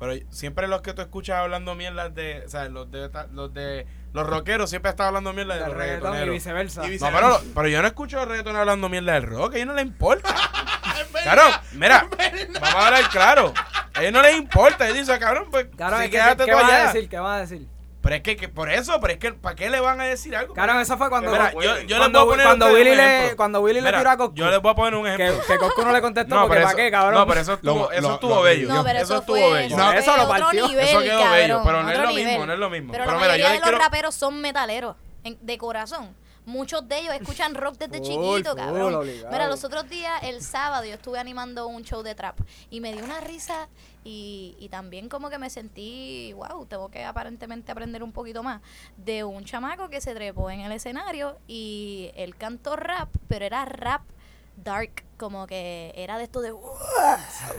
Pero 0.00 0.14
siempre 0.30 0.66
los 0.66 0.80
que 0.80 0.94
tú 0.94 1.02
escuchas 1.02 1.36
hablando 1.36 1.74
mierda 1.74 2.08
de, 2.08 2.42
o 2.46 2.48
sea, 2.48 2.70
los 2.70 2.90
de, 2.90 3.10
los 3.32 3.52
de, 3.52 3.86
los 4.14 4.26
rockeros 4.26 4.70
siempre 4.70 4.90
están 4.90 5.08
hablando 5.08 5.34
mierda 5.34 5.54
de 5.54 5.60
del 5.60 5.68
los 5.68 5.78
reggaetón 5.78 6.00
y 6.00 6.16
reggaetoneros. 6.16 6.34
viceversa. 6.34 6.88
Y 6.88 6.98
No, 6.98 7.08
pero, 7.12 7.40
pero 7.54 7.68
yo 7.68 7.82
no 7.82 7.86
escucho 7.86 8.24
reggaetón 8.24 8.56
hablando 8.56 8.88
mierda 8.88 9.12
del 9.12 9.24
rock, 9.24 9.52
a 9.52 9.56
ellos 9.56 9.68
no 9.68 9.74
les 9.74 9.84
importa. 9.84 10.34
Claro, 11.22 11.42
mira, 11.72 12.06
vamos 12.60 12.74
a 12.74 12.86
hablar 12.86 13.08
claro. 13.10 13.52
A 13.94 14.00
ellos 14.00 14.12
no 14.12 14.22
les 14.22 14.36
importa. 14.36 14.84
Ellos 14.86 14.98
dicen, 14.98 15.18
cabrón, 15.20 15.48
pues 15.50 15.66
Claro, 15.76 15.96
sí, 15.98 16.04
es 16.04 16.10
que, 16.10 16.16
quédate 16.16 16.44
¿qué 16.44 16.50
tú 16.52 16.56
van 16.56 16.64
a 16.64 16.68
allá. 16.76 16.86
decir? 16.92 17.08
¿Qué 17.08 17.18
van 17.18 17.32
a 17.32 17.40
decir? 17.40 17.66
Pero 18.02 18.14
es 18.14 18.22
que, 18.22 18.34
que 18.34 18.48
por 18.48 18.70
eso, 18.70 18.98
pero 18.98 19.12
es 19.12 19.18
que, 19.18 19.32
¿para 19.34 19.54
qué 19.54 19.68
le 19.68 19.78
van 19.78 20.00
a 20.00 20.04
decir 20.04 20.34
algo? 20.34 20.54
Claro, 20.54 20.80
eso 20.80 20.96
fue 20.96 21.10
cuando... 21.10 21.30
Mira, 21.32 21.52
yo, 21.52 21.80
yo 21.80 21.98
les 21.98 22.10
voy 22.12 22.22
a 22.22 22.24
poner 22.24 22.46
cuando 22.46 22.64
ustedes 22.66 22.78
Willy 22.80 22.90
un 22.92 22.96
le, 22.96 23.16
ejemplo. 23.16 23.36
cuando 23.36 23.60
Willy 23.60 23.80
le 23.82 23.92
tiró 23.92 24.10
a 24.10 24.16
Coscu, 24.16 24.34
Yo 24.36 24.50
les 24.50 24.62
voy 24.62 24.70
a 24.72 24.74
poner 24.74 24.94
un 24.94 25.04
que, 25.04 25.14
ejemplo. 25.14 25.44
que 25.46 25.58
Coscu 25.58 25.82
no 25.82 25.92
le 25.92 26.00
contestó 26.00 26.34
No, 26.34 26.40
porque 26.42 26.54
pero 26.54 26.64
¿para 26.66 26.76
qué, 26.76 26.90
cabrón? 26.90 27.14
no, 27.14 27.26
pero 27.26 27.40
eso 27.42 27.52
estuvo, 27.52 27.74
Lo- 27.74 27.92
eso 27.92 28.00
lo- 28.08 28.14
estuvo 28.14 28.34
lo- 28.36 28.42
bello. 28.42 28.68
No, 28.68 28.84
pero 28.84 28.98
eso, 29.00 29.16
estuvo 29.18 29.36
fue, 29.36 29.52
bello. 29.52 29.76
No, 29.76 29.92
eso 29.92 30.16
lo 30.16 30.22
otro 30.22 30.38
partió. 30.38 30.66
nivel, 30.68 30.88
Eso 30.88 31.00
quedó 31.00 31.18
cabrón, 31.18 31.32
bello, 31.36 31.62
pero 31.62 31.82
no 31.82 31.90
es 31.90 31.98
lo 31.98 32.06
mismo, 32.06 32.20
nivel. 32.30 32.46
no 32.46 32.52
es 32.54 32.58
lo 32.58 32.70
mismo. 32.70 32.92
Pero, 32.92 33.04
Pero 33.04 33.16
la 33.16 33.22
mira, 33.22 33.36
yo 33.36 33.42
mayoría 33.44 33.48
les 33.50 33.52
de 33.52 33.58
los 33.60 33.68
quiero- 33.68 33.84
raperos 33.84 34.14
son 34.14 34.40
metaleros, 34.40 34.96
en- 35.24 35.38
de 35.42 35.58
corazón. 35.58 36.16
Muchos 36.46 36.88
de 36.88 36.98
ellos 36.98 37.14
escuchan 37.14 37.54
rock 37.54 37.76
desde 37.78 37.98
Full, 37.98 38.06
chiquito, 38.06 38.56
cabrón. 38.56 39.06
Mira, 39.30 39.46
los 39.46 39.62
otros 39.62 39.88
días, 39.88 40.22
el 40.22 40.42
sábado, 40.42 40.84
yo 40.84 40.94
estuve 40.94 41.18
animando 41.18 41.66
un 41.68 41.82
show 41.84 42.02
de 42.02 42.14
trap 42.14 42.38
y 42.70 42.80
me 42.80 42.92
dio 42.92 43.04
una 43.04 43.20
risa 43.20 43.68
y, 44.04 44.56
y 44.58 44.68
también 44.70 45.08
como 45.08 45.28
que 45.30 45.38
me 45.38 45.50
sentí, 45.50 46.32
wow, 46.32 46.64
tengo 46.66 46.88
que 46.90 47.04
aparentemente 47.04 47.70
aprender 47.70 48.02
un 48.02 48.12
poquito 48.12 48.42
más 48.42 48.62
de 48.96 49.22
un 49.22 49.44
chamaco 49.44 49.88
que 49.90 50.00
se 50.00 50.14
trepó 50.14 50.50
en 50.50 50.60
el 50.60 50.72
escenario 50.72 51.36
y 51.46 52.10
él 52.16 52.34
cantó 52.36 52.74
rap, 52.74 53.10
pero 53.28 53.44
era 53.44 53.64
rap 53.66 54.02
dark, 54.56 55.04
como 55.18 55.46
que 55.46 55.92
era 55.94 56.18
de 56.18 56.24
esto 56.24 56.40
de... 56.40 56.52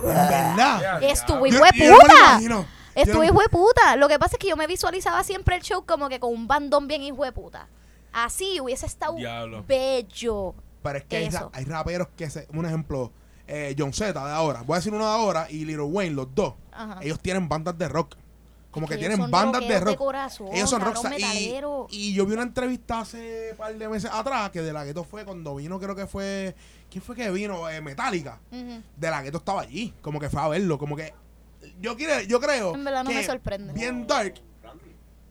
¿Verdad? 0.04 1.04
Es 1.04 1.26
tu 1.26 1.34
Yo- 1.40 1.46
hijo 1.46 1.58
yo 1.58 1.64
de 1.66 1.72
no 1.72 1.78
me 1.78 1.88
lo 1.90 1.96
puta. 2.00 2.14
imagino. 2.32 2.66
Es 2.96 3.08
Yo 3.08 3.14
tu 3.14 3.20
no- 3.20 3.24
hijo 3.24 3.40
de 3.42 3.50
puta. 3.50 3.96
Lo 3.96 4.08
que 4.08 4.20
pasa 4.20 4.36
es 4.36 4.40
que 4.40 4.50
yo 4.50 4.58
me 4.58 4.68
visualizaba 4.68 5.24
siempre 5.24 5.56
el 5.56 5.62
show 5.62 5.86
como 5.86 6.10
que 6.10 6.20
con 6.20 6.34
un 6.34 6.48
bandón 6.48 6.88
bien 6.88 7.04
hijo 7.04 7.24
de 7.24 7.32
puta. 7.32 7.68
Así 8.14 8.60
hubiese 8.60 8.86
estado 8.86 9.16
Diablo. 9.16 9.64
bello. 9.68 10.56
Pero 10.84 10.98
es 10.98 11.06
que 11.06 11.18
hay, 11.18 11.30
ra- 11.30 11.40
Eso. 11.40 11.52
hay 11.54 11.66
raperos 11.66 12.08
que 12.18 12.30
se. 12.30 12.48
Un 12.54 12.66
ejemplo, 12.66 13.12
eh, 13.48 13.76
John 13.78 13.94
Z 13.94 14.14
de 14.14 14.32
ahora. 14.32 14.64
Voy 14.64 14.76
a 14.76 14.78
decir 14.80 14.94
uno 14.94 15.06
de 15.06 15.12
ahora 15.12 15.48
y 15.50 15.66
Lil 15.66 15.80
Wayne, 15.80 16.16
los 16.16 16.34
dos. 16.34 16.56
Ajá. 16.72 17.00
Ellos 17.02 17.20
tienen 17.20 17.48
bandas 17.48 17.78
de 17.78 17.88
rock. 17.88 18.16
Como 18.72 18.88
que, 18.88 18.96
tienen 18.98 19.30
bandas 19.30 19.60
de 19.60 19.68
rockeros 19.68 19.80
de 19.80 19.86
rock. 19.92 19.98
corazón, 19.98 20.48
ellos 20.54 20.70
son 20.70 20.80
cabrón, 20.80 21.04
rockstar. 21.04 21.30
Y, 21.90 22.14
yo 22.14 22.26
vi 22.26 22.34
una 22.34 22.44
entrevista 22.44 23.02
hace 23.02 23.50
un 23.52 23.58
par 23.58 23.76
de 23.78 23.90
meses 23.90 24.10
atrás 24.14 24.50
que 24.52 24.62
de 24.62 24.72
la 24.72 24.86
gueto 24.86 25.04
fue 25.04 25.26
cuando 25.26 25.56
vino, 25.56 25.78
creo 25.78 25.94
que 25.94 26.08
fue. 26.08 26.56
¿Quién 26.90 27.04
fue 27.04 27.14
que 27.18 27.30
vino? 27.32 27.70
Eh, 27.70 27.82
Metallica. 27.82 28.40
De 28.50 29.10
la 29.10 29.22
gueto 29.22 29.40
estaba 29.40 29.62
allí. 29.62 29.94
Como 30.02 30.20
que 30.22 30.30
fue 30.30 30.42
a 30.42 30.48
verlo. 30.48 30.78
Como 30.78 30.96
que. 30.96 31.14
Yo, 31.82 31.98
quiero, 31.98 32.22
yo 32.22 32.40
creo. 32.40 32.74
En 32.74 32.84
verdad 32.86 33.04
no 33.04 33.10
que 33.10 33.18
me 33.18 33.24
sorprende. 33.26 33.74
Bien 33.74 34.08
dark. 34.08 34.36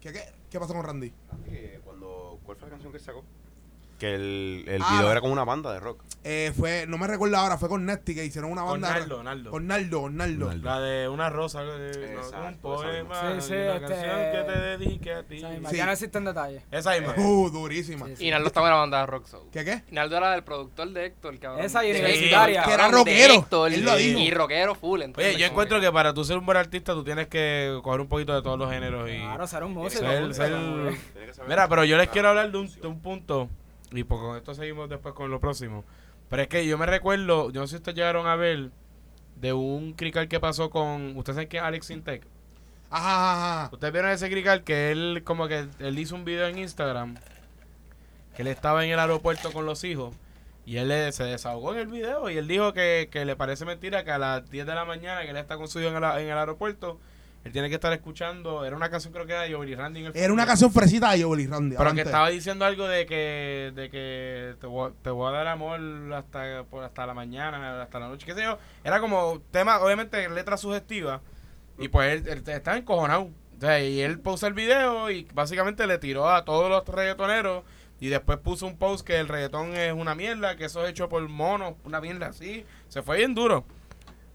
¿Qué, 0.00 0.12
qué, 0.12 0.22
qué 0.50 0.60
pasó 0.60 0.74
con 0.74 0.84
Randy? 0.84 1.12
Randy, 1.30 1.50
¿cuál 2.50 2.58
fue 2.58 2.66
la 2.66 2.70
canción 2.72 2.92
que 2.92 2.98
sacó? 2.98 3.24
Que 4.00 4.14
el, 4.14 4.64
el 4.66 4.80
Ah. 4.82 4.92
video 4.94 5.10
era 5.12 5.20
con 5.20 5.30
una 5.30 5.44
banda 5.44 5.72
de 5.72 5.78
rock. 5.78 6.02
Eh, 6.24 6.52
fue, 6.56 6.86
no 6.88 6.96
me 6.98 7.06
recuerdo 7.06 7.36
ahora, 7.36 7.56
fue 7.58 7.68
con 7.68 7.84
Nesty 7.86 8.14
que 8.14 8.24
hicieron 8.24 8.50
una 8.50 8.62
Con 8.62 8.80
banda. 8.80 8.98
Naldo, 8.98 9.22
Naldo. 9.22 9.50
Con 9.50 9.66
Naldo, 9.66 10.00
con 10.02 10.16
Naldo. 10.16 10.46
Naldo. 10.48 10.64
La 10.68 10.80
de 10.80 11.08
una 11.08 11.28
rosa, 11.30 11.62
de, 11.62 12.14
no, 12.14 12.20
Exacto, 12.22 12.46
un 12.48 12.56
poema. 12.58 13.40
Sí, 13.40 13.46
sí, 13.48 13.52
una 13.54 13.74
este- 13.76 13.86
canción 13.86 14.18
que 14.32 14.52
te 14.52 14.58
dedique 14.58 15.12
a 15.14 15.22
ti. 15.22 15.38
Sí. 15.40 15.76
Ya 15.76 15.86
no 15.86 15.92
existen 15.92 16.24
detalles. 16.24 16.62
Esa 16.70 16.92
misma. 16.98 17.14
Uh, 17.18 17.50
durísima. 17.50 18.06
Sí, 18.06 18.16
sí. 18.16 18.26
Y 18.26 18.30
Naldo 18.30 18.46
estaba 18.48 18.68
en 18.68 18.72
la 18.74 18.80
banda 18.80 19.00
de 19.00 19.06
rock. 19.06 19.26
¿Qué 19.52 19.64
qué? 19.64 19.82
Naldo 19.90 20.16
era 20.16 20.34
el 20.34 20.44
productor 20.44 20.88
de 20.90 21.04
Héctor, 21.06 21.38
cabrón. 21.38 21.64
Esa 21.64 21.84
y 21.84 21.90
universitaria. 21.90 22.62
Que 22.64 22.72
era 22.72 22.88
rockero, 22.88 23.34
Héctor, 23.34 23.72
él 23.72 23.84
lo 23.84 23.98
y- 24.00 24.02
dijo. 24.02 24.18
Y 24.18 24.30
rockero 24.30 24.74
full. 24.74 25.02
¿entiendes? 25.02 25.34
Oye, 25.36 25.42
yo 25.42 25.48
Como 25.48 25.60
encuentro 25.62 25.80
que 25.82 25.92
para 25.92 26.14
tú 26.14 26.24
ser 26.24 26.38
un 26.38 26.46
buen 26.46 26.56
artista 26.56 26.94
tú 26.94 27.04
tienes 27.04 27.28
que 27.28 27.78
coger 27.82 28.00
un 28.00 28.08
poquito 28.08 28.34
de 28.34 28.40
todos 28.42 28.58
los 28.58 28.70
géneros 28.70 29.10
y 29.10 29.18
Claro, 29.18 29.46
ser 29.46 29.62
un 29.62 29.74
músico. 29.74 30.04
que 30.04 30.96
Mira, 31.46 31.68
pero 31.68 31.84
yo 31.84 31.96
les 31.98 32.08
quiero 32.08 32.30
hablar 32.30 32.50
de 32.50 32.58
un, 32.58 32.66
de 32.80 32.86
un 32.86 33.00
punto 33.00 33.48
y 33.92 34.04
pues 34.04 34.20
con 34.20 34.36
esto 34.36 34.54
seguimos 34.54 34.88
después 34.88 35.14
con 35.14 35.30
lo 35.30 35.40
próximo. 35.40 35.84
Pero 36.28 36.42
es 36.42 36.48
que 36.48 36.66
yo 36.66 36.78
me 36.78 36.86
recuerdo, 36.86 37.50
yo 37.50 37.60
no 37.62 37.66
sé 37.66 37.72
si 37.72 37.76
ustedes 37.76 37.96
llegaron 37.96 38.26
a 38.26 38.36
ver 38.36 38.70
de 39.36 39.52
un 39.52 39.94
crical 39.94 40.28
que 40.28 40.38
pasó 40.40 40.70
con, 40.70 41.16
¿ustedes 41.16 41.36
saben 41.36 41.48
quién 41.48 41.62
es 41.64 41.68
Alex 41.68 41.90
Intec? 41.90 42.22
Ajá, 42.90 43.14
ajá, 43.34 43.62
ajá. 43.64 43.70
Ustedes 43.72 43.92
vieron 43.92 44.10
ese 44.10 44.30
crical 44.30 44.62
que 44.64 44.90
él 44.92 45.22
como 45.24 45.48
que 45.48 45.66
él 45.78 45.98
hizo 45.98 46.14
un 46.14 46.24
video 46.24 46.46
en 46.48 46.58
Instagram 46.58 47.16
que 48.34 48.42
él 48.42 48.48
estaba 48.48 48.84
en 48.84 48.90
el 48.92 48.98
aeropuerto 48.98 49.52
con 49.52 49.66
los 49.66 49.84
hijos 49.84 50.14
y 50.66 50.76
él 50.76 50.88
le- 50.88 51.12
se 51.12 51.24
desahogó 51.24 51.72
en 51.72 51.78
el 51.80 51.86
video 51.88 52.30
y 52.30 52.36
él 52.36 52.46
dijo 52.46 52.72
que, 52.72 53.08
que 53.10 53.24
le 53.24 53.36
parece 53.36 53.64
mentira 53.64 54.04
que 54.04 54.10
a 54.12 54.18
las 54.18 54.48
10 54.50 54.66
de 54.66 54.74
la 54.74 54.84
mañana 54.84 55.22
que 55.22 55.30
él 55.30 55.36
está 55.36 55.56
con 55.56 55.68
su 55.68 55.80
hijo 55.80 55.88
en 55.88 55.96
el, 55.96 56.04
en 56.04 56.28
el 56.28 56.38
aeropuerto 56.38 56.98
él 57.44 57.52
tiene 57.52 57.68
que 57.68 57.76
estar 57.76 57.92
escuchando, 57.92 58.64
era 58.64 58.76
una 58.76 58.90
canción 58.90 59.12
creo 59.12 59.24
que 59.26 59.32
era 59.32 59.42
de 59.42 59.54
Joey 59.54 59.74
Randy 59.74 60.00
en 60.00 60.06
el 60.06 60.16
Era 60.16 60.32
una 60.32 60.44
canción 60.46 60.70
fresita 60.72 61.12
de 61.12 61.22
Joel 61.22 61.40
y 61.40 61.46
Randy. 61.46 61.70
Pero 61.70 61.78
que 61.78 61.82
adelante. 61.86 62.02
estaba 62.10 62.28
diciendo 62.28 62.64
algo 62.66 62.86
de 62.86 63.06
que, 63.06 63.72
de 63.74 63.88
que 63.90 64.54
te, 64.60 64.66
voy, 64.66 64.90
a- 64.90 64.94
te 65.02 65.10
voy 65.10 65.28
a 65.28 65.36
dar 65.38 65.46
amor 65.48 65.80
hasta, 66.14 66.64
por 66.64 66.84
hasta 66.84 67.06
la 67.06 67.14
mañana, 67.14 67.82
hasta 67.82 67.98
la 67.98 68.08
noche, 68.08 68.26
qué 68.26 68.34
sé 68.34 68.42
yo. 68.42 68.58
Era 68.84 69.00
como 69.00 69.40
tema, 69.50 69.80
obviamente, 69.80 70.28
letra 70.28 70.56
sugestiva. 70.56 71.22
Y 71.78 71.88
pues 71.88 72.20
él, 72.26 72.28
él 72.28 72.42
estaba 72.46 72.76
encojonado. 72.76 73.22
O 73.56 73.60
sea, 73.60 73.82
y 73.82 74.00
él 74.00 74.18
puso 74.18 74.46
el 74.46 74.52
video 74.54 75.10
y 75.10 75.26
básicamente 75.34 75.86
le 75.86 75.98
tiró 75.98 76.28
a 76.30 76.44
todos 76.44 76.68
los 76.70 76.86
reggaetoneros. 76.86 77.64
Y 78.00 78.08
después 78.08 78.38
puso 78.38 78.66
un 78.66 78.76
post 78.78 79.06
que 79.06 79.18
el 79.18 79.28
reggaetón 79.28 79.74
es 79.74 79.92
una 79.92 80.14
mierda, 80.14 80.56
que 80.56 80.64
eso 80.66 80.82
es 80.84 80.90
hecho 80.90 81.08
por 81.10 81.26
monos, 81.28 81.74
una 81.84 82.00
mierda 82.00 82.28
así. 82.28 82.64
Se 82.88 83.02
fue 83.02 83.18
bien 83.18 83.34
duro. 83.34 83.64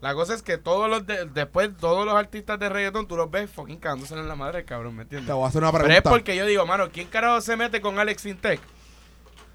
La 0.06 0.14
cosa 0.14 0.34
es 0.34 0.42
que 0.42 0.56
todos 0.56 0.88
los 0.88 1.04
de- 1.04 1.24
después 1.24 1.70
todos 1.80 2.06
los 2.06 2.14
artistas 2.14 2.60
de 2.60 2.68
reggaetón 2.68 3.08
tú 3.08 3.16
los 3.16 3.28
ves 3.28 3.50
fucking 3.50 3.78
cagándose 3.80 4.14
en 4.14 4.28
la 4.28 4.36
madre, 4.36 4.64
cabrón, 4.64 4.94
¿me 4.94 5.02
entiendes? 5.02 5.26
Te 5.26 5.32
voy 5.32 5.44
a 5.44 5.48
hacer 5.48 5.60
una 5.62 5.72
Pero 5.72 5.82
es 5.84 5.88
pregunta. 5.88 6.10
porque 6.10 6.36
yo 6.36 6.46
digo, 6.46 6.64
mano, 6.64 6.90
¿quién 6.92 7.08
carajo 7.08 7.40
se 7.40 7.56
mete 7.56 7.80
con 7.80 7.98
Alex 7.98 8.24
Intec? 8.26 8.60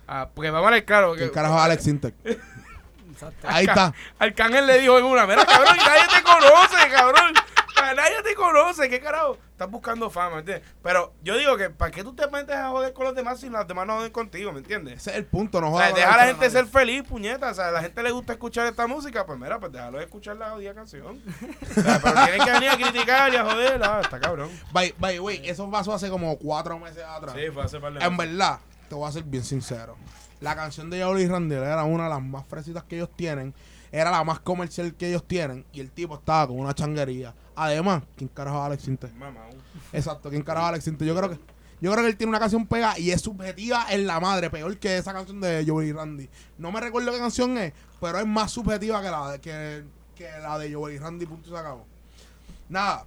Ah, 0.10 0.28
porque 0.36 0.50
vamos 0.50 0.68
a 0.68 0.72
ver 0.72 0.84
claro. 0.84 1.14
¿Quién 1.16 1.30
que- 1.30 1.34
carajo 1.34 1.56
es 1.56 1.62
Alex 1.62 1.88
Intec? 1.88 2.16
Exacto. 2.26 3.38
Ahí 3.48 3.66
está. 3.66 3.94
Arcángel 4.20 4.68
le 4.68 4.80
dijo 4.80 5.00
en 5.00 5.06
una, 5.06 5.26
mira, 5.26 5.46
cabrón, 5.46 5.78
nadie 5.86 6.02
te 6.18 6.22
conoce, 6.22 6.90
cabrón. 6.92 7.34
O 7.82 7.86
sea, 7.86 7.94
nadie 7.96 8.22
te 8.24 8.36
conoce, 8.36 8.89
¿qué 8.89 9.00
carajo? 9.00 9.38
Estás 9.52 9.70
buscando 9.70 10.10
fama, 10.10 10.36
¿me 10.36 10.39
entiendes? 10.39 10.67
Pero 10.82 11.13
yo 11.24 11.38
digo 11.38 11.58
que, 11.58 11.70
¿para 11.70 11.91
qué 11.91 12.04
tú 12.04 12.13
te 12.13 12.28
metes 12.28 12.56
a 12.56 12.70
joder 12.70 12.94
con 12.94 13.06
los 13.06 13.15
demás 13.15 13.39
si 13.39 13.50
los 13.50 13.67
demás 13.67 13.88
no 13.88 13.98
joden 13.98 14.12
contigo, 14.12 14.52
¿me 14.52 14.60
entiendes? 14.60 14.98
Ese 14.98 15.12
es 15.12 15.15
el 15.17 15.26
punto, 15.26 15.62
no 15.62 15.67
O 15.67 15.72
jodas 15.72 15.86
sea, 15.86 15.91
con 15.91 16.00
deja 16.00 16.13
a 16.13 16.17
la 16.17 16.26
gente 16.26 16.50
ser 16.50 16.65
feliz, 16.67 17.04
puñeta. 17.04 17.52
O 17.52 17.54
sea, 17.54 17.67
a 17.70 17.72
la 17.72 17.82
gente 17.82 18.02
le 18.04 18.12
gusta 18.12 18.34
escuchar 18.34 18.67
esta 18.67 18.88
música, 18.88 19.26
pues 19.26 19.39
mira, 19.39 19.60
pues 19.60 19.72
déjalo 19.72 19.98
de 19.98 20.06
escuchar 20.06 20.38
la 20.38 20.52
jodida 20.52 20.74
canción. 20.74 21.22
O 21.62 21.82
sea, 21.82 22.00
pero 22.02 22.26
tienen 22.26 22.46
que 22.46 22.52
venir 22.52 22.70
a 22.70 22.78
criticar 22.78 23.34
y 23.34 23.36
a 23.36 23.46
joder, 23.46 23.82
ah, 23.84 24.02
está 24.02 24.20
cabrón. 24.20 24.50
By, 24.72 24.94
by 24.98 25.20
way, 25.20 25.41
eso 25.44 25.70
pasó 25.70 25.94
hace 25.94 26.10
como 26.10 26.38
cuatro 26.38 26.78
meses 26.80 27.04
atrás. 27.04 27.36
Sí, 27.36 27.52
fue 27.52 27.63
hace 27.63 27.80
par 27.80 27.94
de 27.94 28.06
En 28.06 28.17
verdad, 28.17 28.60
te 28.89 28.96
voy 28.96 29.08
a 29.08 29.12
ser 29.12 29.24
bien 29.24 29.44
sincero. 29.44 29.96
La 30.39 30.56
canción 30.56 30.89
de 30.89 31.04
Joel 31.04 31.22
y 31.22 31.54
era 31.54 31.84
una 31.84 32.06
de 32.06 32.10
las 32.10 32.22
más 32.22 32.46
fresitas 32.48 32.84
que 32.84 32.96
ellos 32.96 33.10
tienen. 33.15 33.54
Era 33.91 34.10
la 34.10 34.24
más 34.24 34.39
comercial 34.39 34.96
que 34.96 35.10
ellos 35.10 35.28
tienen. 35.28 35.65
Y 35.72 35.82
el 35.82 35.91
tipo 35.91 36.15
estaba 36.15 36.48
con 36.48 36.60
una 36.60 36.74
changuería. 36.74 37.34
Además, 37.63 38.02
¿quién 38.15 38.28
carajo 38.28 38.63
Alex 38.63 38.88
Intec? 38.88 39.13
Mamá, 39.13 39.41
Exacto, 39.93 40.32
¿quién 40.32 40.41
carajo 40.41 40.65
Alex 40.65 40.88
Intec? 40.88 41.08
Yo 41.08 41.15
creo 41.15 41.30
que 41.30 41.39
yo 41.80 41.91
creo 41.91 42.04
que 42.04 42.10
él 42.10 42.17
tiene 42.17 42.30
una 42.30 42.39
canción 42.39 42.65
pega 42.65 42.97
y 42.97 43.12
es 43.12 43.21
subjetiva 43.21 43.86
en 43.91 44.08
la 44.08 44.19
madre, 44.19 44.50
peor 44.50 44.80
que 44.80 44.97
esa 44.97 45.13
canción 45.13 45.39
de 45.39 45.63
Joel 45.67 45.89
y 45.89 45.93
Randy. 45.93 46.28
No 46.58 46.71
me 46.71 46.80
recuerdo 46.80 47.12
qué 47.12 47.19
canción 47.19 47.56
es, 47.60 47.71
pero 48.00 48.17
es 48.17 48.26
más 48.26 48.52
subjetiva 48.52 49.00
que 49.04 49.12
la 49.12 49.32
de, 49.34 49.41
que, 49.41 49.84
que 50.15 50.28
la 50.41 50.58
de 50.58 50.74
Joel 50.74 50.95
y 50.95 50.97
Randy, 50.97 51.28
punto 51.28 51.50
y 51.50 51.52
se 51.52 51.58
acabó. 51.60 51.86
Nada, 52.67 53.06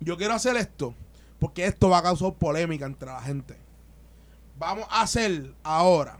yo 0.00 0.16
quiero 0.16 0.32
hacer 0.32 0.56
esto 0.56 0.94
porque 1.38 1.66
esto 1.66 1.90
va 1.90 1.98
a 1.98 2.02
causar 2.02 2.32
polémica 2.32 2.86
entre 2.86 3.10
la 3.10 3.20
gente. 3.20 3.58
Vamos 4.58 4.86
a 4.90 5.02
hacer 5.02 5.52
ahora. 5.62 6.16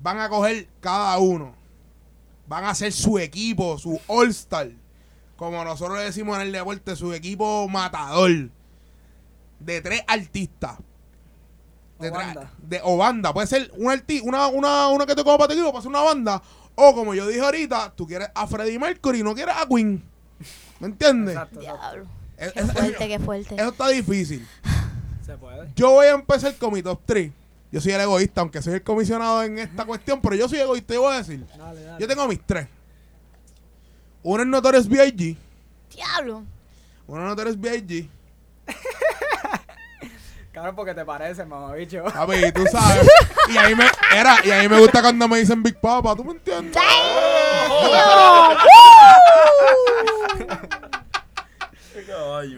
Van 0.00 0.20
a 0.20 0.28
coger 0.28 0.68
cada 0.78 1.18
uno. 1.18 1.56
Van 2.46 2.62
a 2.62 2.70
hacer 2.70 2.92
su 2.92 3.18
equipo, 3.18 3.76
su 3.78 4.00
All-Star. 4.06 4.70
Como 5.36 5.62
nosotros 5.64 5.98
le 5.98 6.04
decimos 6.04 6.36
en 6.36 6.42
el 6.42 6.52
deporte, 6.52 6.96
su 6.96 7.12
equipo 7.12 7.68
matador. 7.68 8.48
De 9.60 9.80
tres 9.80 10.02
artistas. 10.06 10.76
De 11.98 12.10
O 12.10 12.12
tres- 12.12 12.26
banda. 12.34 12.50
de, 12.58 12.80
o 12.84 12.96
banda. 12.96 13.32
Puede 13.32 13.46
ser 13.46 13.70
un 13.76 13.90
arti 13.90 14.20
una, 14.22 14.48
una, 14.48 14.88
una 14.88 15.06
que 15.06 15.14
te 15.14 15.24
coja 15.24 15.38
para 15.38 15.48
tu 15.48 15.54
equipo, 15.54 15.70
puede 15.72 15.82
ser 15.82 15.90
una 15.90 16.02
banda. 16.02 16.42
O 16.74 16.94
como 16.94 17.14
yo 17.14 17.26
dije 17.26 17.40
ahorita, 17.40 17.92
tú 17.96 18.06
quieres 18.06 18.28
a 18.34 18.46
Freddie 18.46 18.78
Mercury 18.78 19.20
y 19.20 19.22
no 19.22 19.34
quieres 19.34 19.54
a 19.56 19.66
Queen. 19.66 20.02
¿Me 20.78 20.88
entiendes? 20.88 21.34
Exacto, 21.34 21.60
exacto. 21.60 21.80
Diablo. 21.82 22.06
Es- 22.36 22.52
Qué 22.52 22.60
es- 22.60 22.72
fuerte, 22.72 23.08
qué 23.08 23.18
fuerte. 23.18 23.54
eso 23.54 23.68
está 23.70 23.88
difícil. 23.88 24.46
Se 25.24 25.36
puede. 25.38 25.72
Yo 25.74 25.90
voy 25.92 26.06
a 26.06 26.10
empezar 26.12 26.54
con 26.56 26.74
mi 26.74 26.82
top 26.82 27.00
3. 27.06 27.32
Yo 27.72 27.80
soy 27.80 27.92
el 27.92 28.00
egoísta, 28.02 28.42
aunque 28.42 28.60
soy 28.62 28.74
el 28.74 28.82
comisionado 28.82 29.42
en 29.42 29.58
esta 29.58 29.84
cuestión, 29.86 30.20
pero 30.20 30.34
yo 30.36 30.48
soy 30.48 30.58
egoísta 30.60 30.94
y 30.94 30.98
voy 30.98 31.14
a 31.14 31.18
decir. 31.18 31.46
Dale, 31.56 31.82
dale. 31.82 32.00
Yo 32.00 32.06
tengo 32.06 32.28
mis 32.28 32.40
tres. 32.44 32.68
Uno 34.28 34.42
es 34.42 34.48
Notorious 34.48 34.88
B.I.G. 34.88 35.36
Diablo. 35.94 36.42
Uno 37.06 37.22
es 37.22 37.28
Notorious 37.28 37.60
B.I.G. 37.60 38.08
Cabrón, 40.50 40.74
porque 40.74 40.94
te 40.94 41.04
parece, 41.04 41.46
mamabicho. 41.46 42.02
Papi, 42.02 42.50
tú 42.52 42.64
sabes. 42.66 43.08
Y 43.48 43.56
ahí 43.56 43.76
me, 43.76 43.84
era, 44.12 44.44
y 44.44 44.50
ahí 44.50 44.68
me 44.68 44.80
gusta 44.80 45.00
cuando 45.00 45.28
me 45.28 45.38
dicen 45.38 45.62
Big 45.62 45.78
Papa, 45.80 46.16
¿tú 46.16 46.24
me 46.24 46.32
entiendes? 46.32 46.82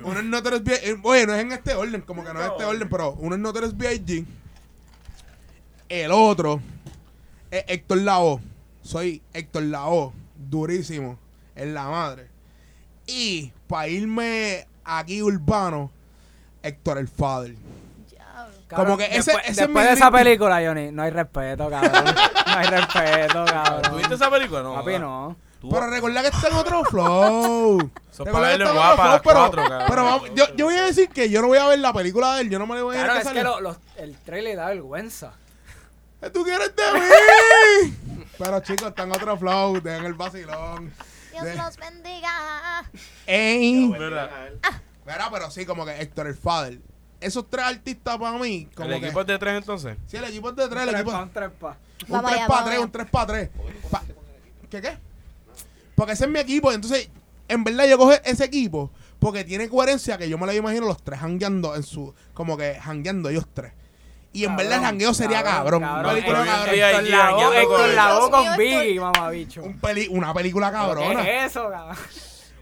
Uno 0.05 0.19
es 0.19 0.25
Notorious 0.25 0.65
B.I.G. 0.65 1.01
Oye, 1.03 1.27
no 1.27 1.35
es 1.35 1.41
en 1.43 1.53
este 1.53 1.75
orden, 1.75 2.01
como 2.01 2.25
que 2.25 2.33
no 2.33 2.41
es 2.41 2.51
este 2.51 2.65
orden, 2.65 2.89
pero 2.89 3.13
uno 3.19 3.35
es 3.35 3.41
Notorious 3.43 3.77
B.I.G. 3.77 4.25
El 5.91 6.13
otro 6.13 6.63
es 7.51 7.63
Héctor 7.69 7.99
Lavoe. 7.99 8.41
Soy 8.81 9.21
Héctor 9.35 9.65
Lavoe, 9.65 10.13
durísimo, 10.35 11.19
en 11.59 11.75
la 11.75 11.85
madre. 11.89 12.29
Y 13.07 13.53
para 13.67 13.89
irme 13.89 14.67
aquí 14.85 15.23
urbano, 15.23 15.91
Héctor 16.63 16.99
el. 16.99 17.57
Diablo. 18.11 18.55
Como 18.75 18.97
que 18.99 19.05
ese- 19.07 19.17
después, 19.17 19.37
ese 19.45 19.51
es 19.51 19.57
después 19.57 19.87
de 19.87 19.93
esa 19.95 20.11
película, 20.11 20.61
Johnny, 20.65 20.91
no 20.93 21.03
hay 21.03 21.11
respeto, 21.11 21.71
cabrón. 21.71 22.05
No 22.05 22.53
hay 22.59 22.67
respeto, 22.67 23.45
cabrón. 23.47 23.83
¿Tuviste 23.93 24.15
esa 24.15 24.31
película? 24.31 24.63
No. 24.63 24.75
Papi, 24.75 24.99
no. 24.99 25.37
Tú- 25.61 25.71
Pero 25.71 25.89
recuerda 25.91 26.23
que 26.23 26.29
está 26.29 26.49
en 26.49 26.55
otro 26.55 26.85
flow. 26.85 27.79
Eso 28.13 28.25
Recuerda 28.25 28.33
para 28.33 28.53
que 28.53 28.59
verlo 28.59 28.65
está 28.67 28.71
en 28.71 28.77
guapa 28.77 28.93
otro 28.93 29.03
a 29.03 29.13
las 29.13 29.23
flow, 29.23 29.33
cuatro, 29.35 29.51
pero, 29.63 29.69
cabrón. 29.69 29.87
pero 29.89 30.05
vamos, 30.05 30.31
yo, 30.35 30.55
yo 30.57 30.65
voy 30.67 30.75
a 30.77 30.85
decir 30.85 31.09
que 31.09 31.31
yo 31.31 31.41
no 31.43 31.49
voy 31.49 31.59
a 31.59 31.67
ver 31.67 31.79
la 31.81 31.93
película 31.93 32.35
de 32.37 32.43
él, 32.43 32.51
yo 32.51 32.59
no 32.59 32.67
me 32.67 32.75
la 32.77 32.83
voy 32.83 32.97
a 32.97 32.99
Claro, 33.05 33.15
ver 33.19 33.27
es 33.27 33.33
que 33.33 33.43
lo- 33.43 33.61
los- 33.61 33.77
el 33.97 34.17
trailer 34.19 34.57
da 34.57 34.67
vergüenza. 34.69 35.33
¿Qué 36.21 36.31
tú 36.31 36.45
quieres 36.45 36.73
de 36.77 36.83
mí? 37.01 38.25
pero 38.39 38.61
chicos, 38.61 38.89
está 38.89 39.03
en 39.05 39.13
otro 39.13 39.37
flow, 39.37 39.81
dejen 39.81 40.05
el 40.05 40.15
vacilón. 40.15 40.93
Dios 41.43 41.45
De- 41.45 41.57
los 41.57 41.77
bendiga. 41.77 42.85
Ey. 43.27 43.89
¿Verdad? 43.89 44.31
Mira, 45.07 45.29
pero 45.33 45.51
sí, 45.51 45.65
como 45.67 45.85
que 45.85 46.01
Héctor 46.01 46.27
el 46.27 46.35
Father. 46.35 46.81
Esos 47.21 47.49
tres 47.51 47.65
artistas 47.65 48.17
para 48.19 48.39
mí, 48.39 48.69
como 48.75 48.91
¿El 48.91 49.01
que... 49.01 49.07
equipo 49.07 49.21
es 49.23 49.27
de 49.27 49.39
tres 49.39 49.59
entonces? 49.59 49.97
Sí, 50.07 50.17
el 50.17 50.25
equipo 50.25 50.51
es 50.51 50.57
de 50.57 50.69
tres, 50.69 50.83
el 50.85 50.89
Tres 50.91 51.01
equipo... 51.01 51.13
pa, 51.17 51.23
un 51.23 51.31
tres 51.33 51.51
pa. 51.59 51.77
Un 52.07 52.09
Vamos 52.13 52.31
3 52.31 52.39
allá, 52.41 52.47
para 52.49 52.61
vamos 52.61 52.65
3, 52.71 52.77
allá. 52.77 52.85
un 52.85 52.93
3 52.93 53.11
para 53.11 53.27
3. 53.27 53.51
¿Qué 54.71 54.81
qué? 54.81 54.99
Porque 55.97 56.13
ese 56.13 56.25
es 56.27 56.31
mi 56.31 56.39
equipo. 56.39 56.71
Entonces, 56.73 57.11
en 57.49 57.65
verdad, 57.65 57.87
yo 57.89 57.99
cojo 57.99 58.13
ese 58.25 58.45
equipo 58.45 58.91
porque 59.19 59.43
tiene 59.45 59.69
coherencia 59.69 60.17
que 60.17 60.29
yo 60.29 60.39
me 60.39 60.47
lo 60.47 60.53
imagino 60.53 60.87
los 60.87 61.03
tres 61.03 61.19
jangueando 61.19 61.75
en 61.75 61.83
su. 61.83 62.15
Como 62.35 62.57
que 62.57 62.75
jangueando 62.77 63.31
ellos 63.31 63.47
tres. 63.53 63.73
Y 64.33 64.45
en 64.45 64.57
verdad 64.57 64.79
el 64.79 64.85
jangueo 64.85 65.15
sería 65.15 65.43
cabrón. 65.43 65.83
cabrón, 65.83 66.05
Una 66.05 66.15
película 66.15 66.45
cabrón. 66.45 66.75
Héctor 67.55 67.89
Lavoe, 67.89 68.31
con- 68.31 68.57
Biggie, 68.57 69.01
mamabicho. 69.01 69.63
Una 70.11 70.35
película 70.35 70.71
cabrona. 70.71 71.23
¿Qué 71.25 71.39
es 71.39 71.51
eso, 71.51 71.69
cabrón? 71.71 71.97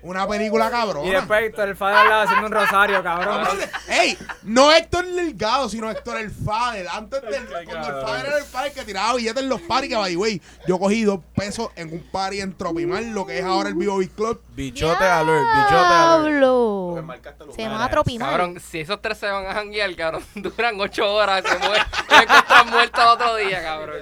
Una 0.07 0.27
película 0.29 0.71
cabrona. 0.71 1.09
Y 1.09 1.11
después 1.11 1.43
Héctor 1.43 1.69
el 1.69 1.77
Fader 1.77 1.97
al 1.97 2.09
lado 2.09 2.23
haciendo 2.23 2.47
un 2.47 2.53
rosario, 2.53 3.03
cabrón. 3.03 3.45
Ey, 3.89 4.17
no 4.45 4.73
Héctor 4.73 5.05
Delgado, 5.05 5.69
sino 5.69 5.91
Héctor 5.91 6.19
el 6.19 6.31
Fader. 6.31 6.87
Antes 6.89 7.23
del 7.23 7.45
cuando 7.45 7.59
el 7.59 7.67
cabrón. 7.67 8.07
Fader 8.07 8.27
era 8.27 8.39
el 8.39 8.45
Fader 8.45 8.73
que 8.73 8.85
tiraba 8.85 9.15
billetes 9.15 9.43
en 9.43 9.49
los 9.49 9.61
paris, 9.63 9.91
que 9.91 9.97
by 9.97 10.13
the 10.13 10.17
way, 10.17 10.41
yo 10.69 10.79
cogí 10.79 11.03
dos 11.03 11.19
pesos 11.35 11.71
en 11.75 11.93
un 11.93 12.01
party 12.13 12.41
en 12.41 12.57
Tropimar, 12.57 13.03
lo 13.03 13.27
que 13.27 13.41
es 13.41 13.45
ahora 13.45 13.69
el 13.69 13.75
Vivo 13.75 13.99
Beat 13.99 14.13
Club. 14.15 14.41
Bichote 14.55 15.05
alert, 15.05 15.45
bichote 15.57 15.75
alert. 15.75 17.55
Se 17.57 17.63
llama 17.63 17.77
Mira, 17.79 17.91
Tropimar. 17.91 18.31
Cabrón, 18.31 18.61
si 18.61 18.81
esos 18.81 19.03
tres 19.03 19.19
se 19.19 19.27
van 19.27 19.45
a 19.45 19.55
janguear, 19.55 19.93
cabrón, 19.97 20.25
duran 20.37 20.81
ocho 20.81 21.13
horas, 21.13 21.43
se 21.45 21.59
mueren, 21.59 21.85
se 22.09 22.15
encuentran 22.23 22.71
muertos 22.71 23.05
otro 23.05 23.35
día, 23.37 23.61
cabrón. 23.63 23.97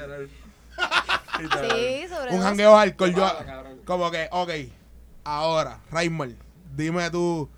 Sí, 1.36 2.06
sobre 2.08 2.30
Un 2.32 2.42
jangueo 2.42 2.76
alcohol. 2.76 3.12
Yo, 3.14 3.38
cabrón. 3.44 3.80
como 3.84 4.10
que, 4.10 4.28
ok, 4.30 4.50
ahora, 5.24 5.78
Raimel, 5.90 6.36
dime 6.76 7.10
tu, 7.10 7.48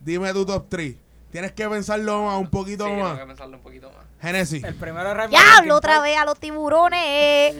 dime 0.00 0.32
tu 0.32 0.44
top 0.46 0.66
3. 0.68 0.96
Tienes 1.30 1.52
que 1.52 1.68
pensarlo 1.68 2.24
más, 2.26 2.38
un 2.38 2.48
poquito 2.48 2.84
Sí, 2.84 2.90
tengo 2.92 3.04
más. 3.08 3.18
que 3.18 3.26
pensarlo 3.26 3.56
un 3.56 3.62
poquito 3.62 3.88
más. 3.88 4.04
Genesis. 4.20 4.62
El 4.64 4.74
primero 4.76 5.10
es 5.10 5.16
Raymond 5.16 5.30
Diablo, 5.30 5.76
otra 5.76 6.00
vez 6.00 6.16
a 6.16 6.24
los 6.24 6.38
tiburones. 6.38 7.54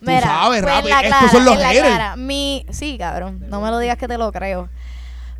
Mira, 0.00 0.20
sabes, 0.20 0.62
pues 0.62 0.74
en 0.78 0.88
la 0.90 1.00
estos 1.00 1.08
clara, 1.18 1.28
son 1.30 1.44
los 1.44 1.54
en 1.54 1.60
la 1.60 1.68
haters. 1.68 1.86
clara. 1.88 2.16
Mi, 2.16 2.64
sí, 2.70 2.96
cabrón, 2.98 3.44
no 3.48 3.60
me 3.60 3.70
lo 3.70 3.78
digas 3.78 3.98
que 3.98 4.06
te 4.08 4.16
lo 4.16 4.30
creo. 4.30 4.68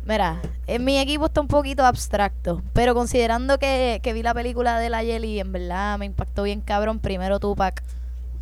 Mira, 0.05 0.41
en 0.67 0.83
mi 0.85 0.99
equipo 0.99 1.25
está 1.27 1.41
un 1.41 1.47
poquito 1.47 1.85
abstracto, 1.85 2.61
pero 2.73 2.93
considerando 2.93 3.57
que, 3.59 3.99
que 4.03 4.13
vi 4.13 4.23
la 4.23 4.33
película 4.33 4.79
de 4.79 4.89
la 4.89 5.03
Yeli 5.03 5.33
y 5.33 5.39
en 5.39 5.51
verdad 5.51 5.97
me 5.97 6.05
impactó 6.05 6.43
bien 6.43 6.61
cabrón, 6.61 6.99
primero 6.99 7.39
Tupac. 7.39 7.83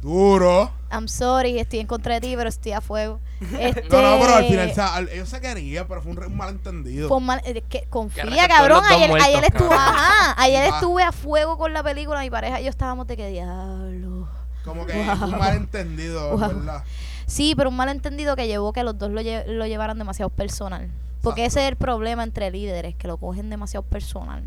Duro. 0.05 0.71
I'm 0.91 1.07
sorry, 1.07 1.57
estoy 1.59 1.79
en 1.79 1.87
contra 1.87 2.13
de 2.15 2.21
ti, 2.21 2.35
pero 2.37 2.47
estoy 2.47 2.71
a 2.73 2.79
fuego. 2.81 3.19
Este, 3.59 3.81
No, 3.89 4.01
no, 4.01 4.19
pero 4.19 4.35
al 4.35 4.45
final, 4.45 4.69
o 4.69 4.73
sea, 4.73 4.95
al- 4.95 5.09
ellos 5.09 5.27
se 5.27 5.41
querían, 5.41 5.87
pero 5.87 6.01
fue 6.01 6.11
un, 6.11 6.23
un 6.23 6.37
malentendido. 6.37 7.09
Fue 7.09 7.19
mal- 7.19 7.41
eh, 7.43 7.63
que- 7.67 7.87
confía, 7.89 8.47
cabrón. 8.47 8.83
Ayer, 8.87 9.09
muertos, 9.09 9.27
ayer 9.27 9.43
estuve, 9.45 9.73
ajá, 9.75 10.35
ayer 10.41 10.63
Ah. 10.71 10.75
estuve 10.75 11.01
a 11.03 11.11
fuego 11.11 11.57
con 11.57 11.73
la 11.73 11.81
película. 11.81 12.21
Mi 12.21 12.29
pareja 12.29 12.61
y 12.61 12.65
yo 12.65 12.69
estábamos 12.69 13.07
de 13.07 13.17
que 13.17 13.29
diablo. 13.29 14.27
Como 14.63 14.85
que 14.85 14.93
Wow. 14.93 15.23
un 15.25 15.31
malentendido, 15.39 16.29
Wow. 16.37 16.39
¿verdad? 16.39 16.83
Sí, 17.25 17.55
pero 17.57 17.69
un 17.69 17.75
malentendido 17.75 18.35
que 18.35 18.45
llevó 18.47 18.71
que 18.71 18.83
los 18.83 18.95
dos 18.97 19.09
lo, 19.09 19.21
lle- 19.21 19.45
lo 19.47 19.65
llevaran 19.65 19.97
demasiado 19.97 20.29
personal. 20.29 20.89
Porque 21.23 21.41
Exacto. 21.45 21.59
ese 21.59 21.65
es 21.67 21.71
el 21.71 21.75
problema 21.77 22.23
entre 22.23 22.51
líderes, 22.51 22.93
que 22.95 23.07
lo 23.07 23.17
cogen 23.17 23.49
demasiado 23.49 23.81
personal. 23.83 24.43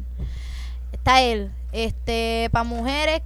Está 0.92 1.20
él. 1.20 1.50
Este, 1.72 2.48
para 2.52 2.62
mujeres, 2.64 3.22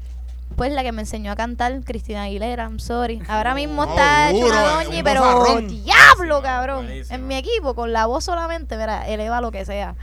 pues 0.57 0.72
la 0.72 0.82
que 0.82 0.92
me 0.92 1.03
enseñó 1.03 1.32
a 1.32 1.36
cantar, 1.36 1.80
Cristina 1.84 2.24
Aguilera, 2.24 2.64
I'm 2.64 2.78
sorry. 2.80 3.20
Ahora 3.28 3.55
mismo 3.57 3.82
Oh, 3.82 3.84
está 3.84 4.30
hecho 4.30 4.46
una 4.46 4.82
pero 5.05 5.20
bozarrón. 5.22 5.68
diablo, 5.68 6.42
cabrón. 6.42 6.88
En 6.90 7.26
mi 7.26 7.36
equipo, 7.36 7.74
con 7.74 7.92
la 7.92 8.07
voz 8.07 8.24
solamente, 8.24 8.76
mira, 8.76 9.07
eleva 9.09 9.40
lo 9.40 9.50
que 9.50 9.64
sea. 9.64 9.94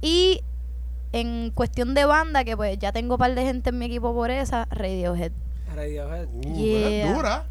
Y 0.00 0.42
en 1.12 1.50
cuestión 1.54 1.94
de 1.94 2.04
banda, 2.04 2.44
que 2.44 2.56
pues 2.56 2.78
ya 2.78 2.92
tengo 2.92 3.14
un 3.14 3.18
par 3.18 3.34
de 3.34 3.42
gente 3.42 3.70
en 3.70 3.78
mi 3.78 3.86
equipo 3.86 4.12
por 4.14 4.30
esa, 4.30 4.66
Radiohead. 4.70 5.32
Radiohead. 5.74 6.28
Uh, 6.32 6.42
Yeah. 6.56 6.88
esa 6.88 7.08
es 7.08 7.14
dura. 7.16 7.44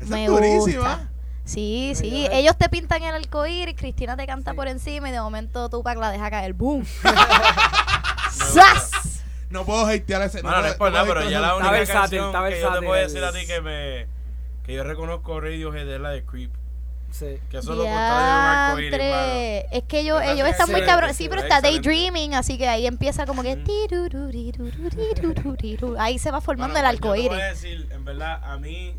Esa 0.00 0.10
Me 0.14 0.24
es 0.24 0.30
durísima. 0.30 0.60
gusta. 0.96 1.08
Sí, 1.44 1.92
sí. 1.96 2.26
Ellos 2.30 2.56
te 2.56 2.68
pintan 2.68 3.02
el 3.02 3.14
arcoíris, 3.16 3.74
Cristina 3.76 4.16
te 4.16 4.26
canta 4.26 4.52
Sí. 4.52 4.56
por 4.56 4.68
encima 4.68 5.08
y 5.08 5.12
de 5.12 5.20
momento 5.20 5.68
Tupac 5.68 5.98
la 5.98 6.10
deja 6.10 6.30
caer. 6.30 6.52
¡Boom! 6.54 6.84
¡Sas! 8.30 9.11
No 9.52 9.64
puedo 9.64 9.86
hatear 9.86 10.22
ese. 10.22 10.42
Bueno, 10.42 10.62
no 10.62 10.66
es 10.66 10.74
por 10.74 10.90
nada, 10.90 11.04
pero 11.06 11.28
ya 11.28 11.40
la 11.40 11.54
única 11.56 11.70
versátil, 11.72 12.18
canción 12.20 12.26
está 12.26 12.48
que 12.48 12.60
yo 12.60 12.80
te 12.80 12.86
puedo 12.86 13.02
decir 13.02 13.22
a 13.24 13.32
ti 13.32 13.46
que 13.46 13.60
me 13.60 14.06
que 14.64 14.74
yo 14.74 14.84
reconozco 14.84 15.40
Radiohead 15.40 15.88
es 15.88 16.00
la 16.00 16.10
de 16.10 16.24
Creep. 16.24 16.50
Sí. 17.10 17.38
Que 17.50 17.58
eso 17.58 17.72
es 17.72 17.78
lo 17.78 17.84
contrario 17.84 18.24
de 18.24 18.88
un 18.88 19.04
arcoíris. 19.04 19.64
Es 19.70 19.82
que 19.84 20.00
ellos, 20.00 20.22
ellos 20.22 20.48
están 20.48 20.70
muy 20.70 20.82
cabrones. 20.82 21.16
Sí, 21.16 21.28
pero 21.28 21.40
es 21.40 21.44
está 21.44 21.58
excelente. 21.58 21.88
daydreaming, 21.88 22.34
así 22.34 22.56
que 22.56 22.66
ahí 22.68 22.86
empieza 22.86 23.26
como 23.26 23.42
que. 23.42 23.62
Ahí 25.98 26.18
se 26.18 26.30
va 26.30 26.40
formando 26.40 26.72
Bueno, 26.74 26.88
el 26.88 26.98
pues 26.98 27.20
yo 27.20 27.28
te 27.28 27.28
voy 27.28 27.36
arcoíris. 27.36 27.44
a 27.44 27.48
decir, 27.48 27.88
en 27.90 28.04
verdad, 28.06 28.40
a 28.42 28.56
mí 28.56 28.94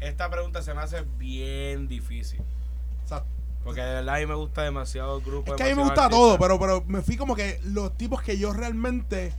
esta 0.00 0.30
pregunta 0.30 0.62
se 0.62 0.72
me 0.72 0.80
hace 0.80 1.02
bien 1.18 1.86
difícil. 1.86 2.40
Exacto. 3.02 3.28
Porque 3.62 3.82
de 3.82 3.94
verdad 3.96 4.14
a 4.14 4.18
mí 4.20 4.26
me 4.26 4.34
gusta 4.36 4.62
demasiado 4.62 5.18
el 5.18 5.24
grupo. 5.24 5.52
Es 5.52 5.56
que 5.58 5.64
a 5.64 5.66
mí 5.66 5.74
me 5.74 5.82
gusta 5.82 6.08
todo, 6.08 6.32
artista. 6.32 6.38
pero, 6.46 6.58
pero 6.58 6.84
me 6.86 7.02
fui 7.02 7.18
como 7.18 7.36
que 7.36 7.60
los 7.64 7.94
tipos 7.98 8.22
que 8.22 8.38
yo 8.38 8.54
realmente 8.54 9.34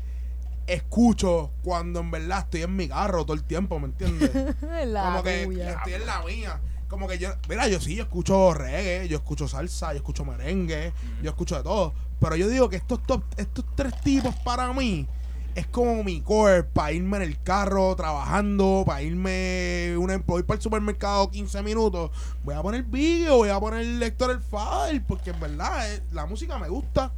escucho 0.68 1.52
cuando 1.64 2.00
en 2.00 2.12
verdad 2.12 2.40
estoy 2.40 2.64
en 2.64 2.76
mi 2.76 2.88
carro 2.88 3.26
todo 3.26 3.36
el 3.36 3.44
tiempo, 3.44 3.80
¿me 3.80 3.88
entiendes? 3.88 4.32
La 4.86 5.06
como 5.06 5.24
que 5.24 5.46
bulla. 5.46 5.72
estoy 5.72 5.94
en 5.94 6.06
la 6.06 6.24
mía. 6.24 6.62
Como 6.88 7.08
que 7.08 7.18
yo, 7.18 7.30
mira, 7.48 7.68
yo 7.70 7.80
sí, 7.80 7.96
yo 7.96 8.04
escucho 8.04 8.54
reggae, 8.54 9.08
yo 9.08 9.18
escucho 9.18 9.48
salsa, 9.48 9.94
yo 9.94 9.98
escucho 9.98 10.26
merengue, 10.26 10.92
yo 11.24 11.30
escucho 11.30 11.56
de 11.56 11.64
todo. 11.64 11.94
Pero 12.20 12.36
yo 12.36 12.50
digo 12.50 12.70
que 12.70 12.76
estos 12.76 13.02
top, 13.04 13.24
estos 13.38 13.66
tres 13.76 14.00
tipos 14.02 14.36
para 14.44 14.74
mí 14.74 15.08
es 15.56 15.68
como 15.68 16.04
mi 16.04 16.22
core 16.22 16.64
para 16.64 16.92
irme 16.92 17.18
en 17.18 17.24
el 17.24 17.42
carro 17.42 17.96
trabajando, 17.96 18.84
para 18.86 19.02
irme 19.02 19.96
una, 19.98 20.18
voy 20.18 20.44
para 20.44 20.58
el 20.58 20.62
supermercado 20.62 21.30
15 21.30 21.62
minutos. 21.64 22.12
Voy 22.44 22.56
a 22.56 22.62
poner 22.62 22.84
vídeo, 22.84 23.38
voy 23.38 23.50
a 23.50 23.60
poner 23.60 23.86
Lector 23.86 24.32
el 24.32 24.40
File, 24.40 25.02
porque 25.08 25.32
en 25.32 25.40
verdad 25.40 25.94
eh, 25.94 26.04
la 26.12 26.26
música 26.26 26.58
me 26.58 26.70
gusta. 26.70 27.12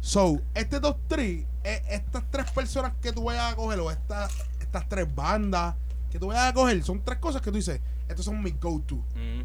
So, 0.00 0.40
este 0.54 0.78
top 0.80 0.98
3, 1.08 1.44
estas 1.88 2.24
tres 2.30 2.50
personas 2.50 2.92
que 3.02 3.12
tú 3.12 3.24
vayas 3.24 3.52
a 3.52 3.56
coger, 3.56 3.80
o 3.80 3.90
estas, 3.90 4.32
estas 4.60 4.88
tres 4.88 5.12
bandas 5.14 5.74
que 6.10 6.18
tú 6.18 6.28
vayas 6.28 6.44
a 6.44 6.54
coger, 6.54 6.82
son 6.82 7.02
tres 7.02 7.18
cosas 7.18 7.42
que 7.42 7.50
tú 7.50 7.56
dices, 7.56 7.80
estos 8.08 8.24
son 8.24 8.42
mis 8.42 8.58
go-to. 8.60 8.96
Mm. 9.14 9.42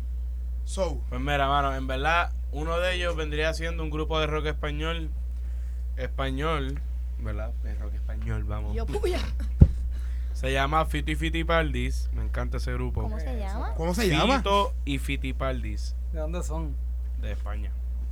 So, 0.65 1.01
Pues 1.09 1.19
mira, 1.19 1.47
mano, 1.47 1.75
en 1.75 1.87
verdad, 1.87 2.31
uno 2.51 2.77
de 2.77 2.95
ellos 2.95 3.15
vendría 3.15 3.53
siendo 3.53 3.83
un 3.83 3.89
grupo 3.89 4.19
de 4.19 4.27
rock 4.27 4.45
español. 4.45 5.09
Español, 5.97 6.79
¿verdad? 7.19 7.51
De 7.63 7.75
rock 7.75 7.93
español, 7.95 8.43
vamos. 8.43 8.75
Yo, 8.75 8.85
puya. 8.85 9.19
Se 10.33 10.51
llama 10.53 10.85
Fiti 10.85 11.15
Fiti 11.15 11.43
Paldis. 11.43 12.09
Me 12.13 12.23
encanta 12.23 12.57
ese 12.57 12.73
grupo. 12.73 13.03
¿Cómo 13.03 13.19
se 13.19 13.37
llama? 13.37 13.73
¿cómo 13.75 13.93
se 13.93 14.07
llama? 14.09 14.37
Fito 14.37 14.73
y 14.85 14.97
Fiti 14.97 15.33
Paldis, 15.33 15.95
¿De 16.13 16.19
dónde 16.19 16.41
son? 16.43 16.75
de 17.21 17.31
España. 17.33 17.71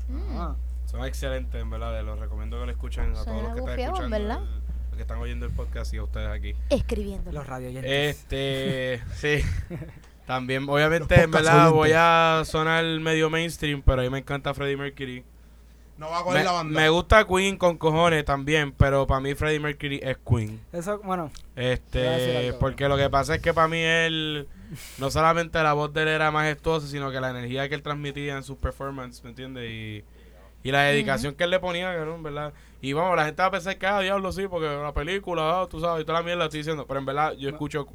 Mm. 0.10 0.38
Ah. 0.38 0.56
Son 0.90 1.06
excelentes, 1.06 1.62
en 1.62 1.70
verdad. 1.70 2.04
Los 2.04 2.20
recomiendo 2.20 2.60
que 2.60 2.66
lo 2.66 2.72
escuchen 2.72 3.12
a 3.16 3.24
todos 3.24 3.44
los 3.44 3.54
que 3.54 3.60
están 3.60 3.80
escuchando. 3.80 4.10
¿verdad? 4.10 4.38
el- 4.44 4.50
los 4.90 4.96
que 4.96 5.02
están 5.02 5.18
oyendo 5.20 5.46
el 5.46 5.52
podcast 5.54 5.94
y 5.94 5.98
a 5.98 6.04
ustedes 6.04 6.30
aquí. 6.30 6.56
Escribiendo. 6.70 7.32
Los 7.32 7.46
radioyentes. 7.48 7.92
Este, 8.18 9.02
sí. 9.16 9.44
También, 10.26 10.68
obviamente, 10.70 11.22
en 11.22 11.32
verdad, 11.32 11.70
oyentes. 11.70 11.74
voy 11.76 11.92
a 11.96 12.42
sonar 12.46 12.84
medio 13.00 13.30
mainstream, 13.30 13.82
pero 13.84 14.02
a 14.02 14.04
mí 14.04 14.10
me 14.10 14.20
encanta 14.20 14.54
Freddie 14.54 14.78
Mercury. 14.78 15.24
No 15.98 16.10
va 16.10 16.20
a 16.20 16.24
coger 16.24 16.40
Me, 16.40 16.46
la 16.46 16.52
banda. 16.54 16.80
me 16.82 16.90
gusta 16.90 17.28
Queen 17.28 17.58
con 17.58 17.78
cojones 17.78 18.24
también, 18.24 18.72
pero 18.72 19.06
para 19.06 19.20
mí 19.20 19.36
Freddie 19.36 19.60
Mercury 19.60 20.00
es 20.02 20.18
Queen. 20.18 20.60
Eso, 20.72 21.00
bueno, 21.00 21.30
Este, 21.58 22.48
algo. 22.48 22.60
porque 22.60 22.88
lo 22.88 22.96
que 22.96 23.10
pasa 23.10 23.36
es 23.36 23.42
que 23.42 23.54
para 23.54 23.68
mí 23.68 23.80
él, 23.80 24.48
no 24.98 25.12
solamente 25.12 25.62
la 25.62 25.74
voz 25.74 25.92
de 25.94 26.04
él 26.04 26.08
era 26.08 26.32
majestuosa, 26.32 26.88
sino 26.88 27.12
que 27.12 27.20
la 27.20 27.32
energía 27.32 27.68
que 27.68 27.76
él 27.76 27.82
transmitía 27.84 28.38
en 28.38 28.44
sus 28.44 28.58
performances, 28.58 29.22
¿me 29.26 29.32
entiendes? 29.32 29.70
Y, 29.70 30.04
y 30.64 30.72
la 30.72 30.84
dedicación 30.84 31.36
que 31.36 31.44
él 31.46 31.50
le 31.50 31.60
ponía, 31.60 31.94
cabrón, 31.94 32.24
¿verdad? 32.24 32.54
Y 32.82 32.94
vamos, 32.94 33.16
la 33.16 33.26
gente 33.26 33.42
va 33.42 33.48
a 33.48 33.52
pensar 33.52 33.78
que, 33.78 33.86
ah, 33.86 34.00
diablo, 34.00 34.32
sí, 34.32 34.48
porque 34.48 34.68
la 34.68 34.94
película, 34.94 35.62
ah, 35.62 35.68
tú 35.70 35.80
sabes, 35.80 36.04
y 36.04 36.06
toda 36.06 36.20
la 36.20 36.26
mierda 36.26 36.46
estoy 36.46 36.60
diciendo, 36.60 36.86
pero 36.88 37.00
en 37.00 37.06
verdad 37.06 37.34
yo 37.34 37.50
escucho 37.50 37.88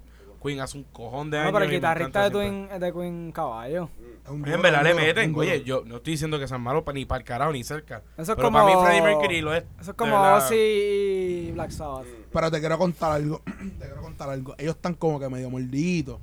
Queen 0.44 0.60
hace 0.60 0.76
un 0.76 0.84
cojón 0.84 1.30
de 1.30 1.38
no, 1.38 1.42
años. 1.44 1.52
pero 1.54 1.64
el 1.64 1.70
guitarrista 1.70 2.28
de. 2.28 2.30
Queen, 2.30 2.68
de 2.78 2.92
Queen 2.92 3.32
Caballo. 3.32 3.88
En 4.26 4.42
verdad 4.42 4.82
le 4.82 4.94
meten, 4.94 5.34
oye, 5.34 5.62
yo 5.64 5.82
no 5.86 5.96
estoy 5.96 6.12
diciendo 6.12 6.38
que 6.38 6.46
sean 6.46 6.60
malos 6.60 6.84
ni 6.92 7.06
para 7.06 7.20
el 7.20 7.24
carajo 7.24 7.52
ni 7.52 7.64
cerca. 7.64 8.02
Eso 8.16 8.32
es 8.32 8.36
pero 8.36 8.48
como. 8.48 8.58
para 8.58 8.76
mí 8.76 8.84
Freddie 8.84 9.02
Mercury 9.02 9.40
lo 9.40 9.54
es. 9.54 9.64
Eso 9.80 9.92
es 9.92 9.96
como. 9.96 10.16
Ozzy 10.16 10.54
y 10.54 11.52
Black 11.52 11.70
Sabbath. 11.70 12.06
Pero 12.30 12.50
te 12.50 12.60
quiero 12.60 12.76
contar 12.76 13.12
algo. 13.12 13.40
te 13.78 13.86
quiero 13.86 14.02
contar 14.02 14.28
algo. 14.28 14.54
Ellos 14.58 14.76
están 14.76 14.94
como 14.94 15.18
que 15.18 15.28
medio 15.30 15.48
mordidos. 15.48 16.20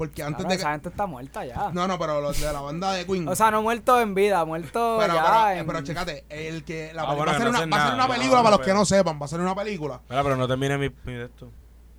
Porque 0.00 0.22
antes 0.22 0.36
Claro, 0.38 0.48
de 0.48 0.54
Esa 0.56 0.66
que. 0.68 0.72
gente 0.72 0.88
está 0.88 1.04
muerta 1.06 1.44
ya. 1.44 1.70
No, 1.74 1.86
no, 1.86 1.98
pero 1.98 2.22
los 2.22 2.40
de 2.40 2.50
la 2.50 2.60
banda 2.62 2.92
de 2.94 3.04
Queen. 3.06 3.28
O 3.28 3.36
sea, 3.36 3.50
no 3.50 3.60
muerto 3.60 4.00
en 4.00 4.14
vida, 4.14 4.42
muerto 4.46 4.96
pero, 4.98 5.12
ya. 5.14 5.22
pero, 5.22 5.48
eh, 5.48 5.58
en- 5.58 5.66
pero 5.66 5.82
chécate, 5.82 6.24
el 6.30 6.64
que 6.64 6.92
la 6.94 7.02
Ah, 7.02 7.14
bueno, 7.14 7.26
va 7.26 7.32
a 7.32 7.34
que 7.34 7.42
ser 7.42 7.44
no 7.44 7.50
una, 7.50 7.58
va 7.58 7.64
a 7.82 7.86
ser 7.88 7.96
nada, 7.98 8.04
una 8.06 8.14
película 8.14 8.38
no, 8.38 8.42
para 8.44 8.56
los 8.56 8.60
pero- 8.64 8.74
que 8.74 8.78
no 8.78 8.84
sepan, 8.86 9.20
va 9.20 9.24
a 9.26 9.28
ser 9.28 9.40
una 9.40 9.54
película. 9.54 10.00
Mira, 10.08 10.22
pero 10.22 10.36
no 10.36 10.48
termine 10.48 10.78
mi, 10.78 10.88
mi 11.04 11.12
de 11.12 11.24
esto. 11.26 11.50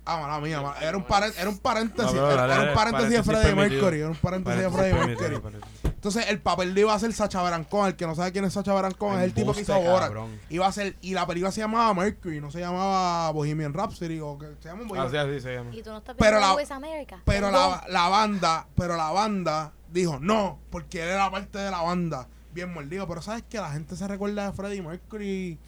Ah, 0.04 0.18
mala 0.20 0.40
mía, 0.40 0.60
mala- 0.60 0.80
era 0.80 0.96
un, 0.96 1.04
era 1.38 1.48
un 1.48 1.58
paréntesis, 1.58 2.12
No, 2.12 2.28
era, 2.28 2.44
un 2.70 2.74
paréntesis 2.74 3.10
de 3.10 3.22
Freddie. 3.22 3.54
Mercury, 3.54 3.98
era 4.00 4.08
un 4.08 4.16
paréntesis 4.16 4.60
de 4.62 4.70
Freddie 4.70 4.94
Mercury. 5.06 5.60
Entonces 5.84 6.26
el 6.28 6.40
papel 6.40 6.74
de 6.74 6.80
iba 6.80 6.92
a 6.92 6.98
ser 6.98 7.12
Sacha 7.12 7.40
Baron 7.40 7.62
Cohen, 7.62 7.86
el 7.90 7.96
que 7.96 8.04
no 8.08 8.16
sabe 8.16 8.32
quién 8.32 8.44
es 8.44 8.52
Sacha 8.52 8.72
Baron 8.72 8.92
Cohen, 8.94 9.20
es 9.20 9.24
el 9.26 9.32
tipo 9.34 9.52
que 9.54 9.60
hizo 9.60 9.80
cabrón. 9.80 10.40
Iba 10.50 10.66
a 10.66 10.72
ser, 10.72 10.96
y 11.00 11.14
la 11.14 11.24
película 11.28 11.52
se 11.52 11.60
llamaba 11.60 11.94
Mercury, 11.94 12.40
no 12.40 12.50
se 12.50 12.58
llamaba 12.58 13.30
Bohemian 13.30 13.72
Rhapsody, 13.72 14.18
o 14.18 14.36
que 14.36 14.46
se 14.60 14.68
llama 14.68 14.82
Bohemian 14.88 15.06
Así, 15.06 15.16
así 15.16 15.40
se 15.40 15.54
llama. 15.54 15.72
Y 15.72 15.82
tú 15.84 15.90
no 15.90 15.98
estás 15.98 16.16
Pero 16.18 16.40
la- 16.40 16.56
America. 16.70 17.20
Pero 17.24 17.52
la, 17.52 17.84
la 17.88 18.08
banda, 18.08 18.66
pero 18.74 18.96
la 18.96 19.10
banda 19.12 19.72
dijo 19.92 20.18
no, 20.20 20.58
porque 20.70 21.02
él 21.04 21.10
era 21.10 21.30
parte 21.30 21.58
de 21.58 21.70
la 21.70 21.82
banda. 21.82 22.26
Bien 22.52 22.72
mordido. 22.74 23.06
Pero 23.06 23.22
sabes 23.22 23.44
que 23.48 23.58
la 23.58 23.70
gente 23.70 23.94
se 23.94 24.08
recuerda 24.08 24.46
de 24.46 24.52
Freddie 24.52 24.82
Mercury 24.82 25.58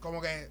como 0.00 0.20
que 0.22 0.48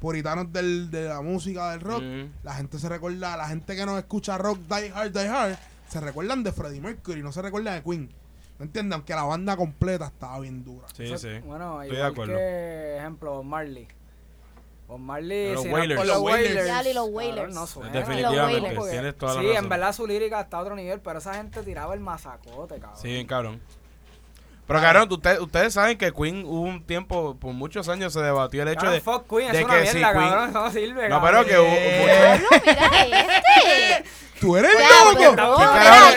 puritanos 0.00 0.52
del, 0.52 0.90
de 0.90 1.08
la 1.08 1.20
música 1.20 1.70
del 1.72 1.80
rock. 1.80 2.02
Mm. 2.02 2.32
La 2.42 2.54
gente 2.54 2.78
se 2.78 2.88
recuerda, 2.88 3.36
la 3.36 3.46
gente 3.48 3.76
que 3.76 3.86
no 3.86 3.96
escucha 3.98 4.36
rock 4.38 4.58
Die 4.60 4.90
Hard, 4.94 5.12
Die 5.12 5.28
Hard, 5.28 5.56
se 5.88 6.00
recuerdan 6.00 6.42
de 6.42 6.52
Freddie 6.52 6.80
Mercury, 6.80 7.22
no 7.22 7.30
se 7.32 7.42
recuerda 7.42 7.74
de 7.74 7.82
Queen. 7.82 8.10
¿Me 8.58 8.66
entiendes? 8.66 8.94
Aunque 8.94 9.14
la 9.14 9.22
banda 9.22 9.56
completa 9.56 10.06
estaba 10.06 10.38
bien 10.40 10.64
dura. 10.64 10.86
Sí, 10.94 11.06
sí. 11.16 11.28
Bueno, 11.44 11.80
Estoy 11.82 11.96
de 11.96 12.02
igual 12.02 12.12
acuerdo. 12.12 12.36
que, 12.36 12.96
ejemplo, 12.98 13.42
Marley. 13.42 13.88
Bob 14.86 14.98
Marley, 14.98 15.54
Los 15.54 15.66
Wailers. 15.66 16.04
Los 16.06 16.18
Wailers. 16.20 16.86
Y 16.90 16.94
los 16.94 17.08
Wailers. 17.10 17.54
no 17.54 17.66
suena. 17.66 17.92
Definitivamente, 17.92 18.54
Wailers. 18.54 18.74
Porque- 18.74 18.90
tienes 18.90 19.16
toda 19.18 19.34
la 19.36 19.40
Sí, 19.40 19.46
razón. 19.46 19.64
en 19.64 19.68
verdad 19.70 19.92
su 19.92 20.06
lírica 20.06 20.40
está 20.40 20.56
a 20.56 20.60
otro 20.62 20.74
nivel, 20.74 21.00
pero 21.00 21.20
esa 21.20 21.34
gente 21.34 21.62
tiraba 21.62 21.94
el 21.94 22.00
masacote, 22.00 22.80
cabrón. 22.80 23.00
Sí, 23.00 23.08
bien 23.08 23.26
cabrón. 23.26 23.60
Pero 24.70 24.80
cabrón, 24.82 25.08
ustedes, 25.10 25.40
ustedes 25.40 25.74
saben 25.74 25.98
que 25.98 26.12
Queen 26.12 26.44
hubo 26.46 26.60
un 26.60 26.86
tiempo, 26.86 27.36
por 27.40 27.52
muchos 27.54 27.88
años 27.88 28.12
se 28.12 28.20
debatió 28.20 28.62
el 28.62 28.68
hecho 28.68 28.76
Cabrón, 28.82 28.94
de... 28.94 29.00
fuck 29.00 29.28
Queen, 29.28 29.50
de 29.50 29.58
es 29.58 29.64
una 29.64 29.80
que 29.80 29.86
sí, 29.88 29.96
mierda, 29.96 30.12
Queen- 30.12 30.28
cabrón, 30.30 30.50
eso 30.50 30.60
no 30.64 30.70
sirve, 30.70 31.08
No, 31.08 31.20
cabrón. 31.20 31.44
pero 31.44 31.44
que 31.44 31.58
hubo... 31.58 31.76
Eh, 31.76 32.00
mira 32.04 32.34
este. 32.36 34.04
¡Tú 34.40 34.56
eres 34.56 34.72
Ya, 34.72 35.04
loco! 35.04 35.18
¿Quién 35.18 35.38
Oh, 35.40 35.56
carajo, 35.56 36.10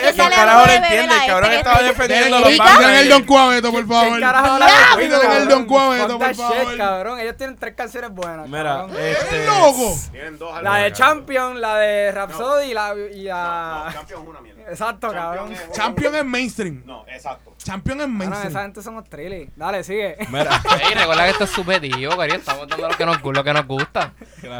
le 0.66 0.72
de 0.72 0.76
entiende? 0.78 1.14
El 1.14 1.26
cabrón 1.26 1.44
este- 1.52 1.56
estaba 1.56 1.82
defendiendo 1.82 2.40
los 2.40 2.48
quiten 2.48 2.66
Bangers. 2.66 3.00
el 3.02 3.08
Don 3.10 3.22
Cuaveto, 3.24 3.70
por 3.70 3.84
¿Quién 3.86 3.88
favor. 3.88 4.98
quiten 4.98 5.32
el? 5.32 5.48
Don 5.48 5.66
Cuaveto, 5.66 6.08
Fuck 6.08 6.18
por 6.22 6.34
favor. 6.34 6.68
shit, 6.70 6.76
cabrón. 6.78 7.20
Ellos 7.20 7.36
tienen 7.36 7.56
tres 7.56 7.74
canciones 7.74 8.10
buenas, 8.10 8.48
Mira, 8.48 8.86
este... 8.98 9.36
¡Eres 9.36 9.46
loco! 9.46 9.98
Tienen 10.10 10.38
dos 10.38 10.62
La 10.62 10.76
de 10.76 10.92
Champion, 10.92 11.60
la 11.60 11.76
de 11.76 12.12
Rhapsody 12.12 12.70
y 12.70 12.74
la... 12.74 12.94
Y 13.14 13.22
la... 13.24 13.90
Champion 13.92 14.22
es 14.22 14.28
una 14.28 14.40
mierda. 14.40 14.62
Exacto, 14.70 15.12
cabrón. 15.12 15.52
es- 15.52 15.72
Champion 15.72 16.14
es 16.16 16.24
mainstream. 16.24 16.82
No, 16.86 17.04
exacto. 17.08 17.52
Champion 17.58 18.00
es 18.00 18.06
Cabrón, 18.06 18.22
esa 18.22 18.30
mainstream. 18.40 18.64
gente 18.64 18.82
somos 18.82 19.04
trilly. 19.08 19.50
Dale, 19.56 19.84
sigue. 19.84 20.16
Mira. 20.28 20.62
Ey, 20.88 20.94
recuerda 20.94 21.24
que 21.24 21.30
esto 21.30 21.44
es 21.44 21.50
subjetivo, 21.50 22.16
cariño. 22.16 22.38
Estamos 22.38 22.68
dando 22.68 22.88
lo 22.88 22.96
que 22.96 23.06
nos, 23.06 23.22
lo 23.22 23.44
que 23.44 23.52
nos 23.52 23.66
gusta. 23.66 24.12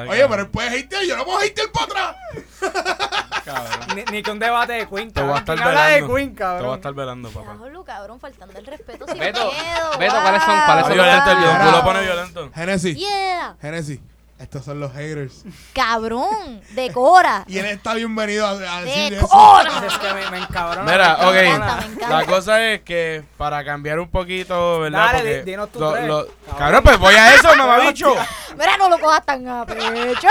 Oye, 0.09 0.27
pero 0.29 0.43
él 0.43 0.49
puede 0.49 0.81
hatear, 0.81 1.03
yo 1.05 1.17
no 1.17 1.25
puedo 1.25 1.39
hatear 1.39 1.69
para 1.73 1.85
atrás. 1.87 2.17
Cabrón. 3.55 3.97
Ni, 3.97 4.05
ni 4.17 4.23
que 4.23 4.31
un 4.31 4.39
debate 4.39 4.73
de 4.75 4.89
Queen, 4.89 5.13
Te 5.13 5.23
voy 5.23 5.33
a 5.35 5.39
estar 5.39 5.57
¿Quién 5.57 5.69
habla 5.69 5.85
de 5.87 5.95
velando. 5.95 6.15
Queen, 6.15 6.35
Te 6.37 6.45
voy 6.45 6.73
a 6.73 6.75
estar 6.75 6.95
velando, 6.95 7.31
papá. 7.31 7.55
Diablo, 7.55 7.85
cabrón, 7.85 8.21
faltando 8.21 8.59
el 8.59 8.67
respeto 8.67 9.07
sin 9.07 9.19
Beto, 9.19 9.45
miedo. 9.53 9.99
Beto. 9.99 10.15
¿cuáles 10.23 10.43
son- 10.43 10.61
cuáles 10.67 10.85
son 10.87 10.95
violento, 10.95 11.31
el 11.31 11.37
tú 11.39 11.71
lo 11.77 11.85
pones 11.85 12.03
violento. 12.05 12.51
Genesis, 12.55 12.97
Yeah. 12.99 13.57
Genesis. 13.61 14.01
Estos 14.37 14.65
son 14.65 14.81
los 14.81 14.93
haters. 14.93 15.45
Cabrón, 15.73 16.61
decora. 16.73 17.45
Y 17.49 17.57
él 17.59 17.67
está 17.67 17.95
bienvenido 17.95 18.45
a, 18.45 18.51
a 18.51 18.83
decir 18.83 19.15
eso. 19.15 19.23
Decora. 19.23 19.87
Es 19.87 19.97
que 19.97 20.13
me, 20.13 20.31
me 20.33 20.39
encabrona. 20.39 20.91
Mira, 20.91 21.17
me 21.21 21.25
ok. 21.27 21.33
me 21.35 21.49
encanta. 21.55 22.09
La 22.09 22.27
cosa 22.27 22.63
es 22.65 22.81
que 22.83 23.23
para 23.39 23.65
cambiar 23.65 24.01
un 24.01 24.11
poquito, 24.11 24.81
¿verdad? 24.81 25.07
Dale, 25.07 25.19
Porque 25.19 25.37
di- 25.45 25.51
dinos 25.53 25.71
tú 25.71 25.79
lo- 25.79 25.93
tres. 25.93 26.07
lo- 26.09 26.27
Cabrón. 26.27 26.59
Cabrón, 26.59 26.83
pues 26.83 26.99
voy 26.99 27.15
a 27.15 27.35
eso, 27.35 27.57
mamabicho. 27.57 28.15
Mira, 28.59 28.77
no 28.77 28.89
lo 28.89 28.99
cojas 28.99 29.25
tan 29.25 29.47
a 29.47 29.65
pecho. 29.65 30.29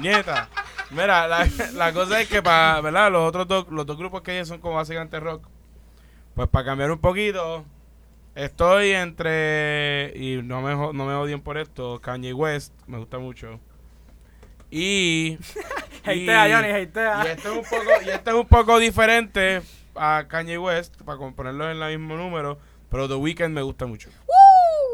Nieta. 0.00 0.48
Mira, 0.90 1.28
la, 1.28 1.46
la 1.74 1.92
cosa 1.92 2.20
es 2.20 2.28
que 2.28 2.42
para, 2.42 2.80
¿verdad? 2.80 3.12
Los 3.12 3.28
otros 3.28 3.46
dos, 3.46 3.68
los 3.70 3.84
dos 3.86 3.96
grupos 3.98 4.22
que 4.22 4.32
hay 4.32 4.44
son 4.46 4.60
como 4.60 4.76
básicamente 4.76 5.20
rock. 5.20 5.46
Pues 6.34 6.48
para 6.48 6.64
cambiar 6.64 6.90
un 6.90 6.98
poquito, 6.98 7.64
estoy 8.34 8.92
entre, 8.92 10.12
y 10.16 10.40
no 10.42 10.62
me, 10.62 10.70
no 10.74 10.92
me 11.04 11.14
odien 11.14 11.40
por 11.42 11.58
esto, 11.58 12.00
Kanye 12.00 12.32
West, 12.32 12.72
me 12.86 12.98
gusta 12.98 13.18
mucho. 13.18 13.60
Y... 14.70 15.38
Hatea, 16.04 16.48
y- 16.48 16.52
Johnny, 16.52 16.68
hatea. 16.70 17.22
Y 17.24 17.28
este 17.32 17.48
es 17.48 17.54
un 17.54 17.64
poco, 17.64 17.90
y 18.06 18.08
este 18.08 18.30
es 18.30 18.36
un 18.36 18.46
poco 18.46 18.78
diferente 18.78 19.60
a 19.94 20.24
Kanye 20.28 20.56
West, 20.58 21.02
para 21.02 21.18
ponerlo 21.18 21.70
en 21.70 21.82
el 21.82 21.98
mismo 21.98 22.16
número, 22.16 22.58
pero 22.88 23.08
The 23.08 23.14
Weeknd 23.16 23.50
me 23.50 23.62
gusta 23.62 23.84
mucho. 23.86 24.08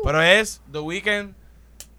Pero 0.03 0.23
es 0.23 0.61
The 0.73 0.79
Weeknd 0.81 1.35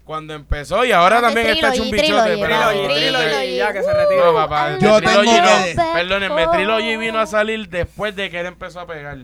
cuando 0.06 0.32
empezó 0.34 0.84
y 0.84 0.92
ahora 0.92 1.18
Ah, 1.18 1.22
también 1.22 1.48
está 1.48 1.74
hecho 1.74 1.82
un 1.82 1.90
bichote. 1.90 2.38
Ya 2.38 3.72
que 3.72 3.82
se 3.82 3.92
retire. 3.92 4.24
No, 4.24 4.32
papá, 4.32 4.78
Yo 4.78 5.00
tengo 5.00 5.22
no. 5.24 5.30
que- 5.32 5.76
Perdónenme, 5.94 6.46
Trilogy 6.46 6.96
vino 6.96 7.18
a 7.18 7.26
salir 7.26 7.68
después 7.68 8.14
de 8.16 8.30
que 8.30 8.40
él 8.40 8.46
empezó 8.46 8.80
a 8.80 8.86
pegar. 8.86 9.18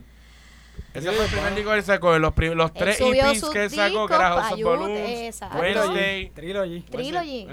Ese 0.95 1.11
fue 1.11 1.25
el 1.25 1.31
primer 1.31 1.55
disco 1.55 1.71
que 1.71 1.77
él 1.79 1.83
sacó, 1.85 2.19
los, 2.19 2.35
los 2.37 2.75
tres 2.75 3.01
EPs 3.01 3.49
que 3.49 3.65
él 3.65 3.71
sacó, 3.71 4.07
que 4.07 4.13
era 4.15 4.29
House 4.43 4.53
of 4.53 4.61
Balloons, 4.63 5.01
exacto. 5.01 5.59
Wednesday. 5.59 6.31
Trilogy. 6.35 6.81
Trilogy. 6.83 7.47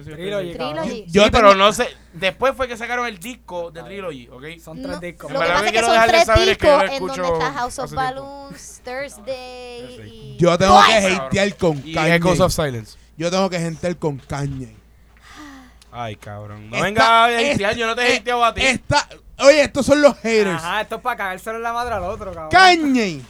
Trilogy. 0.54 1.06
Yo 1.08 1.32
pero 1.32 1.56
no 1.56 1.72
sé, 1.72 1.88
después 2.12 2.54
fue 2.58 2.68
que 2.68 2.76
sacaron 2.76 3.08
el 3.08 3.18
disco 3.18 3.72
de 3.72 3.82
Trilogy, 3.84 4.28
¿ok? 4.28 4.44
Son 4.62 4.76
tres 4.82 4.90
No, 4.96 5.00
discos. 5.00 5.30
En 5.30 5.34
Lo 5.36 5.40
que 5.40 5.46
verdad 5.48 5.54
pasa 5.54 5.62
que 5.62 5.68
es 5.68 5.72
que 5.72 5.72
quiero 5.72 5.88
son 5.88 6.10
tres 6.10 6.26
saber 6.26 6.50
es 6.50 6.58
que 6.58 6.68
yo 6.68 6.78
lo 6.78 6.84
discos 6.84 7.00
en 7.18 7.24
donde 7.24 7.34
está 7.46 7.52
House 7.54 7.80
of. 7.80 7.94
Balloons, 7.94 8.82
Thursday 8.84 10.02
y... 10.06 10.38
Yo 10.38 10.58
tengo 10.58 10.82
que 10.86 10.94
hatear 11.16 11.56
con 11.56 11.82
Y 11.86 11.94
Kanye. 11.94 12.16
Echoes 12.16 12.40
of 12.42 12.52
Silence. 12.52 12.98
Yo 13.20 13.30
tengo 13.30 13.50
que 13.50 13.58
hatear 13.58 13.98
con 13.98 14.18
Kanye. 14.18 14.74
Ay, 15.92 16.16
cabrón. 16.16 16.70
No 16.70 16.78
Esta- 16.78 16.86
venga 16.86 17.04
a 17.04 17.26
hatear, 17.26 17.76
yo 17.76 17.86
no 17.86 17.94
te 17.94 18.02
he 18.04 18.16
eh, 18.16 18.24
a 18.46 18.54
ti. 18.54 18.62
esta- 18.62 19.10
oye, 19.40 19.62
estos 19.62 19.86
son 19.86 20.02
los 20.02 20.16
haters. 20.20 20.56
Ajá, 20.64 20.82
esto 20.82 20.96
es 20.96 21.02
para 21.02 21.18
cagárselo 21.18 21.58
en 21.58 21.64
la 21.64 21.74
madre 21.74 21.96
al 21.96 22.04
otro, 22.04 22.32
cabrón. 22.32 22.50
Kanye 22.50 23.22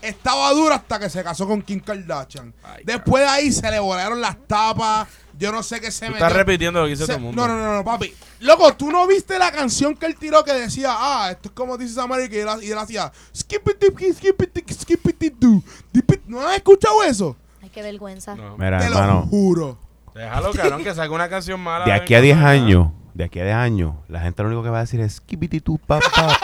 estaba 0.00 0.52
duro 0.52 0.72
hasta 0.72 1.00
que 1.00 1.10
se 1.10 1.24
casó 1.24 1.48
con 1.48 1.62
Kim 1.62 1.80
Kardashian. 1.80 2.54
Ay, 2.62 2.84
Después 2.84 3.24
de 3.24 3.28
ahí 3.28 3.50
se 3.50 3.68
le 3.68 3.80
volaron 3.80 4.20
las 4.20 4.36
tapas. 4.46 5.08
Yo 5.36 5.50
no 5.50 5.64
sé 5.64 5.80
qué 5.80 5.90
se 5.90 6.04
metió. 6.04 6.18
estás 6.24 6.32
repitiendo 6.32 6.78
lo 6.78 6.86
que 6.86 6.90
dice 6.90 7.02
Se- 7.02 7.06
todo 7.08 7.16
el 7.16 7.22
mundo. 7.22 7.44
no, 7.48 7.56
no, 7.56 7.64
no, 7.64 7.74
no, 7.74 7.84
papi. 7.84 8.14
Loco, 8.38 8.72
tú 8.74 8.92
no 8.92 9.04
viste 9.08 9.36
la 9.36 9.50
canción 9.50 9.96
que 9.96 10.06
él 10.06 10.14
tiró 10.14 10.44
que 10.44 10.52
decía, 10.52 10.94
ah, 10.96 11.28
esto 11.32 11.48
es 11.48 11.54
como 11.56 11.74
is 11.76 11.98
America 11.98 12.36
y 12.36 12.38
él, 12.38 12.48
y 12.62 12.70
él 12.70 12.78
hacía 12.78 13.10
skip 13.36 13.68
skip 14.14 14.42
skip 14.72 16.22
¿No 16.28 16.46
has 16.46 16.56
escuchado 16.58 17.02
eso? 17.02 17.36
Qué 17.78 17.82
vergüenza. 17.82 18.34
No. 18.34 18.56
Mira, 18.58 18.78
Te 18.80 18.90
lo 18.90 18.98
hermano, 18.98 19.26
juro. 19.30 19.78
Déjalo, 20.16 20.52
cabrón, 20.52 20.82
que 20.82 20.92
saque 20.96 21.10
una 21.10 21.28
canción 21.28 21.60
mala. 21.60 21.84
de 21.84 21.92
aquí 21.92 22.14
a 22.14 22.18
con 22.18 22.24
10 22.24 22.36
nada. 22.38 22.50
años, 22.50 22.88
de 23.14 23.22
aquí 23.24 23.38
a 23.38 23.44
10 23.44 23.54
años, 23.54 23.94
la 24.08 24.18
gente 24.20 24.42
lo 24.42 24.48
único 24.48 24.64
que 24.64 24.70
va 24.70 24.78
a 24.78 24.80
decir 24.80 24.98
es 25.00 25.22
tu 25.62 25.78
papá. 25.78 26.36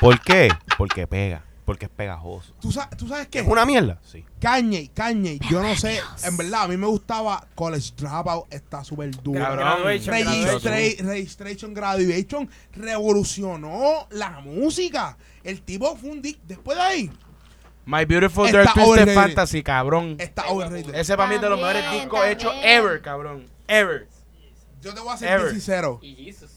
¿Por 0.00 0.20
qué? 0.20 0.48
Porque 0.78 1.04
pega, 1.08 1.42
porque 1.64 1.86
es 1.86 1.90
pegajoso. 1.90 2.54
¿Tú, 2.60 2.70
sa- 2.70 2.88
tú 2.90 3.08
sabes 3.08 3.26
qué? 3.26 3.40
¿Es 3.40 3.46
una 3.48 3.66
mierda? 3.66 3.98
Sí. 4.04 4.24
Kanye, 4.40 4.92
Kanye, 4.94 5.40
yo 5.50 5.60
no 5.60 5.74
sé. 5.74 5.98
En 6.22 6.36
verdad, 6.36 6.62
a 6.62 6.68
mí 6.68 6.76
me 6.76 6.86
gustaba 6.86 7.44
College 7.56 7.90
Dropout, 7.96 8.46
está 8.54 8.84
súper 8.84 9.10
duro. 9.22 9.40
Cabrón. 9.40 9.64
Graduation, 9.82 10.14
Registra-. 10.14 11.06
Registration 11.06 11.74
Graduation 11.74 12.48
revolucionó 12.72 14.06
la 14.10 14.38
música. 14.40 15.16
El 15.42 15.62
tipo 15.62 15.96
fue 15.96 16.10
un 16.10 16.22
di- 16.22 16.38
Después 16.46 16.76
de 16.78 16.84
ahí, 16.84 17.10
My 17.86 18.04
Beautiful 18.04 18.46
Está 18.46 18.58
Dark 18.64 18.74
Twisted 18.74 18.88
overrated. 18.90 19.14
Fantasy, 19.14 19.62
cabrón. 19.62 20.16
está 20.18 20.48
overrated. 20.48 20.94
Ese 20.94 21.16
para 21.16 21.28
mí 21.28 21.36
es 21.36 21.40
de 21.40 21.48
los 21.48 21.60
También, 21.60 21.84
mejores 21.84 22.00
discos 22.02 22.26
hechos 22.26 22.54
ever, 22.62 23.00
cabrón. 23.00 23.46
Ever. 23.68 24.08
Yo 24.82 24.92
te 24.92 25.00
voy 25.00 25.14
a 25.14 25.16
ser 25.16 25.50
sincero. 25.50 25.98
Y 26.02 26.14
Jesus. 26.16 26.50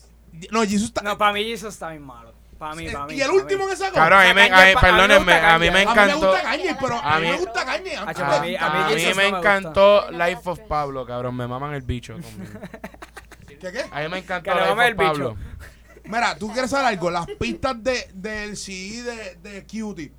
No, 0.51 0.61
Jesus 0.63 0.83
está. 0.89 1.01
No, 1.01 1.17
para 1.17 1.33
mí 1.33 1.43
Jesus 1.43 1.73
está 1.73 1.89
bien 1.89 2.01
malo. 2.03 2.33
Para 2.57 2.75
mí, 2.75 2.89
para 2.89 3.05
mí. 3.05 3.13
y 3.13 3.21
el 3.21 3.29
último 3.29 3.67
que 3.67 3.75
sacó. 3.75 3.93
Cabrón, 3.95 4.19
a 4.21 4.27
mí 4.27 4.33
me, 4.33 4.49
Kanye, 4.49 4.63
a 4.63 4.65
mí- 4.65 4.75
me 4.75 4.81
perdónenme, 4.81 5.17
gusta 5.33 5.53
a 5.53 5.59
mí 5.59 5.65
me 5.71 5.71
Kanye. 5.71 5.79
A 5.79 5.85
mí 5.85 5.85
me 5.85 5.91
encantó. 6.03 6.27
gusta 6.27 6.41
Kanye, 6.43 6.77
pero 6.81 6.99
a 7.01 7.19
mí 7.19 7.27
me 7.27 7.37
gusta 7.37 7.65
Kanye. 7.65 7.95
A, 7.95 8.41
mí- 8.41 8.55
a 8.55 9.15
me 9.15 9.27
encantó 9.27 10.11
Life 10.11 10.41
of 10.45 10.59
Pablo, 10.67 11.05
cabrón. 11.05 11.35
Me 11.35 11.47
maman 11.47 11.73
el 11.73 11.83
bicho. 11.83 12.13
conmigo. 12.13 12.59
¿Qué, 13.47 13.57
qué? 13.59 13.85
A 13.91 14.01
mí 14.01 14.09
me 14.09 14.17
encantó 14.17 14.53
Life 14.53 14.69
of 14.71 14.79
el 14.81 14.93
bicho. 14.95 15.07
Pablo. 15.07 15.37
Mira, 16.05 16.35
tú 16.37 16.51
quieres 16.51 16.71
saber 16.71 16.87
algo. 16.87 17.11
Las 17.11 17.27
pistas 17.27 17.81
de, 17.83 18.09
del 18.13 18.57
CD 18.57 19.03
de, 19.03 19.35
de 19.35 19.63
Cutie. 19.63 20.11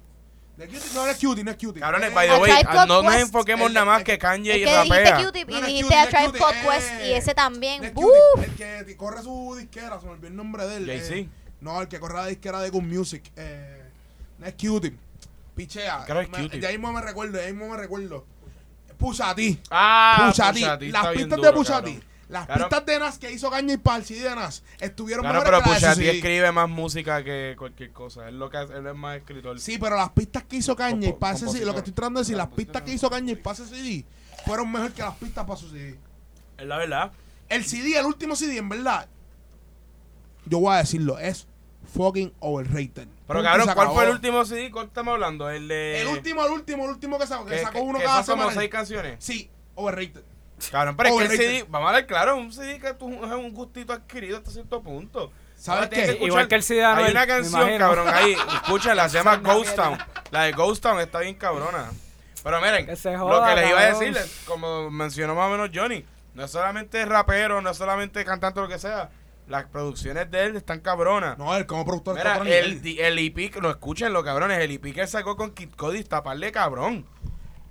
De 0.60 0.66
Cutie. 0.68 0.90
No, 0.94 1.04
no 1.06 1.10
es 1.10 1.18
Cutie, 1.18 1.44
no 1.44 1.50
es 1.50 1.56
Cutie. 1.56 1.80
Cabrones, 1.80 2.10
Eh, 2.10 2.14
by 2.14 2.28
the 2.28 2.36
way, 2.36 2.52
no 2.86 3.02
nos 3.02 3.14
enfoquemos 3.14 3.68
El- 3.68 3.72
nada 3.74 3.86
más 3.86 4.04
que 4.04 4.18
Kanye 4.18 4.50
Es 4.52 4.56
y 4.58 4.64
que 4.64 4.70
dijiste 4.76 5.04
rapea. 5.04 5.24
Q-Tip 5.24 5.48
No, 5.48 5.56
y 5.56 5.60
no 5.60 5.66
es 5.66 5.72
dijiste 5.72 5.84
Cutie, 5.86 5.98
a 5.98 6.04
no 6.04 6.10
Tribe 6.10 6.26
Cutie, 6.26 6.40
Called 6.40 6.68
Quest 6.70 6.90
eh, 7.00 7.08
y 7.08 7.12
ese 7.14 7.30
No 7.30 7.34
también. 7.34 7.84
es. 7.84 7.92
Cutie, 7.92 8.44
el 8.78 8.86
que 8.86 8.96
corre 8.96 9.22
su 9.22 9.56
disquera, 9.58 9.98
se 9.98 10.04
me 10.06 10.12
olvidó 10.12 10.26
el 10.28 10.36
nombre 10.36 10.66
de 10.66 10.76
él. 10.76 10.86
Jay-Z. 10.86 11.14
eh, 11.16 11.28
no, 11.62 11.80
el 11.80 11.88
que 11.88 11.98
corre 11.98 12.14
la 12.14 12.26
disquera 12.26 12.60
de 12.60 12.68
Good 12.70 12.82
Music. 12.82 13.22
Eh, 13.36 13.82
no 14.38 14.46
es 14.46 14.52
Cutie. 14.54 14.94
Pichea. 15.56 16.04
Creo 16.06 16.16
que 16.18 16.22
es 16.36 16.42
Cutie. 16.44 16.60
Ya 16.60 16.68
mismo 16.68 16.92
me 16.92 17.00
recuerdo, 17.00 17.40
ya 17.40 17.46
mismo 17.46 17.68
me 17.70 17.76
recuerdo. 17.76 18.26
Pusha 18.98 19.34
T. 19.34 19.58
Ah, 19.70 20.30
T 20.34 20.88
Las 20.90 21.08
pistas 21.08 21.40
de. 21.40 21.82
T. 21.82 22.00
Las 22.30 22.46
Claro. 22.46 22.68
pistas 22.68 22.86
de 22.86 22.98
Nas 23.00 23.18
que 23.18 23.32
hizo 23.32 23.50
para 23.82 23.96
el 23.98 24.04
CD 24.04 24.20
de 24.28 24.34
Nas 24.36 24.62
estuvieron 24.78 25.24
Claro, 25.24 25.40
mejores 25.40 25.60
pero 25.62 25.74
que 25.74 25.80
las 25.86 25.96
de 25.98 26.10
escribe 26.12 26.52
más 26.52 26.68
música 26.68 27.24
que 27.24 27.56
cualquier 27.58 27.90
cosa. 27.92 28.28
Él, 28.28 28.38
lo 28.38 28.48
que 28.48 28.56
hace- 28.58 28.72
él 28.74 28.86
es 28.86 28.94
más 28.94 29.16
escritor. 29.18 29.58
Sí, 29.58 29.78
pero 29.78 29.96
las 29.96 30.10
pistas 30.10 30.44
que 30.44 30.56
hizo 30.56 30.76
Compo- 30.76 31.18
para 31.18 31.34
ese 31.36 31.48
CD, 31.48 31.64
lo 31.66 31.72
que 31.72 31.78
estoy 31.78 31.92
tratando 31.92 32.20
de 32.20 32.22
decir, 32.24 32.36
las 32.36 32.48
pistas 32.48 32.82
que 32.82 32.92
hizo 32.92 33.10
Kanye 33.10 33.36
para 33.36 33.54
ese 33.54 33.66
CD 33.66 34.04
fueron 34.46 34.70
mejor 34.70 34.92
que 34.92 35.02
las 35.02 35.16
pistas 35.16 35.44
para 35.44 35.58
su 35.58 35.68
CD. 35.70 35.98
Es 36.56 36.66
la 36.66 36.78
verdad. 36.78 37.10
El 37.48 37.64
CD, 37.64 37.98
el 37.98 38.06
último 38.06 38.36
CD, 38.36 38.58
en 38.58 38.68
verdad, 38.68 39.08
yo 40.46 40.60
voy 40.60 40.74
a 40.74 40.78
decirlo, 40.78 41.18
es 41.18 41.48
fucking 41.94 42.32
overrated. 42.40 43.08
Pero 43.26 43.40
y 43.40 43.42
cabrón, 43.44 43.68
¿cuál 43.74 43.88
fue 43.88 44.04
el 44.04 44.10
último 44.10 44.44
CD? 44.44 44.70
¿Cuál 44.70 44.86
estamos 44.86 45.14
hablando? 45.14 45.50
El 45.50 45.66
de... 45.68 46.00
El 46.02 46.08
último, 46.08 46.44
el 46.44 46.52
último, 46.52 46.84
el 46.84 46.90
último 46.90 47.18
que 47.18 47.26
sacó, 47.26 47.44
que, 47.46 47.56
que, 47.56 47.62
sacó 47.62 47.80
uno 47.80 47.98
que 47.98 48.04
cada 48.04 48.22
son 48.22 48.34
como 48.38 48.42
semana. 48.50 48.60
seis 48.60 48.70
canciones. 48.70 49.16
Sí, 49.18 49.50
overrated. 49.74 50.22
Cabrón, 50.70 50.96
pero 50.96 51.08
es 51.20 51.28
que 51.28 51.34
el. 51.34 51.40
CD, 51.40 51.66
vamos 51.68 51.90
a 51.90 51.92
ver 51.92 52.06
claro, 52.06 52.36
un 52.36 52.52
CD 52.52 52.78
que 52.78 52.92
tú, 52.94 53.10
es 53.12 53.30
un 53.32 53.52
gustito 53.52 53.92
adquirido 53.92 54.38
hasta 54.38 54.50
cierto 54.50 54.82
punto. 54.82 55.32
¿Sabes 55.56 55.88
qué? 55.90 56.04
escuchar- 56.04 56.26
Igual 56.26 56.48
que 56.48 56.54
el 56.54 56.62
CD 56.62 56.84
Hay 56.84 57.10
una 57.10 57.26
canción, 57.26 57.78
cabrón, 57.78 58.08
ahí, 58.08 58.34
escúchala, 58.54 59.08
se 59.08 59.18
llama 59.18 59.36
Ghost 59.42 59.74
Town. 59.76 59.98
La 60.30 60.44
de 60.44 60.52
Ghost 60.52 60.82
Town 60.82 60.98
está 61.00 61.20
bien 61.20 61.34
cabrona. 61.34 61.90
Pero 62.42 62.60
miren, 62.62 62.86
Que 62.86 62.96
se 62.96 63.12
lo 63.16 63.44
que 63.44 63.54
les 63.56 63.68
iba 63.70 63.80
a 63.80 63.86
decir, 63.92 64.16
como 64.46 64.90
mencionó 64.90 65.34
más 65.34 65.48
o 65.48 65.50
menos 65.50 65.70
Johnny, 65.74 66.04
no 66.34 66.44
es 66.44 66.50
solamente 66.50 67.04
rapero, 67.04 67.60
no 67.60 67.70
es 67.70 67.76
solamente 67.76 68.24
cantante 68.24 68.60
o 68.60 68.62
lo 68.62 68.68
que 68.68 68.78
sea. 68.78 69.10
Las 69.48 69.64
producciones 69.66 70.30
de 70.30 70.44
él 70.44 70.56
están 70.56 70.80
cabronas. 70.80 71.36
No, 71.36 71.54
él 71.56 71.66
como 71.66 71.84
productor 71.84 72.16
está 72.16 72.38
Mira, 72.38 72.44
nivel. 72.44 72.80
el, 72.86 72.98
el 73.00 73.18
EP, 73.18 73.50
que- 73.50 73.60
no 73.60 73.68
escuchen 73.68 74.12
los 74.12 74.24
cabrones, 74.24 74.58
el 74.60 74.70
EP 74.70 74.94
que 74.94 75.06
sacó 75.06 75.36
con 75.36 75.50
Kid 75.50 75.70
Cody 75.76 75.98
está 75.98 76.22
par 76.22 76.38
de 76.38 76.50
cabrón. 76.52 77.04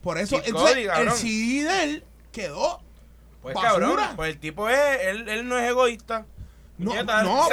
Por 0.04 0.18
eso, 0.20 0.36
Kid 0.42 0.50
entonces, 0.50 0.88
Cody, 0.88 1.02
el. 1.08 1.12
CD 1.14 1.64
de 1.64 1.84
él 1.84 2.04
quedó. 2.32 2.82
Pues 3.42 3.56
Basura. 3.56 3.72
cabrón, 3.72 4.16
pues 4.16 4.30
el 4.32 4.40
tipo 4.40 4.68
es, 4.70 5.02
él, 5.02 5.30
él 5.30 5.48
no 5.48 5.58
es 5.58 5.70
egoísta. 5.70 6.26
No, 6.80 6.94
no, 6.94 7.04
no, 7.04 7.24
no. 7.24 7.50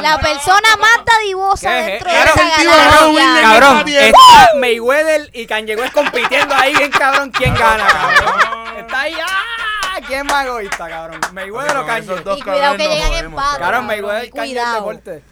La 0.00 0.18
persona 0.20 0.76
más 0.80 1.04
dadivosa 1.04 1.70
dentro 1.72 2.10
de 2.10 2.18
esa 2.20 3.06
humilde 3.06 3.40
Cabrón, 3.42 3.88
está 3.88 4.50
Mayweather 4.56 5.30
y 5.32 5.46
Kanye 5.46 5.74
West 5.74 5.92
compitiendo 5.92 6.54
ahí 6.54 6.74
bien 6.76 6.90
cabrón. 6.92 7.30
¿Quién 7.32 7.52
gana, 7.54 7.86
cabrón? 7.86 8.78
Está 8.78 9.00
ahí, 9.00 9.14
¡ah! 9.20 10.00
¿Quién 10.06 10.20
es 10.20 10.32
más 10.32 10.46
egoísta, 10.46 10.88
cabrón? 10.88 11.20
¿Mayweather 11.32 11.76
o 11.76 11.86
Kanye? 11.86 12.14
Y 12.36 12.42
cuidado 12.42 12.76
que 12.76 12.88
llegan 12.88 13.12
en. 13.12 13.34
Cabrón, 13.34 13.86
Mayweather 13.86 14.24
y 14.26 14.30
Kanye 14.30 14.54
deporte. 14.54 15.22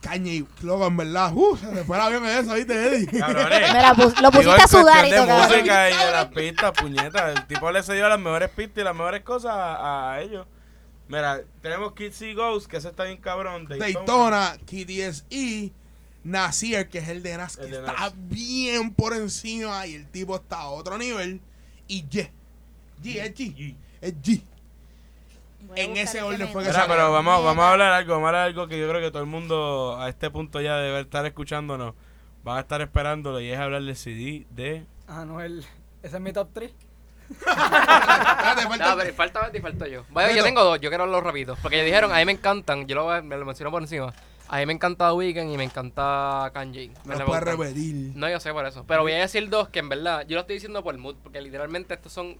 Kanye, 0.00 0.44
loco, 0.62 0.86
en 0.86 0.96
verdad. 0.96 1.32
Uh, 1.34 1.56
se 1.56 1.84
fue 1.84 1.96
el 1.96 2.02
avión 2.02 2.24
en 2.26 2.38
eso, 2.38 2.54
¿viste, 2.54 2.74
Eddie? 2.74 3.06
Pus- 3.96 4.20
lo 4.20 4.30
pusiste 4.30 4.62
a 4.62 4.68
sudar 4.68 5.06
y 5.06 5.10
todo, 5.10 5.26
música 5.26 5.90
y 5.90 5.96
de 5.96 6.10
las 6.12 6.26
pistas, 6.26 6.72
puñetas. 6.72 7.36
El 7.38 7.46
tipo 7.46 7.70
le 7.70 7.82
cedió 7.82 8.08
las 8.08 8.18
mejores 8.18 8.50
pistas 8.50 8.78
y 8.82 8.84
las 8.84 8.94
mejores 8.94 9.22
cosas 9.22 9.52
a, 9.52 10.12
a 10.14 10.20
ellos. 10.22 10.46
Mira, 11.08 11.40
tenemos 11.62 11.92
Kids 11.92 12.16
See 12.16 12.34
Ghost, 12.34 12.66
que 12.66 12.78
ese 12.78 12.88
está 12.88 13.04
bien 13.04 13.18
cabrón. 13.18 13.66
Daytona, 13.68 14.56
KDSE, 14.66 15.72
Nasir, 16.24 16.88
que 16.88 16.98
es 16.98 17.08
el 17.08 17.22
de 17.22 17.36
Nas, 17.36 17.56
que 17.56 17.66
está 17.66 17.92
Nas. 17.92 18.12
bien 18.16 18.92
por 18.92 19.14
encima 19.14 19.86
y 19.86 19.94
el 19.94 20.06
tipo 20.10 20.34
está 20.36 20.62
a 20.62 20.68
otro 20.68 20.98
nivel. 20.98 21.40
Y 21.86 22.02
G. 22.08 22.28
G, 23.02 23.16
es 23.22 23.34
G. 23.34 23.76
Es 24.00 24.14
G. 24.22 24.42
En 25.74 25.96
ese 25.96 26.22
orden 26.22 26.48
fue 26.48 26.62
que 26.62 26.68
Mira, 26.70 26.86
pero 26.86 27.12
vamos, 27.12 27.44
vamos 27.44 27.64
a 27.64 27.72
hablar 27.72 27.92
algo, 27.92 28.12
vamos 28.14 28.26
a 28.26 28.28
hablar 28.28 28.42
algo 28.46 28.68
que 28.68 28.78
yo 28.78 28.88
creo 28.88 29.00
que 29.00 29.10
todo 29.10 29.22
el 29.22 29.28
mundo 29.28 29.96
a 30.00 30.08
este 30.08 30.30
punto 30.30 30.60
ya 30.60 30.76
debe 30.76 31.00
estar 31.00 31.26
escuchándonos. 31.26 31.94
Van 32.44 32.58
a 32.58 32.60
estar 32.60 32.80
esperándolo 32.80 33.40
y 33.40 33.50
es 33.50 33.58
hablar 33.58 33.82
del 33.82 33.96
CD 33.96 34.46
de... 34.50 34.84
Ah, 35.08 35.24
no, 35.24 35.40
el, 35.40 35.64
ese 36.02 36.16
es 36.16 36.20
mi 36.22 36.32
top 36.32 36.48
3. 36.52 36.72
Espérate, 37.28 38.62
falta- 38.68 38.90
No, 38.90 38.96
pero 38.96 39.14
falta 39.14 39.40
Betty, 39.46 39.60
falta 39.60 39.88
yo. 39.88 40.04
Vaya, 40.10 40.32
yo 40.34 40.44
tengo 40.44 40.62
dos, 40.62 40.80
yo 40.80 40.88
quiero 40.90 41.04
hablarlos 41.04 41.24
rápido. 41.26 41.56
Porque 41.60 41.82
dijeron, 41.82 42.12
a 42.12 42.16
mí 42.18 42.24
me 42.24 42.32
encantan, 42.32 42.86
yo 42.86 42.94
lo, 42.94 43.04
voy 43.04 43.16
a- 43.16 43.22
me 43.22 43.36
lo 43.36 43.44
menciono 43.44 43.70
por 43.70 43.82
encima. 43.82 44.12
A 44.48 44.58
mí 44.58 44.66
me 44.66 44.72
encanta 44.74 45.12
Weekend 45.12 45.52
y 45.52 45.56
me 45.56 45.64
encanta 45.64 46.50
Kanye. 46.54 46.92
Me 47.04 47.16
No 47.16 47.24
puedes 47.24 47.42
repetir. 47.42 48.12
No, 48.14 48.28
yo 48.28 48.38
sé 48.38 48.52
por 48.52 48.64
eso. 48.64 48.84
Pero 48.86 49.02
voy 49.02 49.12
a 49.12 49.16
decir 49.18 49.48
dos 49.48 49.68
que 49.70 49.80
en 49.80 49.88
verdad, 49.88 50.24
yo 50.28 50.36
lo 50.36 50.42
estoy 50.42 50.54
diciendo 50.54 50.84
por 50.84 50.96
mood, 50.98 51.16
porque 51.22 51.40
literalmente 51.40 51.94
estos 51.94 52.12
son 52.12 52.36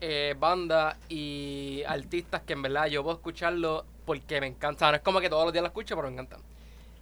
eh, 0.00 0.34
bandas 0.38 0.96
y 1.08 1.82
artistas 1.86 2.42
que 2.42 2.52
en 2.54 2.62
verdad 2.62 2.86
yo 2.86 3.02
puedo 3.02 3.16
escucharlo 3.16 3.84
porque 4.04 4.40
me 4.40 4.46
encantan. 4.46 4.90
No 4.90 4.96
es 4.96 5.02
como 5.02 5.20
que 5.20 5.28
todos 5.28 5.44
los 5.44 5.52
días 5.52 5.62
lo 5.62 5.68
escucho, 5.68 5.96
pero 5.96 6.08
me 6.08 6.14
encantan. 6.14 6.40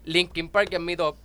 Linkin 0.05 0.49
Park 0.49 0.69
es 0.73 0.81
mi 0.81 0.97
top. 0.97 1.17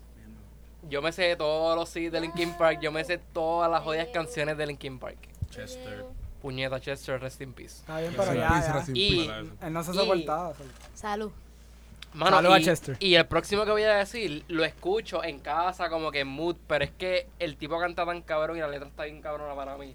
Yo 0.89 1.01
me 1.01 1.11
sé 1.11 1.35
todos 1.35 1.75
los 1.75 1.89
CDs 1.89 2.11
de 2.11 2.21
Linkin 2.21 2.53
Park, 2.57 2.79
yo 2.81 2.91
me 2.91 3.03
sé 3.03 3.19
todas 3.19 3.69
las 3.69 3.83
jodidas 3.83 4.07
canciones 4.13 4.57
de 4.57 4.65
Linkin 4.67 4.97
Park. 4.99 5.17
Chester. 5.51 6.05
Puñeta 6.41 6.79
Chester, 6.79 7.19
rest 7.21 7.39
in 7.41 7.53
peace. 7.53 7.81
Está 7.81 7.99
bien, 7.99 8.13
pero 8.17 8.33
ya, 8.33 8.49
ya. 8.83 8.83
Y. 8.95 9.29
Él 9.29 9.73
no 9.73 9.83
se 9.83 9.91
Y- 9.91 9.93
soportaba. 9.95 10.53
Salud. 10.95 11.31
Mano, 12.13 12.37
Saludos 12.37 12.55
a 12.55 12.59
y, 12.59 12.63
Chester. 12.65 12.97
y 12.99 13.13
el 13.15 13.25
próximo 13.27 13.63
que 13.63 13.71
voy 13.71 13.83
a 13.83 13.95
decir, 13.97 14.43
lo 14.49 14.65
escucho 14.65 15.23
en 15.23 15.39
casa, 15.39 15.89
como 15.89 16.11
que 16.11 16.21
en 16.21 16.27
mood, 16.27 16.55
pero 16.67 16.83
es 16.83 16.91
que 16.91 17.27
el 17.39 17.55
tipo 17.57 17.79
canta 17.79 18.05
tan 18.05 18.21
cabrón 18.23 18.57
y 18.57 18.59
la 18.59 18.67
letra 18.67 18.87
está 18.87 19.03
bien 19.03 19.21
cabrona 19.21 19.55
para 19.55 19.77
mí. 19.77 19.93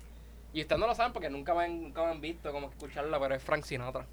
Y 0.53 0.63
ustedes 0.63 0.81
no 0.81 0.87
lo 0.87 0.95
saben 0.95 1.13
porque 1.13 1.29
nunca 1.29 1.55
me 1.55 1.65
han, 1.65 1.83
nunca 1.83 2.03
me 2.05 2.11
han 2.13 2.21
visto 2.21 2.51
como 2.53 2.69
escucharla, 2.69 3.19
pero 3.21 3.35
es 3.35 3.43
Frank 3.43 3.65
Sinatra. 3.65 4.07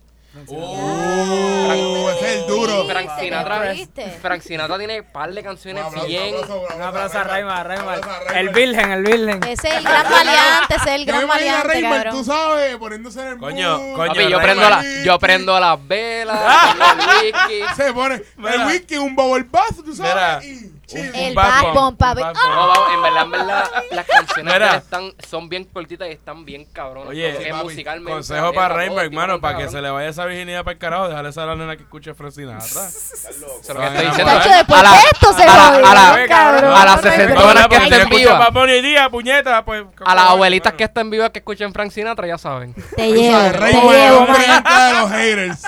Uh, 0.48 2.10
ese 2.10 2.26
es 2.26 2.42
el 2.42 2.48
duro. 2.48 2.88
Frank 2.88 3.16
¿Te 3.18 3.22
Sinatra? 3.24 3.74
Frank 4.20 4.42
Sinatra 4.42 4.78
tiene 4.80 5.02
un 5.02 5.12
par 5.12 5.32
de 5.32 5.44
canciones 5.44 5.86
Un 5.96 6.08
bien... 6.08 6.34
Un 6.76 6.82
aplauso 6.82 7.20
a 7.20 7.24
Raymar, 7.24 7.68
Raymar. 7.68 8.02
El 8.36 8.50
Virgen 8.50 8.92
el 8.92 9.04
Virgen. 9.04 9.44
Ese 9.44 9.68
es 9.68 9.76
el 9.76 9.84
gran 9.84 10.10
maleante, 10.10 10.76
ese 10.76 10.90
es 10.90 10.96
el 10.96 11.06
gran 11.06 11.28
maleante, 11.28 11.82
cabrón. 11.82 12.16
tú 12.16 12.24
sabes, 12.24 12.76
poniéndose 12.78 13.22
en 13.22 13.28
el 13.28 13.38
Coño, 13.38 13.78
mood. 13.78 13.96
coño. 13.96 14.08
Papi, 14.08 14.24
yo 14.24 14.40
Raymar. 14.40 14.42
prendo, 14.44 14.70
la, 14.70 15.04
yo 15.06 15.20
prendo 15.20 15.60
las 15.60 15.88
velas, 15.88 16.76
el 16.96 17.26
whisky. 17.26 17.76
Se 17.76 17.94
pone 17.94 18.16
el 18.16 18.66
whisky, 18.66 18.96
un 18.98 19.16
bubble 19.16 19.46
bath, 19.52 19.84
tú 19.86 19.96
sabes. 19.96 20.44
Mira. 20.48 20.70
El 20.96 21.30
un 21.30 21.36
papi. 21.36 22.22
No, 22.22 22.32
vamos, 22.68 22.80
en 22.94 23.02
verdad, 23.02 23.24
en 23.24 23.32
verdad, 23.32 23.72
las 23.92 24.06
canciones 24.06 24.54
Mira. 24.54 24.70
él 24.72 24.76
están, 24.78 25.12
son 25.30 25.50
bien 25.50 25.64
cortitas 25.66 26.08
y 26.08 26.12
están 26.12 26.46
bien 26.46 26.66
cabronas. 26.66 27.10
Oye, 27.10 27.36
que 27.38 27.50
papi, 27.52 27.64
musicalmente. 27.64 28.12
Consejo 28.12 28.54
para 28.54 28.74
Rainbow, 28.76 29.00
hermano, 29.00 29.40
para 29.42 29.58
que 29.58 29.70
se 29.70 29.82
le 29.82 29.90
vaya 29.90 30.10
esa 30.10 30.26
virginidad 30.26 30.64
para 30.64 30.74
el 30.74 30.78
carajo, 30.80 31.08
dejarle 31.10 31.30
esa 31.30 31.44
a 31.44 31.46
la 31.48 31.56
nena 31.56 31.76
que 31.78 31.84
escuche 31.84 32.14
Frank 32.14 32.32
Sinatra. 32.32 32.64
Eso 32.88 33.30
es 33.32 33.40
lo 33.70 33.80
que 33.80 33.86
estoy 33.88 34.06
diciendo. 34.08 34.34
Tacho, 34.34 34.50
a- 34.52 34.58
después 34.58 34.82
de 34.82 34.88
esto 35.12 35.34
se 35.34 35.44
a 35.44 35.46
la- 35.46 35.54
jodió, 35.54 35.86
a 35.88 35.94
la- 35.94 36.28
cabrón. 36.28 36.72
a 36.74 36.86
las 36.86 37.04
No 37.04 37.10
hay 37.10 37.18
sesentonas 37.18 37.54
break. 37.54 37.70
que 37.70 37.76
estén 37.96 38.10
vivas. 38.10 38.50
Pues... 39.66 39.84
A 40.06 40.16
las 40.16 40.26
abuelitas 40.30 40.74
que 40.74 40.84
estén 40.84 41.10
vivas 41.10 41.30
que 41.32 41.40
escuchen 41.40 41.74
Frank 41.74 41.92
Sinatra, 41.92 42.28
ya 42.28 42.38
saben. 42.38 42.74
Te 42.96 43.12
llevo, 43.12 43.40
te 43.52 43.72
llevo, 43.74 44.26
los 44.28 45.12
haters. 45.12 45.62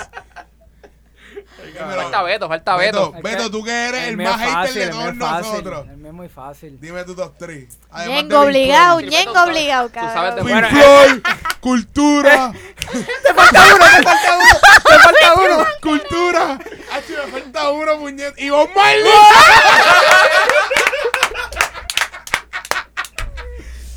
Dímelo. 1.78 2.02
Falta 2.02 2.22
Beto, 2.22 2.48
falta 2.48 2.76
Beto. 2.76 3.12
Beto, 3.12 3.22
Beto, 3.22 3.50
tú 3.50 3.64
que 3.64 3.88
eres 3.88 4.08
el, 4.08 4.16
mío 4.16 4.30
más 4.30 4.40
hater 4.40 4.54
fácil, 4.54 4.74
de 4.74 4.84
el 4.84 4.90
todos 5.18 5.32
nosotros. 5.46 5.86
El 5.88 5.96
mío 5.96 6.06
es 6.08 6.14
muy 6.14 6.28
fácil. 6.28 6.80
Dime 6.80 7.04
tu 7.04 7.14
top 7.14 7.34
3. 7.38 7.78
Ñengo 8.06 8.40
obligado, 8.40 9.00
tú 9.00 9.10
sabes- 9.10 9.26
obligado, 9.48 9.88
tú 9.88 10.00
sabes 10.00 10.34
de- 10.36 10.42
cabrón. 10.42 10.70
Pink 10.70 10.70
Floyd, 10.70 11.22
cultura, 11.60 12.52
¡Te 13.22 13.34
falta 13.34 13.60
uno! 13.74 13.84
¡Te 13.96 14.98
falta 14.98 15.34
uno! 15.34 15.66
cultura. 15.82 16.58
Ah, 16.92 17.00
me 17.08 17.40
falta 17.40 17.70
uno, 17.70 17.98
puñet. 17.98 18.34
Y 18.38 18.50
Bob 18.50 18.68
Marley. 18.74 19.02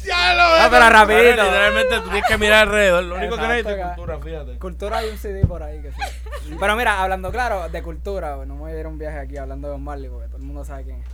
ya 0.06 0.18
lo 0.18 0.19
No, 0.36 0.70
pero 0.70 0.90
rapidito. 0.90 1.44
Literalmente 1.44 1.96
tú 2.02 2.10
tienes 2.10 2.26
que 2.28 2.38
mirar 2.38 2.68
alrededor. 2.68 3.04
Lo 3.04 3.16
único 3.16 3.36
que 3.36 3.48
necesitas 3.48 3.78
es 3.78 3.86
cultura, 3.86 4.20
fíjate. 4.20 4.60
Cultura 4.60 4.98
hay 4.98 5.10
un 5.10 5.18
CD 5.18 5.46
por 5.46 5.64
ahí 5.64 5.82
que 5.82 5.92
sí. 5.92 6.56
Pero 6.60 6.76
mira, 6.76 7.02
hablando 7.02 7.32
claro 7.32 7.70
de 7.70 7.84
cultura, 7.84 8.36
no 8.46 8.56
me 8.56 8.60
voy 8.60 8.72
a 8.72 8.80
ir 8.80 8.86
a 8.86 8.90
un 8.90 8.98
viaje 8.98 9.20
aquí 9.20 9.38
hablando 9.38 9.68
de 9.68 9.74
Bob 9.74 9.82
Marley 9.82 10.10
porque 10.10 10.28
todo 10.28 10.38
el 10.38 10.44
mundo 10.44 10.66
sabe 10.66 10.84
quién 10.84 10.98
es. 10.98 11.06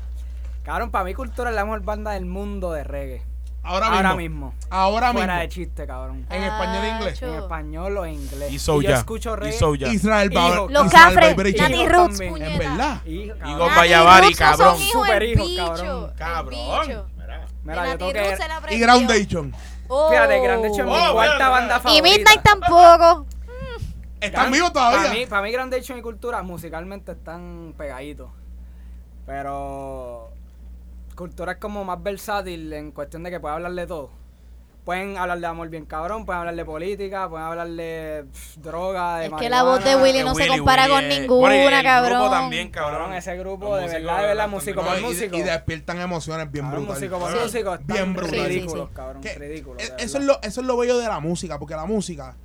Cabrón, 0.63 0.89
para 0.89 1.05
mí 1.05 1.13
cultura 1.13 1.49
es 1.51 1.55
la 1.55 1.63
mejor 1.63 1.81
banda 1.81 2.11
del 2.11 2.25
mundo 2.25 2.71
de 2.71 2.83
reggae. 2.83 3.21
Ahora 3.65 3.89
mismo. 3.89 3.97
Ahora 3.97 4.15
mismo. 4.15 4.53
Ahora 4.69 5.07
mismo. 5.07 5.19
Fuera 5.19 5.39
de 5.39 5.49
chiste, 5.49 5.87
cabrón. 5.87 6.25
En 6.29 6.43
español 6.43 6.83
e 6.83 6.89
inglés. 6.89 7.21
En 7.21 7.33
español 7.33 7.97
o 7.97 8.05
en 8.05 8.13
inglés. 8.13 8.51
Y 8.51 8.59
so 8.59 8.81
yo 8.81 8.89
ya. 8.89 8.97
escucho 8.97 9.35
reggae. 9.35 9.55
Y 9.55 9.59
so 9.59 9.73
ya. 9.73 9.87
Israel 9.87 10.31
Hijo, 10.31 10.41
Bauer. 10.41 10.71
Los 10.71 10.91
cafres. 10.91 11.35
Nati 11.57 11.87
Roots. 11.87 12.19
En 12.19 12.57
verdad. 12.57 13.01
Hijo, 13.05 13.35
Y 14.29 14.33
cabrón. 14.35 14.77
Super 14.79 15.23
bicho, 15.23 15.65
cabrón. 15.65 16.13
Cabrón. 16.15 17.14
Mira. 17.65 17.85
Yo 17.91 17.97
tengo 17.97 18.13
que... 18.13 18.75
Y. 18.75 18.79
Groundation. 18.79 19.53
Oh. 19.87 20.09
Fíjate, 20.09 20.37
Hecho 20.37 20.81
es 20.81 20.85
mi 20.85 20.91
Oh, 20.91 21.13
cuarta 21.13 21.33
mira, 21.35 21.49
banda 21.49 21.65
mira. 21.67 21.79
favorita. 21.79 22.07
Y 22.07 22.11
Midnight 22.11 22.41
tampoco. 22.41 23.25
¿Están 24.21 24.51
vivos 24.51 24.73
todavía? 24.73 25.01
Para 25.01 25.13
mí, 25.13 25.25
para 25.25 25.41
mí 25.43 25.51
Grande 25.51 25.77
Hecho 25.77 25.95
y 25.97 26.01
Cultura 26.01 26.41
musicalmente 26.41 27.11
están 27.11 27.73
pegaditos. 27.77 28.29
Pero 29.25 30.31
Cultura 31.15 31.53
es 31.53 31.57
como 31.59 31.83
más 31.83 32.01
versátil 32.01 32.71
en 32.73 32.91
cuestión 32.91 33.23
de 33.23 33.31
que 33.31 33.39
puede 33.39 33.55
hablar 33.55 33.73
de 33.73 33.85
todo. 33.85 34.09
Pueden 34.85 35.17
hablar 35.17 35.39
de 35.39 35.47
amor 35.47 35.67
bien 35.69 35.85
cabrón, 35.85 36.25
pueden 36.27 36.41
hablar 36.41 36.55
de 36.55 36.63
política, 36.63 37.27
pueden 37.27 37.47
hablar 37.47 37.67
de 37.67 38.25
pff, 38.31 38.57
droga, 38.57 39.17
de 39.17 39.25
Es 39.25 39.33
que 39.33 39.49
la 39.49 39.63
voz 39.63 39.83
de. 39.83 39.95
Willy 39.95 40.23
no 40.23 40.35
se 40.35 40.47
compara 40.47 40.83
Willy 40.83 40.93
con 40.93 41.03
es- 41.05 41.19
ninguna, 41.21 41.39
Bueno, 41.49 41.55
y 41.71 41.73
el 41.73 41.83
cabrón. 41.83 42.19
grupo 42.19 42.29
también, 42.31 42.69
Cabrón, 42.69 43.13
ese 43.13 43.35
grupo 43.35 43.75
de 43.77 43.87
verdad, 43.87 44.21
de 44.21 44.27
verdad, 44.27 44.47
músico 44.47 44.83
por 44.83 44.99
y, 44.99 45.01
músico. 45.01 45.35
y 45.37 45.41
despiertan 45.41 45.99
emociones 46.01 46.51
bien 46.51 46.69
brutales. 46.69 46.99
músico 46.99 47.17
por 47.19 47.41
músico, 47.41 47.77
Bien 47.85 48.13
brutal. 48.13 48.45
ridículos, 48.45 48.89
cabrón, 48.93 49.23
ridículos. 49.23 49.81
es- 49.81 49.97
de 49.97 50.03
eso, 50.03 50.19
es 50.19 50.23
lo, 50.23 50.39
eso 50.43 50.61
es 50.61 50.67
lo 50.67 50.77
bello 50.77 50.99
de 50.99 51.07
la 51.07 51.19
música, 51.19 51.57
porque 51.57 51.73
la 51.75 51.85
música, 51.85 52.35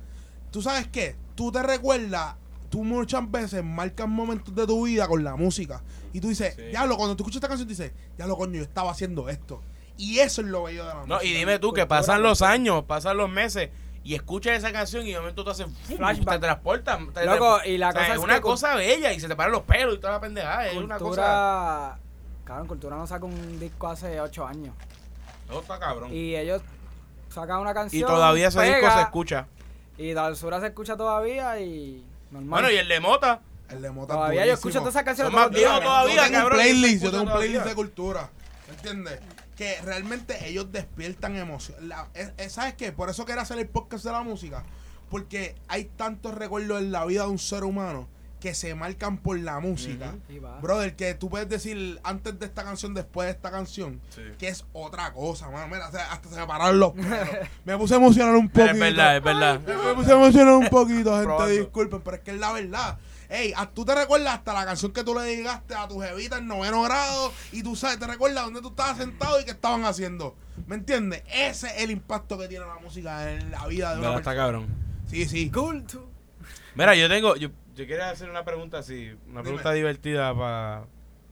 tú 0.49 0.63
sabes 0.63 0.87
qué, 0.87 1.15
tú 1.35 1.51
te 1.51 1.61
recuerdas, 1.61 2.37
tú 2.71 2.83
muchas 2.83 3.29
veces 3.29 3.63
marcas 3.63 4.07
momentos 4.07 4.55
de 4.55 4.65
tu 4.65 4.83
vida 4.85 5.07
con 5.07 5.23
la 5.23 5.35
música. 5.35 5.83
Y 6.11 6.19
tú 6.19 6.29
dices, 6.29 6.55
Sí. 6.55 6.63
ya 6.73 6.87
lo, 6.87 6.97
cuando 6.97 7.15
tú 7.15 7.21
escuchas 7.21 7.35
esta 7.35 7.49
canción, 7.49 7.67
tú 7.67 7.71
dices, 7.75 7.91
ya 8.17 8.25
lo 8.25 8.35
coño, 8.35 8.55
yo 8.55 8.63
estaba 8.63 8.89
haciendo 8.89 9.29
esto. 9.29 9.61
Y 10.01 10.19
eso 10.19 10.41
es 10.41 10.47
lo 10.47 10.63
bello 10.63 10.83
de 10.83 10.89
la 10.89 10.95
música. 10.95 11.15
No, 11.15 11.21
y 11.21 11.31
dime 11.33 11.59
tú 11.59 11.73
que 11.73 11.85
pasan 11.85 12.23
los 12.23 12.41
años, 12.41 12.83
pasan 12.85 13.17
los 13.17 13.29
meses 13.29 13.69
y 14.03 14.15
escuchas 14.15 14.57
esa 14.57 14.71
canción 14.71 15.05
y 15.05 15.11
de 15.11 15.19
momento 15.19 15.43
te 15.43 15.51
hacen. 15.51 15.71
Flashback. 15.75 16.33
te 16.35 16.39
transportan. 16.39 17.13
te- 17.13 17.25
Loco, 17.25 17.59
te- 17.61 17.69
y 17.69 17.77
la 17.77 17.89
o 17.89 17.91
sea, 17.91 17.99
cosa 18.01 18.11
es 18.13 18.17
es 18.17 18.23
una 18.23 18.35
que- 18.35 18.41
cosa 18.41 18.75
bella 18.75 19.13
y 19.13 19.19
se 19.19 19.27
te 19.27 19.35
paran 19.35 19.51
los 19.51 19.61
pelos 19.61 19.95
y 19.95 19.99
toda 19.99 20.13
la 20.13 20.19
pendejada. 20.21 20.67
Es 20.67 20.75
una 20.77 20.97
cosa. 20.97 21.05
Cultura. 21.05 21.99
Cabrón, 22.45 22.67
Cultura 22.67 22.95
no 22.95 23.05
saca 23.05 23.25
un 23.25 23.59
disco 23.59 23.87
hace 23.87 24.19
8 24.19 24.47
años. 24.47 24.73
Eso 25.47 25.59
está 25.61 25.77
cabrón. 25.77 26.11
Y, 26.11 26.15
Y 26.31 26.35
ellos 26.35 26.61
sacan 27.29 27.59
una 27.59 27.73
canción. 27.75 28.09
todavía 28.09 28.47
ese 28.47 28.59
disco 28.63 28.91
se 28.91 29.01
escucha. 29.01 29.47
Y 29.99 30.13
Dalsura 30.13 30.59
se 30.61 30.67
escucha 30.67 30.97
todavía 30.97 31.59
y. 31.59 32.03
Normal. 32.31 32.49
Bueno, 32.61 32.71
y 32.71 32.77
el 32.77 32.87
de 32.87 32.99
Mota. 32.99 33.41
El 33.69 33.81
de 33.83 33.91
Mota 33.91 34.13
todavía 34.15 34.47
yo 34.47 34.53
escucho 34.53 34.79
todas 34.79 34.95
esas 34.95 35.03
canciones. 35.03 35.31
Son 35.31 35.39
más 35.41 35.51
viejos 35.51 35.79
todavía, 35.79 36.15
Yo 36.15 36.21
tengo 36.23 36.37
un 36.37 36.41
cabrón, 36.41 36.59
y 36.59 36.63
playlist, 36.63 36.83
yo 37.03 37.07
escucha 37.09 37.11
tengo 37.11 37.23
un 37.23 37.37
playlist 37.37 37.53
todavía. 37.53 37.69
de 37.69 37.75
cultura. 37.75 38.29
¿Entiendes? 38.69 39.19
Que 39.61 39.79
realmente 39.81 40.47
ellos 40.47 40.71
despiertan 40.71 41.35
emoción. 41.35 41.87
La- 41.87 42.07
es- 42.15 42.31
es- 42.37 42.53
¿Sabes 42.53 42.73
qué? 42.73 42.91
Por 42.91 43.11
eso 43.11 43.25
quiero 43.25 43.41
hacer 43.41 43.59
el 43.59 43.67
podcast 43.67 44.03
de 44.03 44.11
la 44.11 44.23
música. 44.23 44.63
Porque 45.11 45.53
hay 45.67 45.85
tantos 45.85 46.33
recuerdos 46.33 46.81
en 46.81 46.91
la 46.91 47.05
vida 47.05 47.25
de 47.25 47.29
un 47.29 47.37
ser 47.37 47.63
humano 47.63 48.07
que 48.39 48.55
se 48.55 48.73
marcan 48.73 49.17
por 49.19 49.37
la 49.37 49.59
música. 49.59 50.15
Brother, 50.63 50.95
que 50.95 51.13
tú 51.13 51.29
puedes 51.29 51.47
decir 51.47 51.99
antes 52.03 52.39
de 52.39 52.47
esta 52.47 52.63
canción, 52.63 52.95
después 52.95 53.27
de 53.27 53.33
esta 53.33 53.51
canción, 53.51 54.01
Sí. 54.15 54.21
que 54.39 54.47
es 54.47 54.65
otra 54.73 55.13
cosa, 55.13 55.51
mano. 55.51 55.67
Mira, 55.67 55.85
hasta 56.09 56.27
se 56.27 56.37
me 56.39 56.47
pararon 56.47 56.79
los 56.79 56.93
pelos. 56.93 57.07
Me 57.65 57.77
puse 57.77 57.93
a 57.93 57.97
emocionar 57.97 58.33
un 58.35 58.49
poquito. 58.49 58.71
Es 58.71 58.79
verdad, 58.79 59.17
es 59.17 59.23
verdad. 59.23 59.59
Me 59.59 59.93
puse 59.93 60.11
a 60.11 60.15
emocionar 60.15 60.53
un 60.55 60.69
poquito, 60.69 61.19
gente. 61.19 61.51
Disculpen, 61.59 62.01
pero 62.01 62.17
es 62.17 62.23
que 62.23 62.31
es 62.31 62.39
la 62.39 62.51
verdad. 62.51 62.97
Ey, 63.31 63.53
a- 63.55 63.69
tú 63.69 63.85
te 63.85 63.95
recuerdas 63.95 64.35
hasta 64.35 64.53
la 64.53 64.65
canción 64.65 64.91
que 64.91 65.03
tú 65.03 65.15
le 65.15 65.21
dedicaste 65.21 65.73
a 65.73 65.87
tu 65.87 65.99
jevita 65.99 66.37
en 66.37 66.47
noveno 66.47 66.81
grado 66.83 67.31
y 67.53 67.63
tú 67.63 67.75
sabes, 67.75 67.97
te 67.97 68.05
recuerdas 68.05 68.43
dónde 68.43 68.61
tú 68.61 68.67
estabas 68.69 68.97
sentado 68.97 69.39
y 69.39 69.45
qué 69.45 69.51
estaban 69.51 69.85
haciendo. 69.85 70.35
¿Me 70.67 70.75
entiendes? 70.75 71.23
Ese 71.33 71.67
es 71.67 71.83
el 71.83 71.91
impacto 71.91 72.37
que 72.37 72.47
tiene 72.47 72.65
la 72.65 72.75
música 72.75 73.31
en 73.31 73.49
la 73.51 73.65
vida 73.67 73.93
de 73.93 73.99
una 73.99 74.09
¿Verdad? 74.09 74.19
Está 74.19 74.31
persona. 74.31 74.35
cabrón. 74.35 74.67
Sí, 75.07 75.25
sí. 75.27 75.49
Culto. 75.49 76.09
Mira, 76.75 76.93
yo 76.95 77.07
tengo. 77.09 77.35
Yo, 77.37 77.49
yo 77.75 77.87
quería 77.87 78.09
hacer 78.09 78.29
una 78.29 78.43
pregunta 78.45 78.79
así. 78.79 79.11
Una 79.29 79.41
pregunta 79.41 79.71
divertida 79.71 80.33
para. 80.35 80.83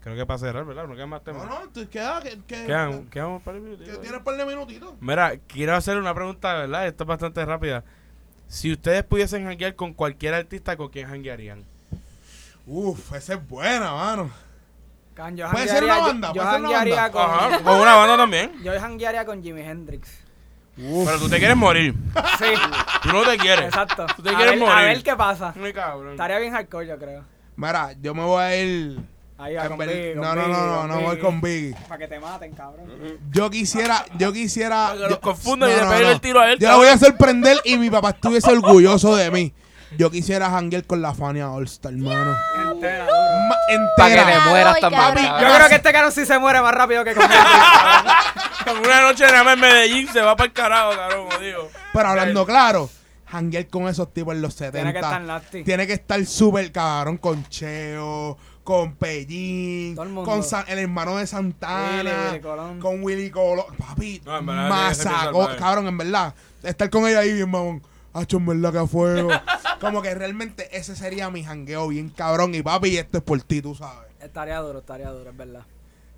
Creo 0.01 0.15
que 0.15 0.25
para 0.25 0.37
cerrar, 0.39 0.63
¿verdad? 0.65 0.87
No 0.87 0.95
quedan 0.95 1.09
más 1.09 1.23
temas. 1.25 1.45
No, 1.45 1.65
no, 1.65 1.69
tú 1.71 1.87
queda 1.89 2.21
que, 2.21 2.29
que, 2.47 2.65
Quedan, 2.65 3.07
quedan 3.09 3.27
un 3.27 3.41
par 3.41 3.55
de 3.55 3.59
que 3.59 3.65
minutitos. 3.65 3.99
tienes 4.01 4.17
un 4.19 4.23
par 4.23 4.37
de 4.37 4.45
minutitos. 4.45 4.93
Mira, 5.01 5.37
quiero 5.47 5.75
hacer 5.75 5.97
una 5.97 6.13
pregunta, 6.15 6.53
¿verdad? 6.53 6.87
Esto 6.87 7.03
es 7.03 7.07
bastante 7.07 7.43
rápida. 7.45 7.83
Si 8.47 8.71
ustedes 8.71 9.03
pudiesen 9.03 9.43
janguear 9.43 9.75
con 9.75 9.93
cualquier 9.93 10.33
artista, 10.33 10.77
¿con 10.77 10.87
quién 10.89 11.07
janguearían? 11.09 11.65
Uf, 12.71 13.13
esa 13.13 13.33
es 13.33 13.47
buena, 13.49 13.91
mano. 13.91 14.29
Can- 15.15 15.35
Yo 15.35 15.49
Puede 15.49 15.67
ser 15.67 15.83
una 15.83 15.97
banda, 15.97 16.27
Yo, 16.33 16.41
puede 16.43 16.51
ser 16.51 16.59
una 16.61 16.69
banda. 16.71 17.11
con. 17.11 17.21
Ajá, 17.23 17.59
con 17.63 17.75
una 17.81 17.95
banda 17.95 18.17
también. 18.17 18.51
Yo 18.63 18.79
janguearía 18.79 19.25
con 19.25 19.41
Jimi 19.41 19.61
Hendrix. 19.61 20.07
Pero 20.77 21.17
tú 21.19 21.27
te 21.27 21.39
quieres 21.39 21.57
morir. 21.57 21.93
Sí, 22.37 22.45
Tú 23.01 23.09
no 23.11 23.23
te 23.23 23.37
quieres. 23.37 23.65
exacto. 23.65 24.05
Tú 24.15 24.21
te 24.23 24.29
a, 24.29 24.35
quieres 24.35 24.51
ver, 24.53 24.59
morir. 24.59 24.73
a 24.75 24.81
ver 24.83 25.03
qué 25.03 25.15
pasa. 25.15 25.51
Muy 25.57 25.73
cabrón. 25.73 26.11
Estaría 26.11 26.37
bien 26.39 26.53
hardcore, 26.53 26.87
yo 26.87 26.97
creo. 26.97 27.23
Mira, 27.57 27.91
yo 28.01 28.13
me 28.13 28.23
voy 28.23 28.41
a 28.41 28.55
ir. 28.55 28.99
Ahí 29.39 29.55
va, 29.55 29.67
con 29.67 29.77
ver- 29.77 29.89
Biggie, 29.89 30.13
con 30.13 30.21
no, 30.23 30.35
no, 30.35 30.41
Biggie, 30.45 30.53
no, 30.57 30.87
no, 30.87 30.95
no 30.95 31.01
voy 31.01 31.19
con 31.19 31.41
Biggie. 31.41 31.75
Para 31.87 31.97
que 31.97 32.07
te 32.07 32.19
maten, 32.19 32.53
cabrón. 32.53 32.87
Yo 33.31 33.49
quisiera, 33.49 34.05
yo 34.17 34.31
quisiera. 34.31 34.89
Para 34.89 35.01
que 35.01 35.09
los 35.09 35.19
confundan 35.19 35.69
y 35.69 35.73
le 35.73 35.79
peguen 35.81 36.07
el 36.11 36.21
tiro 36.21 36.39
a 36.39 36.51
él, 36.51 36.59
Yo 36.59 36.69
lo 36.69 36.77
voy 36.77 36.87
a 36.87 36.93
hacer 36.93 37.17
prender 37.17 37.57
y 37.65 37.77
mi 37.77 37.89
papá 37.89 38.11
estuviese 38.11 38.49
orgulloso 38.51 39.15
de 39.17 39.31
mí. 39.31 39.53
Yo 39.97 40.11
quisiera 40.11 40.49
janguear 40.49 40.83
con 40.85 41.01
la 41.01 41.13
Fania 41.13 41.49
All 41.51 41.65
Star, 41.65 41.93
hermano. 41.93 42.35
Entera. 42.71 43.05
Ma- 43.49 43.55
Para 43.97 44.09
que 44.09 44.15
te 44.15 44.21
entera. 44.21 44.49
mueras 44.49 44.77
cabrón. 44.79 44.99
cabrón. 44.99 45.41
Yo 45.41 45.55
creo 45.55 45.67
que 45.69 45.75
este 45.75 45.91
cabrón 45.91 46.11
sí 46.11 46.25
se 46.25 46.37
muere 46.39 46.61
más 46.61 46.73
rápido 46.73 47.03
que 47.03 47.15
con. 47.15 47.25
Con 48.65 48.77
una 48.79 49.01
noche 49.01 49.25
nada 49.25 49.43
más 49.43 49.53
en 49.55 49.61
Medellín 49.61 50.07
se 50.11 50.21
va 50.21 50.35
para 50.35 50.47
el 50.47 50.53
carajo, 50.53 50.91
cabrón, 50.95 51.27
digo. 51.41 51.69
Pero 51.93 52.07
hablando 52.09 52.45
claro, 52.45 52.89
janguear 53.25 53.67
con 53.67 53.87
esos 53.87 54.13
tipos 54.13 54.35
en 54.35 54.41
los 54.41 54.53
70. 54.53 54.77
Tiene 54.77 54.93
que 54.93 54.99
estar 54.99 55.21
nasty. 55.21 55.63
Tiene 55.63 55.87
que 55.87 55.93
estar 55.93 56.25
súper 56.25 56.71
cabrón 56.71 57.17
con 57.17 57.47
Cheo, 57.47 58.37
con 58.63 58.95
Pellín, 58.95 59.95
Todo 59.95 60.03
el 60.05 60.11
mundo. 60.11 60.29
con 60.29 60.43
San- 60.43 60.65
el 60.67 60.77
hermano 60.79 61.15
de 61.17 61.25
Santana, 61.25 61.97
Willy, 62.03 62.11
Willy 62.31 62.41
Colón. 62.41 62.79
con 62.79 63.03
Willy 63.03 63.29
Colón. 63.31 63.65
Papi, 63.77 64.21
No, 64.25 64.37
en 64.37 64.45
verdad, 64.45 64.67
tiene 64.69 64.89
que 64.89 64.95
ser 64.95 65.05
bien 65.05 65.15
masacó, 65.17 65.39
salvaje. 65.43 65.59
cabrón, 65.59 65.87
en 65.87 65.97
verdad. 65.97 66.33
Estar 66.61 66.89
con 66.89 67.07
ella 67.07 67.19
ahí 67.19 67.33
bien, 67.33 67.49
mamón. 67.49 67.81
Hacho, 68.19 68.37
en 68.37 68.45
verdad 68.45 68.71
que 68.71 68.79
a 68.79 68.87
fuego. 68.87 69.29
Como 69.79 70.01
que 70.01 70.13
realmente 70.13 70.69
ese 70.77 70.95
sería 70.95 71.29
mi 71.29 71.43
jangueo 71.43 71.87
bien 71.87 72.09
cabrón. 72.09 72.53
Y 72.55 72.61
papi, 72.61 72.97
esto 72.97 73.17
es 73.19 73.23
por 73.23 73.41
ti, 73.41 73.61
tú 73.61 73.75
sabes. 73.75 74.09
Estaría 74.21 74.57
duro, 74.59 74.79
estaría 74.79 75.09
duro, 75.09 75.29
es 75.29 75.37
verdad. 75.37 75.61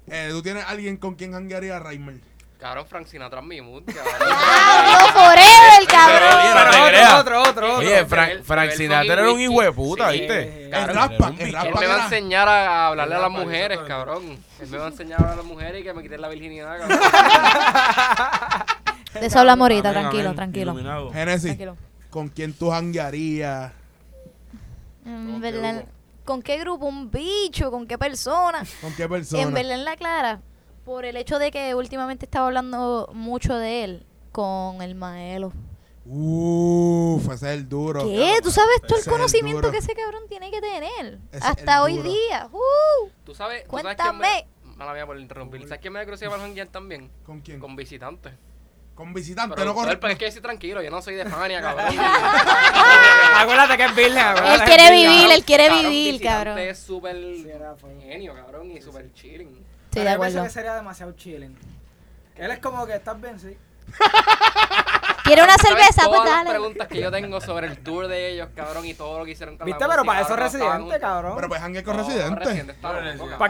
Eh, 0.08 0.30
¿Tú 0.32 0.42
tienes 0.42 0.66
alguien 0.68 0.98
con 0.98 1.14
quien 1.16 1.32
janguearía, 1.34 1.78
Raimer? 1.80 2.16
Cabrón, 2.60 2.86
Frank 2.88 3.08
Sinatra 3.08 3.40
es 3.40 3.46
mi 3.48 3.60
mood, 3.60 3.82
¡Diablo, 3.88 4.12
cabrón. 4.12 5.14
forever, 5.14 5.88
cabrón! 5.88 6.30
no 6.54 6.62
te 6.64 6.72
Pero 6.78 6.88
creas. 6.90 7.14
otro, 7.14 7.42
otro, 7.42 7.50
otro. 7.50 7.78
Oye, 7.78 7.96
otro. 7.96 8.08
Frank, 8.08 8.32
Frank 8.44 8.72
Sinatra 8.72 9.14
era 9.14 9.32
un 9.32 9.40
hijo 9.40 9.62
de 9.64 9.72
puta, 9.72 10.12
Sí. 10.12 10.20
¿viste? 10.20 10.66
El 10.66 10.70
Cabrón, 10.70 10.96
raspa, 10.96 11.16
era 11.16 11.30
un 11.30 11.40
el. 11.42 11.56
Él 11.68 11.74
me 11.80 11.88
va 11.88 11.96
a 11.96 12.04
enseñar 12.04 12.48
a 12.48 12.88
hablarle 12.88 13.16
a 13.16 13.20
las 13.20 13.32
Rapa, 13.32 13.44
mujeres, 13.44 13.80
cabrón. 13.88 14.38
Él 14.60 14.68
me 14.70 14.78
va 14.78 14.86
a 14.86 14.90
enseñar 14.90 15.14
a 15.14 15.22
hablar 15.22 15.34
a 15.34 15.38
las 15.38 15.46
mujeres 15.46 15.82
y 15.82 15.84
que 15.84 15.94
me 15.94 16.04
quiten 16.04 16.22
la 16.22 16.28
virginidad, 16.30 16.78
cabrón. 16.80 17.00
De 19.20 19.26
eso 19.26 19.40
hablamos 19.40 19.66
ahorita, 19.66 19.92
tranquilo, 19.92 20.34
tranquilo. 20.36 21.12
Génesis, 21.14 21.46
Tranquilo. 21.46 21.78
¿Con 22.12 22.30
quién 22.30 22.54
tú 22.54 22.70
janguearías? 22.70 23.72
En 25.06 25.42
verdad, 25.42 25.86
¿Con 26.26 26.44
qué 26.44 26.60
grupo? 26.60 26.86
¿Un 26.86 27.10
bicho? 27.10 27.72
¿Con 27.72 27.88
qué 27.88 27.98
persona? 27.98 28.64
¿Con 28.82 28.94
qué 28.94 29.10
persona? 29.10 29.42
En 29.42 29.54
verdad, 29.54 29.72
en 29.74 29.86
la 29.86 29.96
clara, 29.96 30.42
por 30.86 31.06
el 31.06 31.18
hecho 31.18 31.40
de 31.40 31.50
que 31.50 31.74
últimamente 31.74 32.26
estaba 32.26 32.48
hablando 32.48 33.10
mucho 33.14 33.56
de 33.56 33.84
él 33.84 34.06
con 34.32 34.82
el 34.82 34.94
Maelo. 34.94 35.52
Uff, 36.06 37.26
ese 37.26 37.34
es 37.34 37.44
el 37.44 37.70
duro. 37.70 38.04
¿Qué? 38.04 38.40
¿Tú 38.44 38.52
sabes 38.52 38.82
todo 38.82 38.98
Ese 38.98 39.10
el 39.10 39.16
conocimiento 39.16 39.72
que 39.72 39.78
ese 39.78 39.94
cabrón 39.94 40.24
tiene 40.28 40.52
que 40.52 40.60
tener? 40.60 41.20
Ese 41.32 41.46
Hasta 41.46 41.84
hoy 41.84 42.00
día. 42.00 42.50
¡Uh! 42.52 43.10
¿Tú 43.24 43.34
sabes, 43.36 43.66
tú 43.66 43.72
sabes 43.72 43.98
Cuéntame. 43.98 44.20
me... 44.64 44.76
Mala 44.76 44.94
mía 44.94 45.06
por 45.06 45.20
interrumpir. 45.20 45.62
¿Sabes 45.64 45.80
quién 45.80 45.94
me 45.94 46.00
da 46.00 46.06
curiosidad 46.06 46.32
para 46.32 46.42
janguear 46.44 46.68
también? 46.70 47.12
¿Con 47.24 47.42
quién? 47.42 47.60
Con 47.60 47.76
visitantes. 47.76 48.34
Con 48.96 49.14
visitante, 49.14 49.56
Pero 49.56 49.68
no 49.70 49.74
con... 49.74 49.90
él, 49.90 49.98
pero 50.00 50.14
es 50.14 50.20
que 50.20 50.26
yo 50.26 50.28
estoy 50.30 50.42
tranquilo, 50.44 50.82
yo 50.82 50.92
no 50.92 51.02
soy 51.02 51.16
de 51.16 51.26
Fania, 51.26 51.62
cabrón. 51.62 51.96
Acuérdate 53.38 53.78
que 53.78 53.86
es 53.86 53.96
virgen, 53.96 54.18
acuérdate 54.20 54.54
Él 54.56 54.62
quiere 54.64 54.92
vivir, 54.92 55.32
él 55.32 55.44
quiere 55.46 55.68
Cabrón, 55.68 55.90
vivir, 55.90 56.22
cabrón. 56.22 56.58
es 56.60 56.80
súper 56.80 57.16
genio, 58.02 58.36
cabrón, 58.36 58.72
y 58.72 58.82
súper 58.82 59.12
chilling. 59.14 59.66
Pero 59.92 60.06
de 60.06 60.10
acuerdo. 60.12 60.44
que 60.44 60.50
sería 60.50 60.76
demasiado 60.76 61.14
chilling. 61.14 61.58
Él 62.36 62.52
es 62.52 62.60
como 62.60 62.86
que 62.86 62.96
estás 62.96 63.20
bien, 63.20 63.40
sí. 63.40 63.58
¿Quiere 65.24 65.44
una 65.44 65.56
¿Sabes 65.58 65.68
cerveza? 65.94 66.04
todas 66.04 66.10
Pues 66.20 66.30
las 66.30 66.38
dale. 66.40 66.50
preguntas 66.50 66.88
que 66.88 67.00
yo 67.00 67.12
tengo 67.12 67.42
sobre 67.42 67.68
el 67.68 67.78
tour 67.80 68.08
de 68.08 68.30
ellos, 68.30 68.50
cabrón, 68.56 68.86
y 68.86 68.94
todo 68.94 69.20
lo 69.20 69.26
que 69.26 69.32
hicieron 69.32 69.58
con 69.58 69.66
¿Viste? 69.66 69.80
Pero 69.80 70.04
música, 70.04 70.06
para 70.06 70.22
eso 70.22 70.34
es 70.34 70.40
residente, 70.40 71.00
cabrón. 71.00 71.34
Pero 71.36 71.48
pues 71.48 71.62
janguear 71.62 71.84
con 71.86 71.98
No, 71.98 72.04
residente. 72.04 72.74
Para 72.82 72.96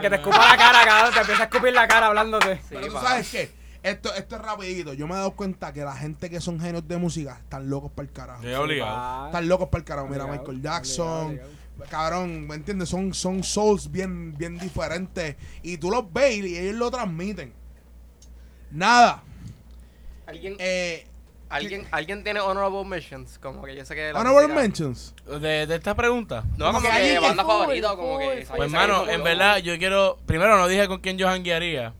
que 0.00 0.10
te 0.10 0.16
cabrón. 0.16 0.20
escupa 0.20 0.48
la 0.50 0.56
cara, 0.56 0.84
cabrón. 0.84 1.14
Te 1.14 1.20
empieza 1.20 1.42
a 1.42 1.46
escupir 1.46 1.72
la 1.72 1.88
cara 1.88 2.06
hablándote. 2.06 2.56
Sí, 2.56 2.62
Pero 2.70 2.86
tú 2.86 2.92
sabes 3.00 3.30
qué, 3.30 3.50
esto, 3.82 4.14
esto 4.14 4.36
es 4.36 4.42
rapidito. 4.42 4.92
Yo 4.94 5.06
me 5.06 5.14
he 5.14 5.16
dado 5.16 5.32
cuenta 5.32 5.72
que 5.72 5.82
la 5.84 5.96
gente 5.96 6.30
que 6.30 6.40
son 6.40 6.60
genios 6.60 6.86
de 6.86 6.96
música 6.98 7.38
están 7.40 7.68
locos 7.68 7.90
para 7.92 8.06
el 8.08 8.12
carajo. 8.12 8.42
Sí, 8.42 8.52
obligado. 8.52 9.26
Están 9.26 9.48
locos 9.48 9.68
para 9.68 9.80
el 9.80 9.84
carajo. 9.84 10.08
Mira, 10.08 10.24
Obligado, 10.24 10.40
Michael 10.42 10.62
Jackson. 10.62 11.26
obligado, 11.26 11.50
Cabrón, 11.90 12.46
¿me 12.46 12.54
entiendes? 12.54 12.88
Son, 12.90 13.12
son 13.14 13.42
souls 13.42 13.90
bien, 13.90 14.36
bien 14.36 14.58
diferentes. 14.58 15.36
Y 15.62 15.78
tú 15.78 15.90
los 15.90 16.12
ves 16.12 16.36
y 16.36 16.56
ellos 16.58 16.76
lo 16.76 16.90
transmiten. 16.90 17.52
Nada. 18.70 19.22
¿Alguien, 20.26 20.56
Eh, 20.58 21.06
alguien, 21.48 21.86
¿Alguien 21.90 22.22
tiene 22.24 22.40
honorable 22.40 22.84
mentions? 22.84 23.38
Como 23.38 23.62
que 23.62 23.74
yo 23.76 23.84
sé 23.84 23.94
que... 23.94 24.10
honorable 24.10 24.42
música- 24.48 24.60
mentions. 24.60 25.14
De, 25.40 25.66
de 25.66 25.74
esta 25.74 25.94
pregunta. 25.94 26.44
No, 26.56 26.66
Como 26.66 26.80
como 26.80 26.90
que 26.94 27.00
que, 27.02 27.18
banda 27.18 27.44
favorita, 27.44 27.88
como 27.96 28.18
que... 28.18 28.46
Pues, 28.48 28.60
hermano, 28.72 29.08
en 29.08 29.24
verdad, 29.24 29.58
yo 29.58 29.76
quiero. 29.78 30.18
Primero, 30.26 30.56
no 30.56 30.68
dije 30.68 30.86
con 30.88 31.00
quién 31.00 31.18
yo 31.18 31.26
janguearía. 31.26 31.94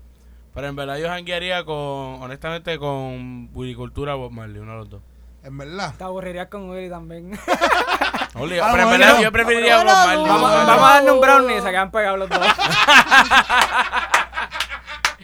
Pero 0.55 0.67
en 0.67 0.77
verdad, 0.77 0.99
yo 0.99 1.09
janguearía 1.09 1.65
con. 1.65 1.75
Honestamente, 2.23 2.79
con 2.79 3.49
Cultura 3.49 4.17
o 4.17 4.19
Bob 4.19 4.33
Marley, 4.33 4.61
uno 4.61 4.73
de 4.73 4.79
los 4.79 4.91
dos. 4.91 5.03
En 5.43 5.59
verdad. 5.59 5.95
Te 5.97 6.05
aburrirías 6.05 6.47
con 6.49 6.71
Willy 6.71 6.89
tamble 6.89 7.19
Obligado. 8.35 8.69
Ah, 8.69 8.73
Pero 8.73 8.83
en 8.85 8.91
verdad, 8.91 9.21
yo 9.21 9.33
preferiría 9.33 9.79
Bob 9.79 9.87
Marley. 9.87 10.29
vamos, 10.29 10.51
a 10.53 10.65
darle 10.65 11.11
un 11.11 11.21
brownie 11.21 11.59
y 11.59 11.61
se 11.61 11.71
quedan 11.71 11.91
pegados 11.91 12.19
los 12.21 12.29
dos. 12.29 12.39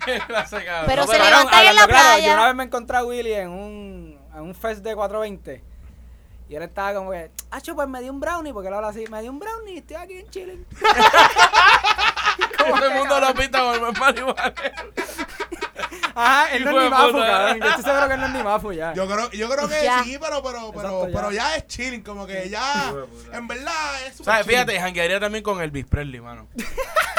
Pero 0.04 0.24
No, 1.04 1.12
se 1.12 1.18
levantan 1.18 1.66
en 1.66 1.76
la 1.76 1.86
playa. 1.86 2.26
Yo 2.26 2.32
una 2.32 2.46
vez 2.46 2.54
me 2.54 2.64
encontré 2.64 2.96
a 2.96 3.04
Willy 3.04 3.32
en 3.34 3.50
un, 3.50 4.18
en 4.34 4.40
un 4.40 4.54
fest 4.54 4.82
de 4.82 4.94
420. 4.94 5.62
Y 6.48 6.54
él 6.54 6.62
estaba 6.62 6.94
como 6.94 7.10
que, 7.10 7.30
Acho, 7.50 7.74
pues 7.74 7.86
me 7.88 8.00
dio 8.00 8.10
un 8.10 8.20
brownie, 8.20 8.54
porque 8.54 8.68
él 8.68 8.74
habla 8.74 8.88
así, 8.88 9.04
me 9.10 9.20
dio 9.20 9.30
un 9.30 9.38
brownie 9.38 9.74
y 9.74 9.78
estoy 9.78 9.96
aquí 9.96 10.14
en 10.14 10.30
Chile. 10.30 10.58
Todo 12.58 12.86
el 12.86 12.94
mundo 12.94 13.20
lo 13.20 13.34
pinta 13.34 13.60
con 13.60 13.80
Bob 13.80 13.98
Marley. 13.98 14.22
¿vale? 14.24 14.54
Ajá, 16.14 16.50
él 16.52 16.64
no 16.64 16.70
es 16.80 16.84
ni 16.84 16.90
puta. 16.90 17.26
cabrón. 17.26 17.60
Yo 17.60 17.68
estoy 17.68 17.84
seguro 17.84 18.08
que 18.08 18.14
él 18.14 18.20
no 18.20 18.26
es 18.26 18.32
ni 18.32 18.42
mafu 18.42 18.72
ya. 18.72 18.92
Yo 18.94 19.06
creo, 19.06 19.30
yo 19.30 19.48
creo 19.48 19.68
que 19.68 19.84
Ya. 19.84 20.02
sí, 20.02 20.18
pero, 20.20 20.42
pero, 20.42 20.72
pero, 20.72 20.88
Exacto, 20.88 21.08
ya. 21.08 21.14
pero 21.14 21.32
ya 21.32 21.56
es 21.56 21.66
chilling. 21.68 22.02
Como 22.02 22.26
que 22.26 22.48
ya. 22.48 22.92
En 23.32 23.46
verdad 23.46 23.74
es 24.06 24.16
super 24.16 24.24
¿Sabes? 24.24 24.46
chilling. 24.46 24.60
Fíjate, 24.66 24.80
janguearía 24.80 25.20
también 25.20 25.44
con 25.44 25.60
Elvis 25.62 25.86
Presley, 25.86 26.20
mano. 26.20 26.46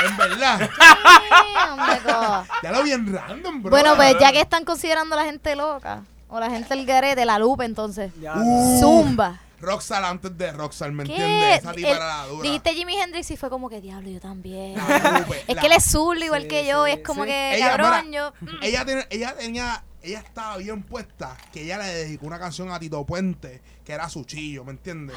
En 0.02 0.16
verdad. 0.16 0.60
Sí, 0.60 1.70
hombre, 1.72 2.00
co. 2.06 2.46
ya 2.64 2.72
lo 2.72 2.84
bien 2.84 3.14
random, 3.14 3.62
bro. 3.64 3.70
Bueno, 3.70 3.98
pues 3.98 4.16
ya 4.18 4.32
que 4.32 4.40
están 4.40 4.64
considerando 4.64 5.16
a 5.16 5.20
la 5.20 5.26
gente 5.26 5.58
loca, 5.58 6.04
o 6.30 6.40
la 6.40 6.50
gente 6.50 6.74
del 6.74 6.86
garete, 6.86 7.26
la 7.26 7.38
lupa 7.38 7.66
entonces. 7.66 8.12
Ya. 8.22 8.34
Uh, 8.38 8.80
Zumba. 8.80 9.40
Rockstar 9.62 10.04
antes 10.06 10.38
de 10.38 10.52
Rockstar, 10.52 10.92
¿me 10.92 11.04
entiendes? 11.04 11.60
Esa 11.60 11.74
tipa 11.74 11.90
El- 11.90 11.96
era 11.98 12.08
la 12.08 12.26
dura. 12.28 12.44
dijiste 12.44 12.74
Jimi 12.74 12.96
Hendrix 13.00 13.30
y 13.32 13.38
fue 13.38 13.50
como 13.50 13.70
que 13.70 13.82
diablo, 13.82 14.10
yo 14.10 14.20
también. 14.20 14.76
La 14.78 15.20
Lupe, 15.20 15.44
es 15.48 15.56
la- 15.56 15.62
que 15.62 15.68
él 15.68 15.74
es 15.74 15.84
zurdo 15.86 16.24
igual 16.24 16.44
Sí, 16.44 16.48
que 16.48 16.66
yo 16.68 16.88
y 16.88 16.92
es 16.92 17.00
como 17.00 17.24
sí. 17.24 17.30
que, 17.30 17.56
Ella, 17.56 17.68
cabrón, 17.78 18.06
mira, 18.10 18.32
yo... 18.40 18.46
mm. 18.46 18.64
ella, 18.64 18.86
tiene, 18.86 19.08
ella 19.10 19.36
tenía, 19.38 19.84
ella 20.02 20.20
estaba 20.20 20.58
bien 20.58 20.84
puesta, 20.84 21.36
que 21.52 21.64
ella 21.64 21.78
le 21.78 21.86
dedicó 21.86 22.26
una 22.28 22.40
canción 22.40 22.72
a 22.72 22.80
Tito 22.80 23.06
Puente, 23.06 23.62
que 23.84 23.92
era 23.94 24.08
su 24.10 24.24
chillo, 24.24 24.64
¿me 24.64 24.72
entiendes? 24.72 25.16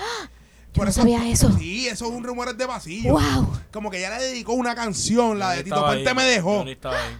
Yo 0.73 0.79
Por 0.79 0.87
no 0.87 0.93
sabía 0.93 1.29
eso. 1.29 1.53
Sí, 1.59 1.87
eso 1.87 2.07
es 2.07 2.11
un 2.13 2.25
rumores 2.25 2.57
de 2.57 2.67
pasillo. 2.67 3.13
Wow. 3.13 3.59
Como 3.71 3.91
que 3.91 4.01
ya 4.01 4.09
le 4.17 4.25
dedicó 4.25 4.55
una 4.55 4.75
canción, 4.75 5.39
la 5.39 5.51
de 5.51 5.65
Tito 5.65 5.85
Puente 5.85 6.09
ahí, 6.09 6.15
me 6.17 6.25
dejó. 6.25 6.65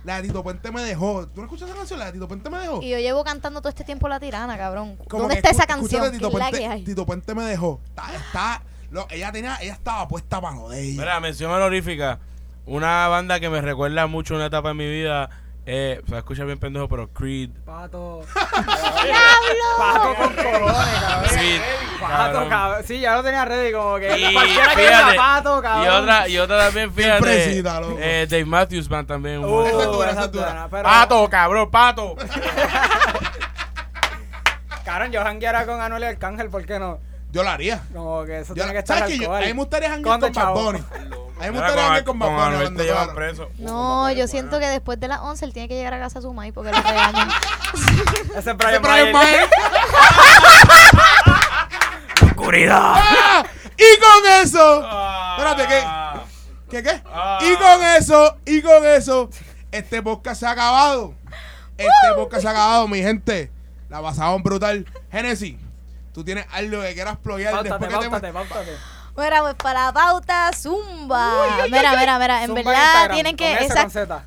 La 0.05 0.17
de 0.17 0.29
Tito 0.29 0.43
Puente 0.43 0.73
me 0.73 0.81
dejó. 0.83 1.27
¿Tú 1.29 1.41
no 1.43 1.45
escuchas 1.45 1.69
esa 1.69 1.77
canción? 1.77 1.99
La 1.99 2.07
de 2.07 2.13
Tito 2.13 2.27
Puente 2.29 2.49
me 2.49 2.59
dejó. 2.59 2.81
Y 2.83 2.89
yo 2.89 2.99
llevo 2.99 3.23
cantando 3.25 3.61
todo 3.61 3.69
este 3.69 3.85
tiempo 3.85 4.09
La 4.09 4.19
Tirana, 4.19 4.57
cabrón. 4.57 4.97
Como 5.07 5.25
¿Dónde 5.25 5.37
está 5.37 5.51
esa 5.51 5.67
canción? 5.67 6.11
Tito 6.13 6.31
¿Qué 6.31 6.35
es 6.35 6.39
la 6.39 6.49
Puente, 6.49 6.59
que 6.59 6.67
hay? 6.67 6.83
Tito 6.83 7.05
Puente 7.05 7.35
me 7.35 7.43
dejó. 7.45 7.79
Está, 7.85 8.15
está, 8.17 8.63
lo- 8.91 9.07
ella 9.11 9.31
tenía, 9.33 9.57
ella 9.61 9.75
estaba 9.75 10.09
puesta 10.09 10.41
para 10.41 10.57
lo 10.57 10.71
de 10.71 10.81
ella. 10.83 11.01
Mira, 11.03 11.21
mención 11.21 11.51
honorífica. 11.51 12.21
Una 12.65 13.07
banda 13.09 13.39
que 13.39 13.51
me 13.51 13.61
recuerda 13.61 14.07
mucho 14.07 14.35
una 14.35 14.47
etapa 14.47 14.69
de 14.69 14.75
mi 14.75 14.89
vida. 14.89 15.29
Eh, 15.65 16.03
se 16.09 16.19
escucha 16.19 16.43
bien 16.45 16.59
pendejo, 16.59 16.89
pero 16.89 17.09
Creed. 17.13 17.51
Pato. 17.65 18.23
Pato 19.79 20.15
con 20.17 20.35
colones, 20.35 20.95
cabrón. 21.01 21.31
Creed. 21.31 21.61
Pato, 22.01 22.49
cabrón. 22.49 22.85
Sí, 22.85 22.99
ya 23.01 23.15
lo 23.15 23.23
tenía 23.23 23.45
ready, 23.45 23.73
como 23.73 23.97
que 23.97 24.19
Y 24.19 24.33
cualquiera 24.33 24.75
que 24.75 24.81
diga 24.81 24.99
fíjate, 24.99 25.17
pato, 25.17 25.63
cabrón. 25.63 25.85
y 25.85 25.89
otra, 25.89 26.29
y 26.29 26.39
otra 26.39 26.59
también, 26.65 26.93
fíjate. 26.93 27.23
fresita, 27.23 27.81
loco. 27.81 27.97
eh, 28.01 28.27
Dave 28.29 28.45
Matthews 28.45 28.89
Band 28.89 29.07
también. 29.07 29.39
un 29.39 29.45
Uh, 29.45 29.49
buen- 29.53 29.67
Esa 29.69 29.81
es 29.81 29.87
dura, 29.87 30.11
esa 30.11 30.11
esa 30.11 30.21
es 30.21 30.27
es 30.27 30.33
dura. 30.33 30.47
buena, 30.47 30.69
pero- 30.69 30.83
Pato, 30.83 31.31
cabrón, 31.31 31.71
pato. 31.71 32.17
Cabrón, 34.85 35.13
yo 35.13 35.23
jangueara 35.23 35.65
con 35.65 35.81
Anuel 35.81 36.03
y 36.03 36.07
Arcángel, 36.07 36.51
¿por 36.51 36.67
qué 36.67 36.79
no? 36.81 36.99
Yo 37.31 37.45
la 37.45 37.53
haría. 37.55 37.83
Como 37.95 38.25
que 38.25 38.41
eso 38.41 38.49
Yo 38.49 38.55
tiene 38.55 38.67
la- 38.67 38.73
que 38.73 38.79
estar 38.81 38.99
¿Sabes 38.99 39.13
qué? 39.15 39.19
Yo- 39.21 39.31
alcohol. 39.33 39.43
A 39.43 39.47
mí 39.47 39.53
me 39.55 39.59
gustaría 39.61 39.91
janguear 39.91 40.21
Conde 40.21 40.27
con 40.27 40.35
Bad 40.35 40.43
Chavo. 40.43 40.63
Bunny. 40.65 40.85
A 41.39 41.45
mí 41.45 41.51
me 41.51 41.59
gustaría 41.59 41.83
janguear 41.83 42.05
con 42.05 42.19
con 42.19 42.37
Bad 42.37 42.65
Bunny. 42.65 42.85
Llevan 42.85 43.15
preso. 43.15 43.49
No, 43.59 44.11
yo 44.13 44.29
siento 44.29 44.59
que 44.59 44.67
después 44.67 45.01
de 45.01 45.09
las 45.09 45.21
11 45.21 45.45
él 45.45 45.53
tiene 45.53 45.69
que 45.69 45.75
llegar 45.75 45.95
a 45.95 45.99
casa 45.99 46.21
a 46.21 46.23
su 46.23 46.33
maíz 46.33 46.53
porque 46.53 46.71
lo 46.71 46.81
regañan. 46.81 47.29
Ese 47.75 48.39
es 48.39 48.39
Ese 48.39 48.53
Brian 48.53 48.83
Brian 48.83 49.13
Mayer. 49.13 49.49
Oscuridad. 52.23 52.95
¡Ah! 52.97 53.45
Y 53.77 54.01
con 54.01 54.33
eso. 54.43 54.83
Ah. 54.85 55.37
Espérate, 55.39 55.67
¿qué? 55.69 55.85
¿Qué 56.71 56.83
qué? 56.83 57.03
Ah. 57.07 57.39
Y 57.43 57.57
con 57.57 57.83
eso, 57.99 58.37
y 58.47 58.63
con 58.63 58.87
eso, 58.87 59.29
este 59.71 60.03
podcast 60.03 60.41
se 60.41 60.47
ha 60.47 60.51
acabado. 60.53 61.15
Este 61.77 62.15
podcast 62.15 62.43
se 62.43 62.49
ha 62.49 62.53
acabado, 62.53 62.89
mi 62.89 63.03
gente. 63.03 63.51
La 63.89 64.01
pasaron 64.01 64.43
brutal. 64.43 64.87
Genesis, 65.11 65.57
tú 66.15 66.25
tienes 66.25 66.47
algo 66.53 66.81
que 66.83 66.95
quieras 66.95 67.19
ployar 67.19 67.63
después 67.63 67.91
que 67.91 68.21
te... 68.21 68.33
Mira, 69.17 69.43
pues 69.43 69.55
para 69.55 69.87
la 69.87 69.93
pauta, 69.93 70.51
zumba. 70.55 71.67
Mira, 71.71 71.97
mira, 71.97 72.19
mira. 72.19 72.41
En 72.43 72.49
Zumba 72.49 72.63
verdad 72.63 73.11
tienen 73.11 73.37
que. 73.37 73.69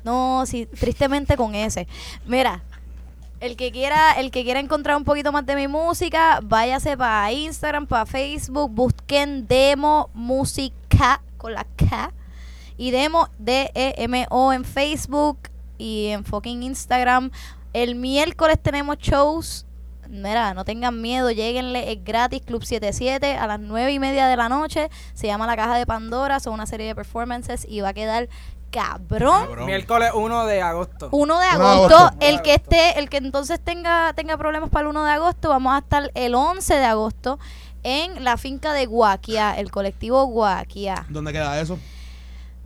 No, 0.04 0.44
sí, 0.46 0.66
tristemente 0.66 1.36
con 1.36 1.54
ese. 1.54 1.88
Mira. 2.24 2.62
El 3.38 3.56
que 3.56 3.70
quiera, 3.70 4.12
el 4.12 4.30
que 4.30 4.44
quiera 4.44 4.60
encontrar 4.60 4.96
un 4.96 5.04
poquito 5.04 5.30
más 5.30 5.44
de 5.44 5.54
mi 5.56 5.68
música, 5.68 6.40
váyase 6.42 6.96
para 6.96 7.30
Instagram, 7.32 7.86
para 7.86 8.06
Facebook, 8.06 8.70
busquen 8.70 9.46
demo 9.46 10.08
música 10.14 11.20
con 11.36 11.52
la 11.52 11.66
K 11.76 12.12
y 12.78 12.92
demo 12.92 13.28
D 13.38 13.70
E 13.74 13.94
M 13.98 14.26
O 14.30 14.54
en 14.54 14.64
Facebook 14.64 15.38
y 15.76 16.06
en 16.06 16.24
fucking 16.24 16.62
Instagram. 16.62 17.30
El 17.74 17.94
miércoles 17.94 18.58
tenemos 18.62 18.96
shows. 18.96 19.66
Mira, 20.08 20.54
no 20.54 20.64
tengan 20.64 21.00
miedo, 21.00 21.30
lleguenle, 21.30 21.92
es 21.92 22.02
gratis, 22.04 22.42
Club 22.44 22.64
77 22.64 23.36
a 23.36 23.46
las 23.46 23.60
9 23.60 23.92
y 23.92 23.98
media 23.98 24.26
de 24.26 24.36
la 24.36 24.48
noche. 24.48 24.88
Se 25.14 25.26
llama 25.26 25.46
La 25.46 25.56
Caja 25.56 25.76
de 25.76 25.86
Pandora, 25.86 26.40
son 26.40 26.54
una 26.54 26.66
serie 26.66 26.86
de 26.86 26.94
performances 26.94 27.66
y 27.68 27.80
va 27.80 27.88
a 27.90 27.94
quedar 27.94 28.28
cabrón. 28.70 29.46
Cabrón. 29.46 29.66
Miércoles 29.66 30.10
1 30.14 30.46
de 30.46 30.62
agosto. 30.62 31.08
1 31.12 31.38
de 31.38 31.44
de 31.46 31.50
agosto, 31.52 31.96
agosto. 31.96 32.16
el 32.20 32.42
que 32.42 32.52
Agosto. 32.52 32.70
esté, 32.76 32.98
el 32.98 33.08
que 33.08 33.16
entonces 33.18 33.60
tenga, 33.62 34.12
tenga 34.14 34.36
problemas 34.36 34.70
para 34.70 34.82
el 34.82 34.88
1 34.88 35.04
de 35.04 35.10
agosto, 35.12 35.48
vamos 35.48 35.74
a 35.74 35.78
estar 35.78 36.10
el 36.14 36.34
11 36.34 36.74
de 36.74 36.84
agosto 36.84 37.38
en 37.82 38.24
la 38.24 38.36
finca 38.36 38.72
de 38.72 38.86
Guaquia, 38.86 39.54
el 39.56 39.70
colectivo 39.70 40.24
Guaquia. 40.26 41.06
¿Dónde 41.08 41.32
queda 41.32 41.60
eso? 41.60 41.78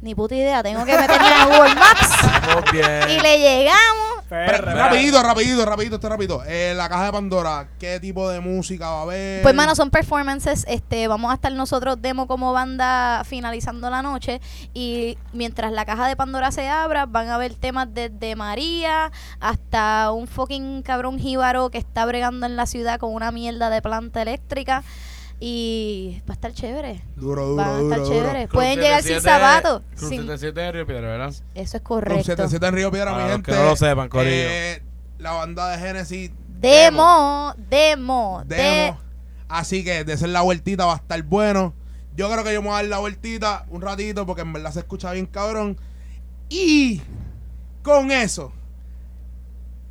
Ni 0.00 0.14
puta 0.14 0.34
idea, 0.34 0.62
tengo 0.62 0.84
que 0.86 0.96
meterme 0.96 1.28
en 1.42 1.48
Google 1.50 1.74
Maps 1.74 2.10
Estamos 2.24 2.72
bien. 2.72 3.10
y 3.10 3.20
le 3.20 3.38
llegamos. 3.38 4.09
Pero, 4.30 4.58
rapidito, 4.62 5.20
rapidito, 5.20 5.64
rapidito, 5.64 5.94
esto 5.96 6.06
es 6.06 6.10
rapidito. 6.10 6.42
Eh, 6.46 6.72
la 6.76 6.88
caja 6.88 7.06
de 7.06 7.12
Pandora, 7.12 7.66
¿qué 7.80 7.98
tipo 7.98 8.30
de 8.30 8.38
música 8.38 8.88
va 8.88 8.98
a 9.00 9.02
haber? 9.02 9.42
Pues 9.42 9.54
mano, 9.56 9.74
son 9.74 9.90
performances, 9.90 10.64
este, 10.68 11.08
vamos 11.08 11.32
a 11.32 11.34
estar 11.34 11.52
nosotros 11.52 12.00
demo 12.00 12.28
como 12.28 12.52
banda 12.52 13.24
finalizando 13.24 13.90
la 13.90 14.02
noche 14.02 14.40
y 14.72 15.18
mientras 15.32 15.72
la 15.72 15.84
caja 15.84 16.06
de 16.06 16.14
Pandora 16.14 16.52
se 16.52 16.68
abra, 16.68 17.06
van 17.06 17.28
a 17.28 17.34
haber 17.34 17.54
temas 17.54 17.88
desde 17.92 18.36
María 18.36 19.10
hasta 19.40 20.12
un 20.12 20.28
fucking 20.28 20.82
cabrón 20.82 21.18
jíbaro 21.18 21.70
que 21.70 21.78
está 21.78 22.06
bregando 22.06 22.46
en 22.46 22.54
la 22.54 22.66
ciudad 22.66 23.00
con 23.00 23.12
una 23.12 23.32
mierda 23.32 23.68
de 23.68 23.82
planta 23.82 24.22
eléctrica 24.22 24.84
y 25.42 26.20
va 26.28 26.32
a 26.32 26.32
estar 26.34 26.52
chévere. 26.52 27.02
Duro, 27.16 27.46
duro, 27.46 27.56
Va 27.56 27.66
a 27.76 27.78
duro, 27.78 27.94
estar 27.94 27.98
duro. 28.06 28.10
chévere. 28.20 28.40
Club 28.48 28.52
Pueden 28.52 28.78
llegar 28.80 29.02
sin 29.02 29.14
77 29.20 29.20
zapatos. 29.22 29.82
Club 29.96 30.08
sin- 30.10 30.20
77 30.20 30.60
de 30.60 30.72
Río 30.72 30.86
Piedra, 30.86 31.08
¿verdad? 31.08 31.28
Eso 31.28 31.42
es 31.54 31.70
Club 31.72 31.82
correcto. 31.82 32.24
77 32.24 32.66
en 32.66 32.74
Río 32.74 32.90
Piedra, 32.90 33.10
Para 33.12 33.16
mi 33.24 33.28
los 33.28 33.36
gente. 33.36 33.50
que 33.52 33.58
no 33.58 33.64
lo 33.64 33.76
sepan, 33.76 34.08
corillo. 34.08 34.30
Eh, 34.34 34.82
la 35.18 35.32
banda 35.32 35.70
de 35.70 35.78
Genesis. 35.78 36.30
Demo, 36.60 37.54
demo, 37.70 38.42
de- 38.46 38.56
Demo. 38.56 39.00
Así 39.48 39.82
que 39.82 40.04
de 40.04 40.16
ser 40.16 40.28
la 40.28 40.42
vueltita 40.42 40.84
va 40.84 40.92
a 40.92 40.96
estar 40.96 41.20
bueno. 41.22 41.74
Yo 42.16 42.30
creo 42.30 42.44
que 42.44 42.52
yo 42.52 42.60
me 42.60 42.68
voy 42.68 42.74
a 42.74 42.82
dar 42.82 42.84
la 42.86 42.98
vueltita 42.98 43.64
un 43.70 43.80
ratito 43.80 44.26
porque 44.26 44.42
en 44.42 44.52
verdad 44.52 44.72
se 44.72 44.80
escucha 44.80 45.10
bien 45.12 45.26
cabrón. 45.26 45.78
Y 46.50 47.00
con 47.82 48.10
eso, 48.10 48.52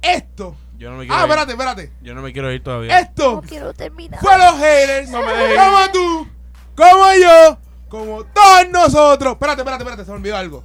esto. 0.01 0.55
Yo 0.79 0.89
no 0.91 0.97
me 0.97 1.05
quiero 1.05 1.15
Ah, 1.15 1.19
ir. 1.19 1.29
espérate, 1.29 1.51
espérate. 1.51 1.93
Yo 2.01 2.15
no 2.15 2.21
me 2.21 2.31
quiero 2.33 2.51
ir 2.51 2.63
todavía. 2.63 2.99
Esto 2.99 3.33
No 3.35 3.41
quiero 3.41 3.73
terminar. 3.73 4.19
fue 4.19 4.37
los 4.37 4.55
haters. 4.57 5.09
No 5.09 5.21
me 5.23 5.33
dejes. 5.33 5.57
Como 5.57 5.91
tú, 5.91 6.27
como 6.75 7.13
yo, 7.21 7.57
como 7.89 8.23
todos 8.23 8.69
nosotros. 8.71 9.33
Espérate, 9.33 9.61
espérate, 9.61 9.83
espérate, 9.83 10.05
se 10.05 10.11
me 10.11 10.17
olvidó 10.17 10.37
algo. 10.37 10.63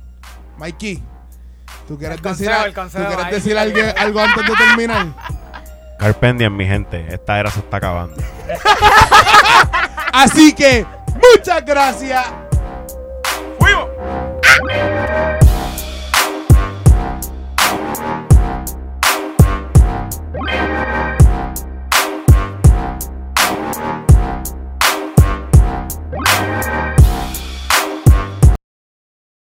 Mikey, 0.56 1.02
¿tú 1.88 1.98
quieres 1.98 2.18
El 2.18 2.22
decir, 2.22 2.46
consejo, 2.46 2.62
a- 2.62 2.66
el 2.66 2.74
consejo, 2.74 3.04
¿tú 3.04 3.08
quieres 3.08 3.26
ahí. 3.26 3.32
decir 3.34 3.58
algo, 3.58 3.78
algo 3.98 4.20
antes 4.20 4.46
de 4.46 4.52
terminar? 4.54 5.06
Carpendian, 5.98 6.56
mi 6.56 6.64
gente. 6.66 7.04
Esta 7.12 7.40
era 7.40 7.50
se 7.50 7.58
está 7.60 7.78
acabando. 7.78 8.16
Así 10.12 10.52
que, 10.52 10.86
muchas 11.36 11.64
gracias 11.64 12.24